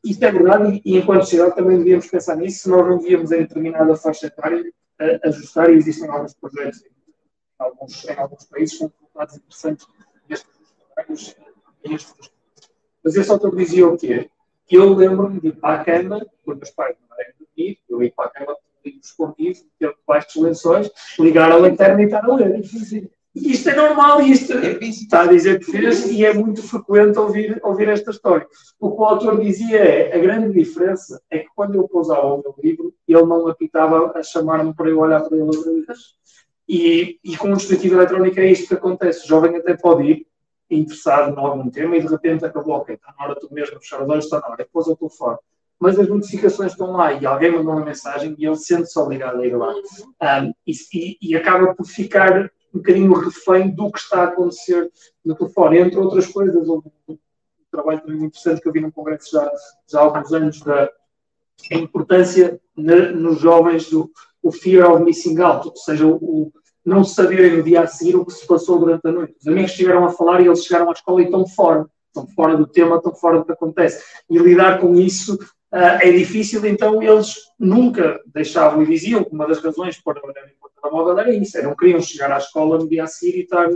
Isto 0.04 0.24
é 0.24 0.32
verdade 0.32 0.82
e, 0.86 0.98
enquanto 0.98 1.24
sociedade 1.24 1.56
também 1.56 1.78
devíamos 1.80 2.08
pensar 2.08 2.36
nisso, 2.36 2.60
se 2.60 2.70
nós 2.70 2.88
não 2.88 3.00
devíamos 3.00 3.32
em 3.32 3.40
determinada 3.40 3.96
faixa 3.96 4.28
etária 4.28 4.64
ajustar, 5.24 5.70
e 5.70 5.76
existem 5.76 6.10
alguns 6.10 6.34
projetos 6.34 6.82
em 6.82 6.90
alguns, 7.60 8.06
em 8.06 8.18
alguns 8.18 8.46
países 8.46 8.78
com 8.78 8.86
resultados 8.86 9.36
interessantes 9.36 9.88
estes 11.90 12.36
mas 13.06 13.16
esse 13.16 13.30
autor 13.30 13.56
dizia 13.56 13.88
o 13.88 13.96
quê? 13.96 14.32
Que 14.66 14.78
eu 14.78 14.92
lembro-me 14.96 15.40
de 15.40 15.50
ir 15.50 15.56
para 15.58 15.80
a 15.80 15.86
cama, 15.86 16.26
quando 16.44 16.64
os 16.64 16.72
pais 16.72 16.96
não 17.08 17.20
eram 17.20 17.34
dormir, 17.40 17.78
eu 17.88 18.02
ia 18.02 18.12
para 18.12 18.26
a 18.26 18.30
cama 18.30 18.54
o 18.54 18.58
livro 18.84 19.00
escondido, 19.00 19.60
ter 19.78 19.94
debaixo 19.94 20.28
dos 20.34 20.44
lençóis, 20.44 20.92
ligar 21.20 21.52
a 21.52 21.56
lanterna 21.56 22.02
e 22.02 22.06
estar 22.06 22.26
a 22.26 22.34
ler. 22.34 22.60
isto 23.36 23.70
é 23.70 23.76
normal 23.76 24.22
isto 24.22 24.54
é 24.54 24.72
está 24.82 25.22
a 25.22 25.28
dizer 25.28 25.60
que 25.60 25.66
fez 25.66 26.08
e 26.08 26.26
é 26.26 26.34
muito 26.34 26.64
frequente 26.64 27.20
ouvir, 27.20 27.60
ouvir 27.64 27.90
esta 27.90 28.10
história. 28.10 28.48
O 28.80 28.90
que 28.92 29.00
o 29.00 29.06
autor 29.06 29.40
dizia 29.40 29.78
é, 29.78 30.16
a 30.16 30.18
grande 30.18 30.52
diferença 30.52 31.22
é 31.30 31.40
que 31.40 31.50
quando 31.56 31.76
eu 31.76 31.88
pousava 31.88 32.26
o 32.26 32.42
meu 32.42 32.56
livro, 32.58 32.92
ele 33.08 33.24
não 33.24 33.48
apitava 33.48 34.18
a 34.18 34.24
chamar-me 34.24 34.74
para 34.74 34.90
eu 34.90 34.98
olhar 34.98 35.22
para 35.22 35.38
ele 35.38 35.52
e, 36.68 37.20
e 37.24 37.38
com 37.38 37.50
um 37.50 37.56
dispositivo 37.56 37.98
eletrónico 37.98 38.40
é 38.40 38.50
isto 38.50 38.68
que 38.68 38.74
acontece. 38.74 39.26
O 39.26 39.28
jovem 39.28 39.56
até 39.58 39.78
pode 39.78 40.10
ir 40.10 40.28
interessado 40.70 41.34
em 41.34 41.38
algum 41.38 41.70
tema 41.70 41.96
e 41.96 42.02
de 42.02 42.08
repente 42.08 42.46
acabou, 42.46 42.76
ok, 42.76 42.96
está 42.96 43.14
na 43.18 43.26
hora 43.26 43.40
tu 43.40 43.48
mesmo 43.52 43.80
fechar 43.80 44.02
os 44.02 44.10
olhos, 44.10 44.26
está 44.26 44.40
na 44.40 44.48
hora, 44.48 44.58
depois 44.58 44.88
eu 44.88 44.96
telefone. 44.96 45.38
Mas 45.80 46.00
as 46.00 46.08
notificações 46.08 46.72
estão 46.72 46.92
lá 46.94 47.14
e 47.14 47.26
alguém 47.26 47.52
mandou 47.52 47.74
uma 47.74 47.86
mensagem 47.86 48.36
e 48.38 48.46
ele 48.46 48.56
sente-se 48.56 48.98
obrigado 48.98 49.40
a 49.40 49.46
ir 49.46 49.56
lá. 49.56 49.74
Um, 49.74 50.54
e, 50.66 51.18
e, 51.22 51.36
acaba 51.36 51.76
por 51.76 51.86
ficar 51.86 52.50
um 52.74 52.78
bocadinho 52.78 53.14
refém 53.14 53.70
do 53.70 53.92
que 53.92 54.00
está 54.00 54.22
a 54.22 54.24
acontecer 54.26 54.90
no 55.24 55.36
telefone. 55.36 55.80
Entre 55.80 56.00
outras 56.00 56.28
coisas, 56.28 56.68
um, 56.68 56.82
um 57.10 57.18
trabalho 57.70 58.02
também 58.02 58.24
interessante 58.24 58.62
que 58.62 58.68
eu 58.68 58.72
vi 58.72 58.80
num 58.80 58.92
congresso 58.92 59.32
já, 59.32 59.52
já 59.88 60.00
há 60.00 60.04
alguns 60.04 60.34
anos 60.34 60.62
da 60.62 60.90
importância 61.72 62.60
na, 62.76 63.12
nos 63.12 63.40
jovens 63.40 63.90
do 63.90 64.10
o 64.42 64.52
fear 64.52 64.92
of 64.92 65.04
missing 65.04 65.42
out, 65.42 65.68
ou 65.68 65.76
seja, 65.76 66.06
o 66.06 66.52
não 66.86 67.04
saberem 67.04 67.58
no 67.58 67.64
dia 67.64 67.82
a 67.82 67.88
seguir 67.88 68.16
o 68.16 68.26
que 68.26 68.32
se 68.32 68.46
passou 68.46 68.78
durante 68.78 69.08
a 69.08 69.12
noite. 69.12 69.36
Os 69.40 69.48
amigos 69.48 69.72
estiveram 69.72 70.06
a 70.06 70.10
falar 70.10 70.42
e 70.42 70.46
eles 70.46 70.64
chegaram 70.64 70.90
à 70.90 70.92
escola 70.94 71.22
e 71.22 71.26
estão 71.26 71.48
fora, 71.48 71.88
estão 72.08 72.28
fora 72.36 72.56
do 72.56 72.68
tema, 72.68 72.98
estão 72.98 73.16
fora 73.16 73.40
do 73.40 73.46
que 73.46 73.52
acontece. 73.52 74.04
E 74.30 74.38
lidar 74.38 74.80
com 74.80 74.94
isso 74.96 75.36
uh, 75.36 76.00
é 76.00 76.12
difícil, 76.12 76.64
então 76.66 77.02
eles 77.02 77.36
nunca 77.60 78.22
deixavam 78.28 78.84
e 78.84 78.86
diziam 78.86 79.24
que 79.24 79.34
uma 79.34 79.48
das 79.48 79.60
razões 79.64 80.00
para 80.00 80.20
a 80.20 80.82
telemóvel 80.82 81.20
era 81.20 81.34
isso, 81.34 81.58
era 81.58 81.68
não 81.68 81.76
queriam 81.76 82.00
chegar 82.00 82.32
à 82.32 82.38
escola 82.38 82.78
no 82.78 82.88
dia 82.88 83.04
a 83.04 83.08
seguir 83.08 83.40
e 83.40 83.42
estar, 83.42 83.68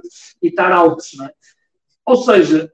e 0.42 0.48
estar 0.48 0.72
altos, 0.72 1.14
não 1.18 1.26
é? 1.26 1.32
Ou 2.06 2.16
seja, 2.18 2.72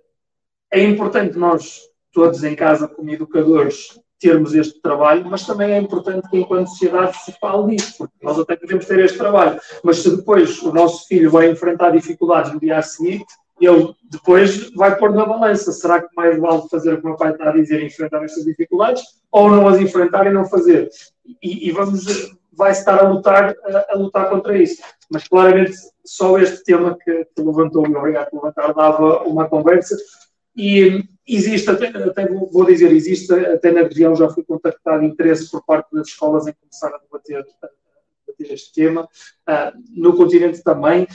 é 0.71 0.83
importante 0.83 1.37
nós, 1.37 1.81
todos 2.11 2.43
em 2.43 2.55
casa 2.55 2.87
como 2.87 3.09
educadores, 3.09 3.99
termos 4.25 4.55
este 4.55 4.81
trabalho, 4.81 5.23
mas 5.29 5.45
também 5.45 5.71
é 5.71 5.77
importante 5.77 6.27
que, 6.27 6.37
enquanto 6.37 6.69
sociedade, 6.69 7.15
se 7.17 7.31
fale 7.33 7.75
disso, 7.75 7.93
porque 7.99 8.15
nós 8.23 8.39
até 8.39 8.55
podemos 8.55 8.83
ter 8.87 8.97
este 8.99 9.19
trabalho, 9.19 9.59
mas 9.83 9.97
se 9.97 10.15
depois 10.15 10.63
o 10.63 10.73
nosso 10.73 11.07
filho 11.07 11.29
vai 11.29 11.47
enfrentar 11.47 11.91
dificuldades 11.91 12.51
no 12.51 12.59
dia 12.59 12.79
a 12.79 12.81
seguir, 12.81 13.23
ele 13.61 13.93
depois 14.09 14.71
vai 14.73 14.97
pôr 14.97 15.13
na 15.13 15.27
balança. 15.27 15.71
Será 15.71 16.01
que 16.01 16.07
mais 16.17 16.39
vale 16.39 16.67
fazer 16.71 16.93
o 16.93 16.97
que 16.97 17.03
o 17.03 17.09
meu 17.09 17.17
pai 17.17 17.33
está 17.33 17.49
a 17.49 17.53
dizer, 17.53 17.83
enfrentar 17.83 18.23
estas 18.23 18.43
dificuldades, 18.43 19.03
ou 19.31 19.47
não 19.47 19.67
as 19.67 19.79
enfrentar 19.79 20.25
e 20.25 20.33
não 20.33 20.45
fazer? 20.45 20.89
E, 21.43 21.69
e 21.69 21.71
vamos, 21.71 22.35
vai 22.51 22.71
estar 22.71 22.99
a 22.99 23.07
lutar, 23.07 23.55
a, 23.63 23.93
a, 23.93 23.95
lutar 23.95 24.27
contra 24.27 24.57
isso. 24.57 24.81
Mas 25.07 25.27
claramente 25.27 25.75
só 26.03 26.39
este 26.39 26.63
tema 26.63 26.97
que, 26.97 27.25
que 27.25 27.41
levantou, 27.43 27.87
e 27.87 27.95
obrigado 27.95 28.31
por 28.31 28.37
levantar, 28.37 28.73
dava 28.73 29.21
uma 29.23 29.47
conversa. 29.47 29.95
E 30.55 31.03
existe, 31.27 31.69
até, 31.69 31.87
até, 31.87 32.27
vou 32.27 32.65
dizer, 32.65 32.91
existe 32.91 33.33
até 33.33 33.71
na 33.71 33.81
região, 33.81 34.15
já 34.15 34.29
fui 34.29 34.43
contactado 34.43 35.03
interesse 35.03 35.49
por 35.51 35.65
parte 35.65 35.93
das 35.93 36.07
escolas 36.07 36.47
em 36.47 36.53
começar 36.53 36.93
a 36.93 36.97
debater, 36.97 37.39
a 37.39 37.69
debater 38.25 38.53
este 38.53 38.73
tema. 38.73 39.03
Uh, 39.47 39.83
no 39.89 40.15
continente 40.15 40.63
também, 40.63 41.07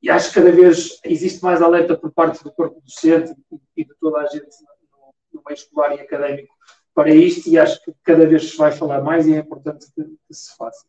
e 0.00 0.10
acho 0.10 0.28
que 0.28 0.34
cada 0.34 0.52
vez 0.52 1.00
existe 1.04 1.42
mais 1.42 1.60
alerta 1.60 1.96
por 1.96 2.12
parte 2.12 2.44
do 2.44 2.52
corpo 2.52 2.80
docente 2.82 3.34
e 3.76 3.84
de 3.84 3.94
toda 3.98 4.18
a 4.20 4.26
gente 4.26 4.44
no, 4.92 5.14
no 5.32 5.42
meio 5.44 5.54
escolar 5.54 5.96
e 5.96 6.00
académico 6.00 6.54
para 6.94 7.12
isto, 7.12 7.48
e 7.48 7.58
acho 7.58 7.82
que 7.82 7.92
cada 8.04 8.24
vez 8.24 8.50
se 8.50 8.56
vai 8.56 8.70
falar 8.70 9.02
mais 9.02 9.26
e 9.26 9.34
é 9.34 9.38
importante 9.38 9.86
que, 9.92 10.04
que 10.04 10.34
se 10.34 10.54
faça. 10.56 10.86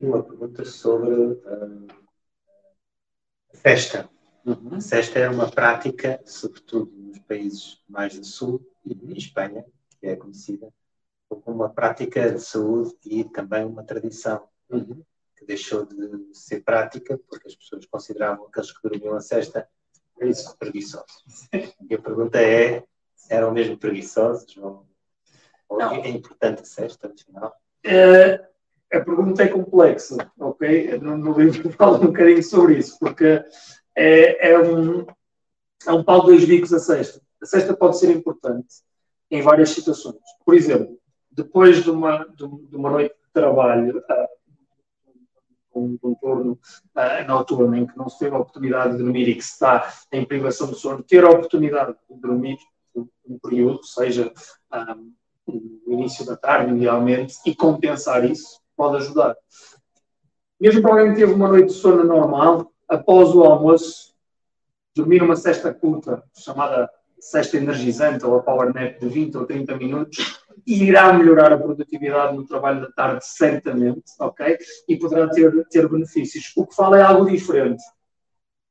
Uma 0.00 0.20
pergunta 0.24 0.64
sobre. 0.64 1.12
Uh 1.12 2.01
festa. 3.62 4.10
Uhum. 4.44 4.74
A 4.74 4.80
cesta 4.80 5.20
é 5.20 5.28
uma 5.28 5.48
prática, 5.48 6.20
sobretudo 6.26 6.90
nos 6.96 7.18
países 7.20 7.80
mais 7.88 8.18
do 8.18 8.26
sul 8.26 8.60
e 8.84 8.92
em 8.92 9.16
Espanha, 9.16 9.64
que 10.00 10.06
é 10.08 10.16
conhecida 10.16 10.68
como 11.28 11.56
uma 11.56 11.70
prática 11.70 12.30
de 12.30 12.40
saúde 12.40 12.94
e 13.06 13.24
também 13.24 13.64
uma 13.64 13.84
tradição, 13.84 14.46
uhum. 14.68 15.02
que 15.36 15.46
deixou 15.46 15.86
de 15.86 16.34
ser 16.34 16.60
prática 16.62 17.16
porque 17.28 17.48
as 17.48 17.54
pessoas 17.54 17.86
consideravam 17.86 18.46
aqueles 18.46 18.72
que 18.72 18.86
dormiam 18.86 19.14
a 19.14 19.20
cesta 19.20 19.66
isso, 20.20 20.56
preguiçosos. 20.58 21.48
E 21.88 21.94
a 21.94 21.98
pergunta 21.98 22.40
é, 22.40 22.84
eram 23.28 23.52
mesmo 23.52 23.76
preguiçosos? 23.76 24.56
Ou, 24.56 24.86
ou 25.68 25.80
é 25.80 26.08
importante 26.08 26.62
a 26.62 26.64
cesta, 26.64 27.08
no 27.08 27.18
final? 27.18 27.56
Uh, 27.84 28.51
a 28.92 29.00
pergunta 29.00 29.42
é 29.42 29.48
complexa, 29.48 30.30
ok? 30.38 30.98
No, 30.98 31.16
no 31.16 31.38
livro 31.38 31.70
falo 31.72 31.96
um 31.96 32.06
bocadinho 32.06 32.42
sobre 32.42 32.78
isso, 32.78 32.98
porque 32.98 33.42
é, 33.96 34.50
é, 34.50 34.58
um, 34.58 35.06
é 35.86 35.92
um 35.92 36.04
pau 36.04 36.20
de 36.20 36.26
dois 36.26 36.44
bicos 36.44 36.72
a 36.72 36.78
sexta. 36.78 37.20
A 37.42 37.46
sexta 37.46 37.74
pode 37.74 37.98
ser 37.98 38.10
importante 38.14 38.68
em 39.30 39.42
várias 39.42 39.70
situações. 39.70 40.20
Por 40.44 40.54
exemplo, 40.54 40.98
depois 41.30 41.82
de 41.82 41.90
uma, 41.90 42.24
de, 42.36 42.76
uma 42.76 42.90
noite 42.90 43.14
de 43.14 43.32
trabalho, 43.32 43.98
uh, 43.98 44.28
um, 45.74 45.98
um 46.02 46.14
turno 46.14 46.58
uh, 46.94 47.26
noturno 47.26 47.74
em 47.74 47.86
que 47.86 47.96
não 47.96 48.08
se 48.08 48.18
teve 48.18 48.36
a 48.36 48.38
oportunidade 48.38 48.92
de 48.92 49.02
dormir 49.02 49.28
e 49.28 49.34
que 49.34 49.42
se 49.42 49.52
está 49.52 49.90
em 50.12 50.24
privação 50.24 50.68
de 50.68 50.78
sono, 50.78 51.02
ter 51.02 51.24
a 51.24 51.30
oportunidade 51.30 51.96
de 52.10 52.20
dormir 52.20 52.58
um 52.94 53.38
período, 53.38 53.82
seja 53.84 54.32
um, 54.72 55.12
no 55.86 55.92
início 55.94 56.24
da 56.26 56.36
tarde, 56.36 56.74
idealmente, 56.74 57.36
e 57.46 57.54
compensar 57.54 58.24
isso, 58.24 58.61
pode 58.76 58.96
ajudar. 58.96 59.36
Mesmo 60.60 60.82
para 60.82 60.92
alguém 60.92 61.12
que 61.12 61.20
teve 61.20 61.32
uma 61.32 61.48
noite 61.48 61.68
de 61.68 61.74
sono 61.74 62.04
normal, 62.04 62.72
após 62.88 63.34
o 63.34 63.42
almoço, 63.42 64.14
dormir 64.94 65.22
uma 65.22 65.36
cesta 65.36 65.72
curta, 65.72 66.22
chamada 66.36 66.88
cesta 67.18 67.56
energizante 67.56 68.26
ou 68.26 68.36
a 68.36 68.42
power 68.42 68.74
nap 68.74 68.98
de 68.98 69.08
20 69.08 69.36
ou 69.38 69.46
30 69.46 69.76
minutos, 69.76 70.42
irá 70.66 71.12
melhorar 71.12 71.52
a 71.52 71.58
produtividade 71.58 72.36
no 72.36 72.46
trabalho 72.46 72.82
da 72.82 72.92
tarde, 72.92 73.24
certamente, 73.24 74.02
ok? 74.18 74.58
E 74.88 74.96
poderá 74.96 75.28
ter, 75.28 75.52
ter 75.68 75.88
benefícios. 75.88 76.52
O 76.56 76.66
que 76.66 76.74
fala 76.74 76.98
é 76.98 77.02
algo 77.02 77.30
diferente. 77.30 77.82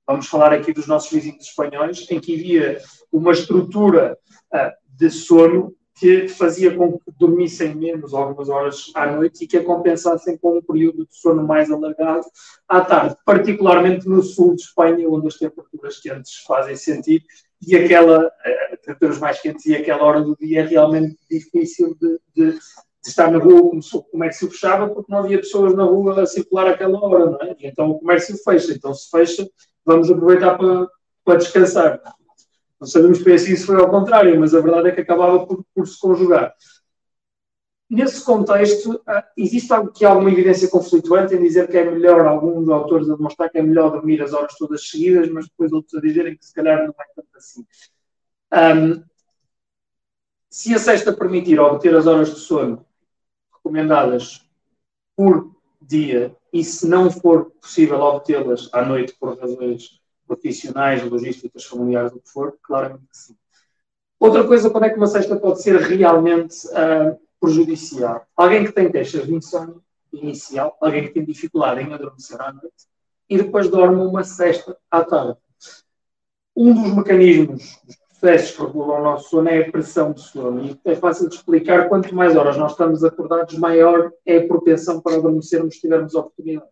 Vamos 0.06 0.28
falar 0.28 0.52
aqui 0.52 0.74
dos 0.74 0.88
nossos 0.88 1.10
vizinhos 1.12 1.46
espanhóis, 1.46 2.06
em 2.10 2.20
que 2.20 2.36
havia 2.36 2.82
uma 3.12 3.32
estrutura 3.32 4.18
uh, 4.54 4.72
de 4.90 5.10
sono 5.10 5.74
que 6.02 6.28
fazia 6.28 6.76
com 6.76 6.94
que 6.94 7.12
dormissem 7.20 7.76
menos 7.76 8.12
algumas 8.12 8.50
horas 8.50 8.92
à 8.96 9.06
noite 9.06 9.44
e 9.44 9.48
que 9.48 9.58
a 9.58 9.64
compensassem 9.64 10.36
com 10.36 10.58
um 10.58 10.62
período 10.62 11.06
de 11.06 11.16
sono 11.16 11.46
mais 11.46 11.70
alargado 11.70 12.26
à 12.68 12.82
tarde, 12.82 13.16
particularmente 13.24 14.10
no 14.10 14.24
sul 14.24 14.56
de 14.56 14.64
Espanha, 14.64 15.08
onde 15.08 15.28
as 15.28 15.38
temperaturas 15.38 16.00
quentes 16.00 16.38
fazem 16.48 16.76
sentido 16.76 17.24
e 17.62 17.76
aquela, 17.76 18.32
eh, 18.44 18.78
temperaturas 18.78 19.20
mais 19.20 19.40
quentes 19.40 19.64
e 19.68 19.76
aquela 19.76 20.04
hora 20.04 20.22
do 20.22 20.36
dia 20.36 20.62
é 20.62 20.66
realmente 20.66 21.20
difícil 21.30 21.96
de, 22.02 22.20
de, 22.36 22.54
de 22.54 22.60
estar 23.06 23.30
na 23.30 23.38
rua 23.38 23.70
como 23.70 23.80
o 23.80 24.04
comércio 24.06 24.50
fechava 24.50 24.90
porque 24.90 25.12
não 25.12 25.20
havia 25.20 25.38
pessoas 25.38 25.76
na 25.76 25.84
rua 25.84 26.20
a 26.20 26.26
circular 26.26 26.68
aquela 26.68 27.00
hora, 27.00 27.30
não 27.30 27.42
é? 27.44 27.56
E 27.60 27.68
então 27.68 27.92
o 27.92 28.00
comércio 28.00 28.36
fecha, 28.44 28.74
então 28.74 28.92
se 28.92 29.08
fecha, 29.08 29.48
vamos 29.86 30.10
aproveitar 30.10 30.58
para, 30.58 30.88
para 31.24 31.38
descansar. 31.38 32.02
Não 32.82 32.88
sabemos 32.88 33.22
bem 33.22 33.38
se 33.38 33.54
isso 33.54 33.68
foi 33.68 33.76
ao 33.76 33.92
contrário, 33.92 34.40
mas 34.40 34.56
a 34.56 34.60
verdade 34.60 34.90
é 34.90 34.92
que 34.92 35.02
acabava 35.02 35.46
por, 35.46 35.64
por 35.76 35.88
se 35.88 36.00
conjugar. 36.00 36.52
Nesse 37.88 38.26
contexto, 38.26 39.00
ah, 39.06 39.24
existe 39.38 39.72
algo 39.72 39.92
que 39.92 40.04
alguma 40.04 40.32
evidência 40.32 40.68
conflituante 40.68 41.36
em 41.36 41.44
dizer 41.44 41.68
que 41.70 41.78
é 41.78 41.92
melhor, 41.92 42.26
alguns 42.26 42.68
autores 42.70 43.08
a 43.08 43.16
demonstrar 43.16 43.52
que 43.52 43.60
é 43.60 43.62
melhor 43.62 43.92
dormir 43.92 44.20
as 44.24 44.34
horas 44.34 44.56
todas 44.58 44.90
seguidas, 44.90 45.30
mas 45.30 45.46
depois 45.46 45.72
outros 45.72 45.94
a 45.94 46.02
dizerem 46.02 46.36
que 46.36 46.44
se 46.44 46.54
calhar 46.56 46.80
não 46.80 46.90
é 46.90 47.06
tanto 47.16 47.28
assim. 47.36 47.64
Um, 48.52 49.04
se 50.50 50.74
a 50.74 50.80
sexta 50.80 51.14
permitir 51.14 51.60
obter 51.60 51.96
as 51.96 52.08
horas 52.08 52.34
de 52.34 52.40
sono 52.40 52.84
recomendadas 53.54 54.44
por 55.16 55.56
dia 55.80 56.36
e 56.52 56.64
se 56.64 56.88
não 56.88 57.12
for 57.12 57.52
possível 57.62 58.00
obtê-las 58.00 58.70
à 58.74 58.84
noite 58.84 59.16
por 59.20 59.38
razões 59.38 60.01
profissionais, 60.32 61.04
logísticas, 61.04 61.66
familiares, 61.66 62.14
o 62.14 62.22
que 62.22 62.30
for, 62.30 62.58
claramente 62.64 63.04
que 63.12 63.18
sim. 63.18 63.36
Outra 64.18 64.46
coisa, 64.48 64.70
quando 64.70 64.86
é 64.86 64.90
que 64.90 64.98
uma 64.98 65.08
cesta 65.08 65.36
pode 65.36 65.62
ser 65.62 65.78
realmente 65.78 66.68
uh, 66.68 67.20
prejudicial? 67.40 68.26
Alguém 68.38 68.64
que 68.64 68.72
tem 68.72 68.90
queixas 68.90 69.26
de 69.26 69.36
insónia 69.36 69.76
inicial, 70.14 70.78
alguém 70.80 71.04
que 71.04 71.14
tem 71.14 71.26
dificuldade 71.26 71.82
em 71.82 71.94
adormecer 71.94 72.40
à 72.42 72.52
noite 72.54 72.88
e 73.30 73.38
depois 73.38 73.68
dorme 73.68 74.02
uma 74.02 74.24
cesta 74.24 74.78
à 74.90 75.04
tarde. 75.04 75.38
Um 76.56 76.74
dos 76.74 76.96
mecanismos, 76.96 77.80
dos 77.84 77.96
processos 77.96 78.56
que 78.56 78.62
regulam 78.62 79.00
o 79.00 79.04
nosso 79.04 79.30
sono 79.30 79.50
é 79.50 79.68
a 79.68 79.72
pressão 79.72 80.14
de 80.14 80.22
sono. 80.22 80.66
E 80.66 80.80
é 80.86 80.96
fácil 80.96 81.28
de 81.28 81.36
explicar, 81.36 81.90
quanto 81.90 82.14
mais 82.14 82.36
horas 82.36 82.58
nós 82.58 82.72
estamos 82.72 83.04
acordados, 83.04 83.58
maior 83.58 84.12
é 84.26 84.38
a 84.38 84.48
propensão 84.48 85.02
para 85.02 85.16
adormecermos 85.16 85.76
se 85.76 85.82
tivermos 85.82 86.14
oportunidade. 86.14 86.70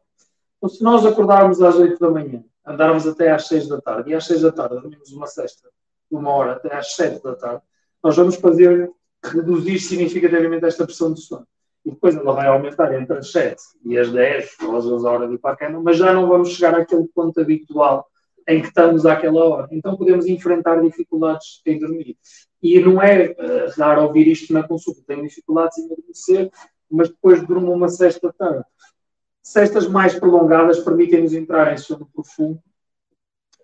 Então, 0.57 0.69
se 0.69 0.83
nós 0.83 1.05
acordarmos 1.05 1.61
às 1.61 1.75
8 1.75 1.99
da 1.99 2.11
manhã 2.11 2.43
andarmos 2.69 3.07
até 3.07 3.31
às 3.31 3.47
6 3.47 3.67
da 3.67 3.81
tarde, 3.81 4.11
e 4.11 4.13
às 4.13 4.25
6 4.25 4.41
da 4.41 4.51
tarde 4.51 4.75
dormimos 4.75 5.11
uma 5.11 5.27
sexta 5.27 5.69
uma 6.11 6.31
hora 6.31 6.53
até 6.53 6.75
às 6.75 6.95
7 6.95 7.21
da 7.23 7.35
tarde, 7.35 7.61
nós 8.03 8.15
vamos 8.15 8.35
fazer 8.35 8.89
reduzir 9.23 9.79
significativamente 9.79 10.65
esta 10.65 10.85
pressão 10.85 11.13
de 11.13 11.21
sono. 11.21 11.45
e 11.85 11.91
depois 11.91 12.15
ela 12.15 12.33
vai 12.33 12.47
aumentar 12.47 12.93
entre 12.93 13.17
as 13.17 13.31
7 13.31 13.61
e 13.85 13.97
as 13.97 14.11
10 14.11 14.57
ou 14.63 14.77
as 14.77 14.85
11 14.85 15.05
horas 15.05 15.29
de 15.29 15.35
ir 15.35 15.37
para 15.37 15.53
a 15.53 15.57
cama, 15.57 15.81
mas 15.81 15.97
já 15.97 16.13
não 16.13 16.27
vamos 16.27 16.49
chegar 16.49 16.75
àquele 16.75 17.07
ponto 17.07 17.39
habitual 17.39 18.07
em 18.47 18.61
que 18.61 18.67
estamos 18.67 19.05
àquela 19.05 19.45
hora. 19.45 19.67
Então 19.71 19.95
podemos 19.95 20.25
enfrentar 20.25 20.81
dificuldades 20.81 21.61
em 21.65 21.79
dormir. 21.79 22.17
E 22.61 22.79
não 22.79 23.01
é 23.01 23.29
uh, 23.31 23.77
dar 23.77 23.97
a 23.97 24.03
ouvir 24.03 24.27
isto 24.27 24.51
na 24.51 24.67
consulta, 24.67 25.01
tenho 25.05 25.23
dificuldades 25.23 25.77
em 25.77 25.85
adormecer, 25.85 26.51
mas 26.89 27.09
depois 27.09 27.45
durmo 27.45 27.71
uma 27.71 27.87
sexta 27.87 28.33
tarde. 28.37 28.65
Cestas 29.41 29.87
mais 29.87 30.13
prolongadas 30.13 30.79
permitem-nos 30.79 31.33
entrar 31.33 31.73
em 31.73 31.77
sono 31.77 32.07
profundo. 32.13 32.61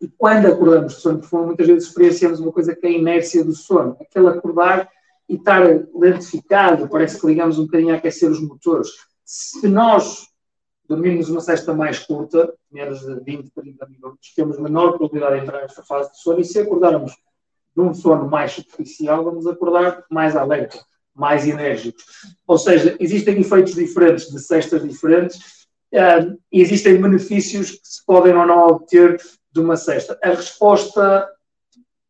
E 0.01 0.07
quando 0.07 0.47
acordamos 0.47 0.95
de 0.95 1.01
sono 1.01 1.19
profundo, 1.19 1.47
muitas 1.47 1.67
vezes 1.67 1.87
experienciamos 1.87 2.39
uma 2.39 2.51
coisa 2.51 2.75
que 2.75 2.85
é 2.85 2.89
a 2.89 2.93
inércia 2.93 3.43
do 3.43 3.53
sono. 3.53 3.97
Aquele 4.01 4.27
acordar 4.27 4.89
e 5.27 5.35
estar 5.35 5.63
lentificado, 5.93 6.87
parece 6.87 7.19
que 7.19 7.27
ligamos 7.27 7.57
um 7.57 7.65
bocadinho 7.65 7.93
a 7.93 7.97
aquecer 7.97 8.29
os 8.29 8.39
motores. 8.39 8.89
Se 9.23 9.67
nós 9.67 10.27
dormirmos 10.87 11.29
uma 11.29 11.41
cesta 11.41 11.73
mais 11.73 11.99
curta, 11.99 12.53
menos 12.71 12.99
de 12.99 13.19
20, 13.21 13.49
30 13.49 13.87
minutos, 13.87 14.33
temos 14.35 14.59
menor 14.59 14.97
probabilidade 14.97 15.37
de 15.37 15.41
entrar 15.43 15.61
nesta 15.61 15.83
fase 15.83 16.11
de 16.11 16.19
sono 16.19 16.39
e 16.39 16.45
se 16.45 16.59
acordarmos 16.59 17.13
de 17.75 17.81
um 17.81 17.93
sono 17.93 18.29
mais 18.29 18.51
superficial, 18.51 19.23
vamos 19.23 19.47
acordar 19.47 20.05
mais 20.09 20.35
alerta, 20.35 20.79
mais 21.13 21.47
enérgicos. 21.47 22.03
Ou 22.47 22.57
seja, 22.57 22.95
existem 22.99 23.39
efeitos 23.39 23.73
diferentes 23.73 24.31
de 24.31 24.39
cestas 24.39 24.83
diferentes 24.83 25.64
uh, 25.93 26.37
existem 26.51 27.01
benefícios 27.01 27.71
que 27.71 27.87
se 27.87 28.05
podem 28.05 28.33
ou 28.33 28.45
não 28.45 28.67
obter 28.67 29.21
de 29.51 29.59
uma 29.59 29.77
cesta. 29.77 30.17
A 30.21 30.29
resposta 30.29 31.29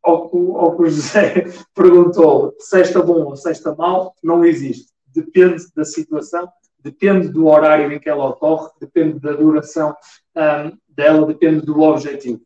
ao 0.05 0.29
que, 0.29 0.37
ao 0.37 0.75
que 0.75 0.83
o 0.83 0.89
José 0.89 1.45
perguntou, 1.73 2.55
cesta 2.59 3.01
bom 3.01 3.23
ou 3.23 3.35
cesta 3.35 3.75
mau, 3.75 4.15
não 4.23 4.45
existe. 4.45 4.93
Depende 5.07 5.65
da 5.75 5.83
situação, 5.83 6.47
depende 6.79 7.29
do 7.29 7.47
horário 7.47 7.91
em 7.91 7.99
que 7.99 8.09
ela 8.09 8.29
ocorre, 8.29 8.69
depende 8.79 9.19
da 9.19 9.33
duração 9.33 9.95
um, 10.35 10.77
dela, 10.87 11.25
depende 11.25 11.65
do 11.65 11.79
objetivo. 11.81 12.41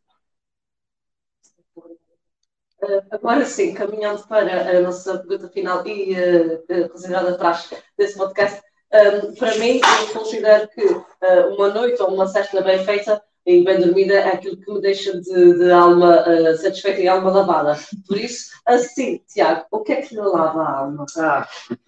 Uh, 2.81 3.03
agora 3.11 3.45
sim, 3.45 3.73
caminhando 3.73 4.25
para 4.25 4.77
a 4.77 4.81
nossa 4.81 5.19
pergunta 5.19 5.49
final 5.49 5.85
e 5.85 6.13
uh, 6.13 7.27
atrás 7.33 7.69
desse 7.97 8.17
podcast, 8.17 8.61
um, 8.91 9.35
para 9.35 9.55
mim, 9.57 9.79
eu 10.01 10.13
considero 10.13 10.67
que 10.69 10.83
uh, 10.83 11.55
uma 11.55 11.69
noite 11.69 12.01
ou 12.01 12.13
uma 12.13 12.27
sexta 12.27 12.61
bem 12.61 12.83
feita 12.83 13.21
e 13.45 13.63
bem 13.63 13.79
dormida 13.79 14.13
é 14.13 14.33
aquilo 14.33 14.57
que 14.57 14.71
me 14.71 14.81
deixa 14.81 15.19
de, 15.19 15.53
de 15.57 15.71
alma 15.71 16.23
uh, 16.27 16.57
satisfeita 16.57 16.99
e 16.99 17.07
alma 17.07 17.31
lavada. 17.31 17.77
Por 18.07 18.17
isso, 18.17 18.51
assim, 18.65 19.21
Tiago, 19.27 19.65
o 19.71 19.81
que 19.81 19.93
é 19.93 20.01
que 20.01 20.15
lhe 20.15 20.21
lava 20.21 20.61
a 20.61 20.79
alma? 20.79 21.05
Ah. 21.17 21.47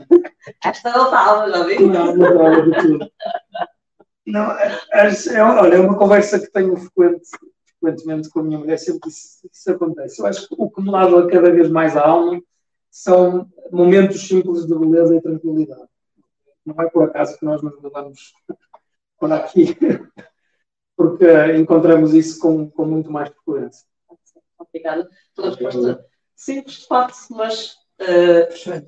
Esta 0.64 0.92
não 0.92 1.06
está 1.06 1.20
a 1.20 1.28
alma, 1.28 1.50
já 1.50 1.64
vi? 1.64 1.80
Não, 1.80 2.16
não 2.16 2.38
lava 2.38 2.62
de 2.62 2.78
tudo. 2.78 3.12
Não, 4.26 4.52
é, 4.52 4.80
é, 4.94 5.34
é, 5.34 5.44
olha, 5.44 5.76
é 5.76 5.80
uma 5.80 5.98
conversa 5.98 6.40
que 6.40 6.52
tenho 6.52 6.78
frequente, 6.78 7.28
frequentemente 7.80 8.30
com 8.30 8.40
a 8.40 8.44
minha 8.44 8.60
mulher, 8.60 8.78
sempre 8.78 9.10
isso, 9.10 9.48
isso 9.52 9.72
acontece. 9.72 10.22
Eu 10.22 10.28
acho 10.28 10.48
que 10.48 10.56
o 10.58 10.70
que 10.70 10.82
me 10.82 10.92
lava 10.92 11.28
cada 11.28 11.52
vez 11.52 11.70
mais 11.70 11.98
a 11.98 12.08
alma 12.08 12.42
são 12.92 13.48
momentos 13.72 14.28
simples 14.28 14.68
de 14.68 14.76
beleza 14.76 15.16
e 15.16 15.22
tranquilidade 15.22 15.91
não 16.66 16.76
é 16.84 16.90
por 16.90 17.04
acaso 17.04 17.38
que 17.38 17.46
nós 17.46 17.62
nos 17.62 17.80
mudamos 17.82 18.34
por 19.20 19.32
aqui, 19.32 19.76
porque 20.96 21.56
encontramos 21.56 22.14
isso 22.14 22.40
com, 22.40 22.70
com 22.70 22.86
muito 22.86 23.12
mais 23.12 23.30
frequência. 23.30 23.86
Obrigada 24.58 25.10
pela 25.36 25.50
resposta 25.50 26.06
simples, 26.36 26.78
de 26.78 26.88
facto, 26.88 27.18
mas 27.30 27.76
uh, 28.02 28.88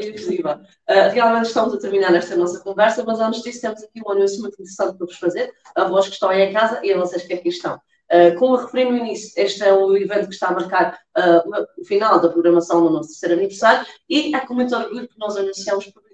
inclusiva. 0.00 0.62
Uh, 0.88 1.10
realmente 1.12 1.46
estamos 1.46 1.74
a 1.74 1.78
terminar 1.78 2.14
esta 2.14 2.36
nossa 2.36 2.60
conversa, 2.60 3.02
mas 3.04 3.20
antes 3.20 3.42
disso 3.42 3.60
temos 3.60 3.82
aqui 3.82 4.00
um 4.06 4.10
anúncio 4.10 4.40
muito 4.40 4.54
interessante 4.54 4.96
para 4.96 5.06
vos 5.06 5.18
fazer, 5.18 5.52
a 5.74 5.84
vós 5.84 6.06
que 6.06 6.14
estão 6.14 6.28
aí 6.28 6.42
em 6.42 6.52
casa 6.52 6.80
e 6.84 6.92
a 6.92 6.98
vocês 6.98 7.24
que 7.24 7.34
aqui 7.34 7.48
estão. 7.48 7.80
Uh, 8.06 8.38
como 8.38 8.54
referi 8.54 8.84
no 8.84 8.96
início, 8.96 9.32
este 9.36 9.64
é 9.64 9.72
o 9.72 9.96
evento 9.96 10.28
que 10.28 10.34
está 10.34 10.48
a 10.48 10.52
marcar 10.52 11.00
uh, 11.18 11.66
o 11.76 11.84
final 11.84 12.20
da 12.20 12.28
programação 12.28 12.84
do 12.84 12.90
nosso 12.90 13.08
terceiro 13.08 13.34
aniversário 13.34 13.84
e 14.08 14.32
é 14.32 14.46
com 14.46 14.54
muito 14.54 14.76
orgulho 14.76 15.08
que 15.08 15.18
nós 15.18 15.36
anunciamos 15.36 15.86
publicamente 15.86 16.05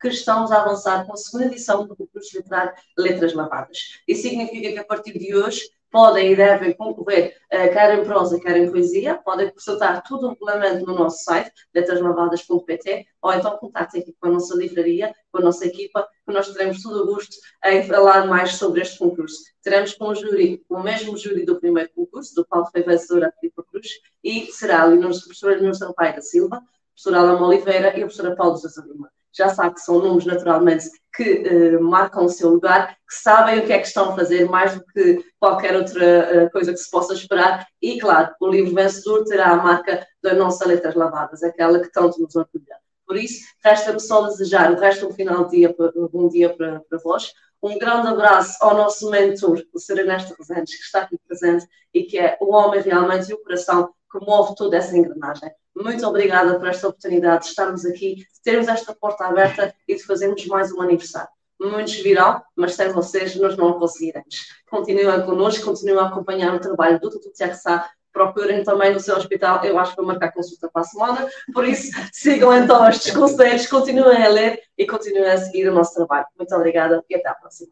que 0.00 0.08
estamos 0.08 0.52
a 0.52 0.62
avançar 0.62 1.06
com 1.06 1.12
a 1.12 1.16
segunda 1.16 1.46
edição 1.46 1.86
do 1.86 1.96
concurso 1.96 2.36
literário 2.36 2.74
Letras 2.98 3.32
Lavadas. 3.34 4.00
Isso 4.06 4.22
significa 4.22 4.72
que 4.72 4.78
a 4.78 4.84
partir 4.84 5.18
de 5.18 5.34
hoje 5.34 5.62
podem 5.90 6.32
e 6.32 6.36
devem 6.36 6.74
concorrer, 6.74 7.34
quer 7.48 7.98
em 7.98 8.04
prosa, 8.04 8.38
quer 8.38 8.56
em 8.56 8.70
poesia, 8.70 9.14
podem 9.14 9.50
consultar 9.50 10.02
todo 10.02 10.26
o 10.26 10.30
regulamento 10.30 10.84
no 10.84 10.94
nosso 10.94 11.24
site, 11.24 11.50
letraslavadas.pt, 11.74 13.06
ou 13.22 13.32
então 13.32 13.56
contactem 13.56 14.02
aqui 14.02 14.14
com 14.20 14.28
a 14.28 14.32
nossa 14.32 14.54
livraria, 14.56 15.14
com 15.32 15.38
a 15.38 15.40
nossa 15.40 15.64
equipa, 15.64 16.06
que 16.26 16.32
nós 16.34 16.52
teremos 16.52 16.82
todo 16.82 17.02
o 17.02 17.06
gosto 17.06 17.36
em 17.64 17.82
falar 17.84 18.26
mais 18.26 18.56
sobre 18.56 18.82
este 18.82 18.98
concurso. 18.98 19.38
Teremos 19.62 19.94
com 19.94 20.08
o 20.08 20.14
júri, 20.14 20.62
o 20.68 20.80
mesmo 20.80 21.16
júri 21.16 21.46
do 21.46 21.58
primeiro 21.58 21.88
concurso, 21.94 22.34
do 22.34 22.44
qual 22.44 22.70
foi 22.70 22.82
vencedora 22.82 23.28
a 23.28 23.32
Filipe 23.40 23.62
Cruz, 23.70 23.88
e 24.22 24.52
será 24.52 24.82
a 24.82 24.90
professora 24.90 25.54
Leonor 25.54 25.74
Sampaio 25.74 26.16
da 26.16 26.20
Silva, 26.20 26.56
a 26.56 26.60
professora 26.90 27.18
Alama 27.20 27.46
Oliveira 27.46 27.88
e 27.96 28.02
a 28.02 28.06
professora 28.06 28.36
Paulo 28.36 28.58
José 28.58 28.82
Lima 28.82 29.10
já 29.36 29.48
sabe 29.50 29.74
que 29.74 29.80
são 29.80 29.98
números 29.98 30.24
naturalmente 30.24 30.88
que 31.14 31.76
uh, 31.76 31.82
marcam 31.82 32.24
o 32.24 32.28
seu 32.28 32.50
lugar, 32.50 32.96
que 33.08 33.14
sabem 33.14 33.58
o 33.58 33.66
que 33.66 33.72
é 33.72 33.78
que 33.78 33.86
estão 33.86 34.10
a 34.10 34.16
fazer 34.16 34.48
mais 34.48 34.74
do 34.74 34.84
que 34.86 35.24
qualquer 35.38 35.74
outra 35.76 36.46
uh, 36.46 36.50
coisa 36.50 36.72
que 36.72 36.78
se 36.78 36.90
possa 36.90 37.14
esperar. 37.14 37.66
E, 37.80 37.98
claro, 37.98 38.34
o 38.40 38.48
livro 38.48 38.74
vencedor 38.74 39.24
terá 39.24 39.50
a 39.50 39.56
marca 39.56 40.06
da 40.22 40.34
nossa 40.34 40.66
Letras 40.66 40.94
Lavadas, 40.94 41.42
aquela 41.42 41.80
que 41.80 41.90
tanto 41.90 42.20
nos 42.20 42.36
orgulha. 42.36 42.76
Por 43.06 43.16
isso, 43.16 43.44
resta-me 43.64 44.00
só 44.00 44.26
desejar 44.26 44.72
o 44.72 44.78
resto 44.78 45.06
do 45.06 45.14
final 45.14 45.44
de 45.44 45.58
dia, 45.58 45.74
bom 46.12 46.28
dia 46.28 46.54
para, 46.54 46.80
para 46.80 46.98
vós. 46.98 47.32
Um 47.62 47.78
grande 47.78 48.08
abraço 48.08 48.56
ao 48.60 48.76
nosso 48.76 49.10
mentor, 49.10 49.62
o 49.72 49.78
Sr. 49.78 50.00
Ernesto 50.00 50.34
Rezende, 50.38 50.76
que 50.76 50.82
está 50.82 51.02
aqui 51.02 51.16
presente 51.26 51.66
e 51.94 52.02
que 52.02 52.18
é 52.18 52.36
o 52.40 52.52
homem 52.52 52.80
realmente 52.80 53.30
e 53.30 53.34
o 53.34 53.42
coração 53.42 53.92
que 54.10 54.24
move 54.24 54.54
toda 54.54 54.76
essa 54.76 54.96
engrenagem. 54.96 55.50
Muito 55.76 56.06
obrigada 56.06 56.58
por 56.58 56.68
esta 56.68 56.88
oportunidade 56.88 57.44
de 57.44 57.50
estarmos 57.50 57.84
aqui, 57.84 58.14
de 58.16 58.42
termos 58.42 58.66
esta 58.66 58.94
porta 58.94 59.26
aberta 59.26 59.74
e 59.86 59.94
de 59.94 60.02
fazermos 60.02 60.46
mais 60.46 60.72
um 60.72 60.80
aniversário. 60.80 61.28
Muitos 61.60 61.96
virão, 61.96 62.42
mas 62.56 62.74
sem 62.74 62.88
vocês 62.88 63.36
nós 63.36 63.58
não 63.58 63.78
conseguiremos. 63.78 64.34
Continuem 64.70 65.22
connosco, 65.26 65.66
continuem 65.66 65.98
a 65.98 66.06
acompanhar 66.06 66.54
o 66.54 66.60
trabalho 66.60 66.98
do 66.98 67.10
Tutu 67.10 67.30
Sá, 67.54 67.90
procurem 68.10 68.64
também 68.64 68.94
no 68.94 69.00
seu 69.00 69.14
hospital, 69.16 69.62
eu 69.64 69.78
acho 69.78 69.90
que 69.90 69.98
vou 69.98 70.06
marcar 70.06 70.32
consulta 70.32 70.70
para 70.72 70.80
a 70.80 70.84
semana, 70.84 71.28
por 71.52 71.66
isso 71.66 71.90
sigam 72.10 72.54
então 72.54 72.88
estes 72.88 73.14
conselhos, 73.14 73.66
continuem 73.66 74.24
a 74.24 74.28
ler 74.28 74.58
e 74.78 74.86
continuem 74.86 75.30
a 75.30 75.36
seguir 75.36 75.68
o 75.68 75.74
nosso 75.74 75.94
trabalho. 75.94 76.26
Muito 76.38 76.54
obrigada 76.54 77.04
e 77.10 77.14
até 77.14 77.28
à 77.28 77.34
próxima. 77.34 77.70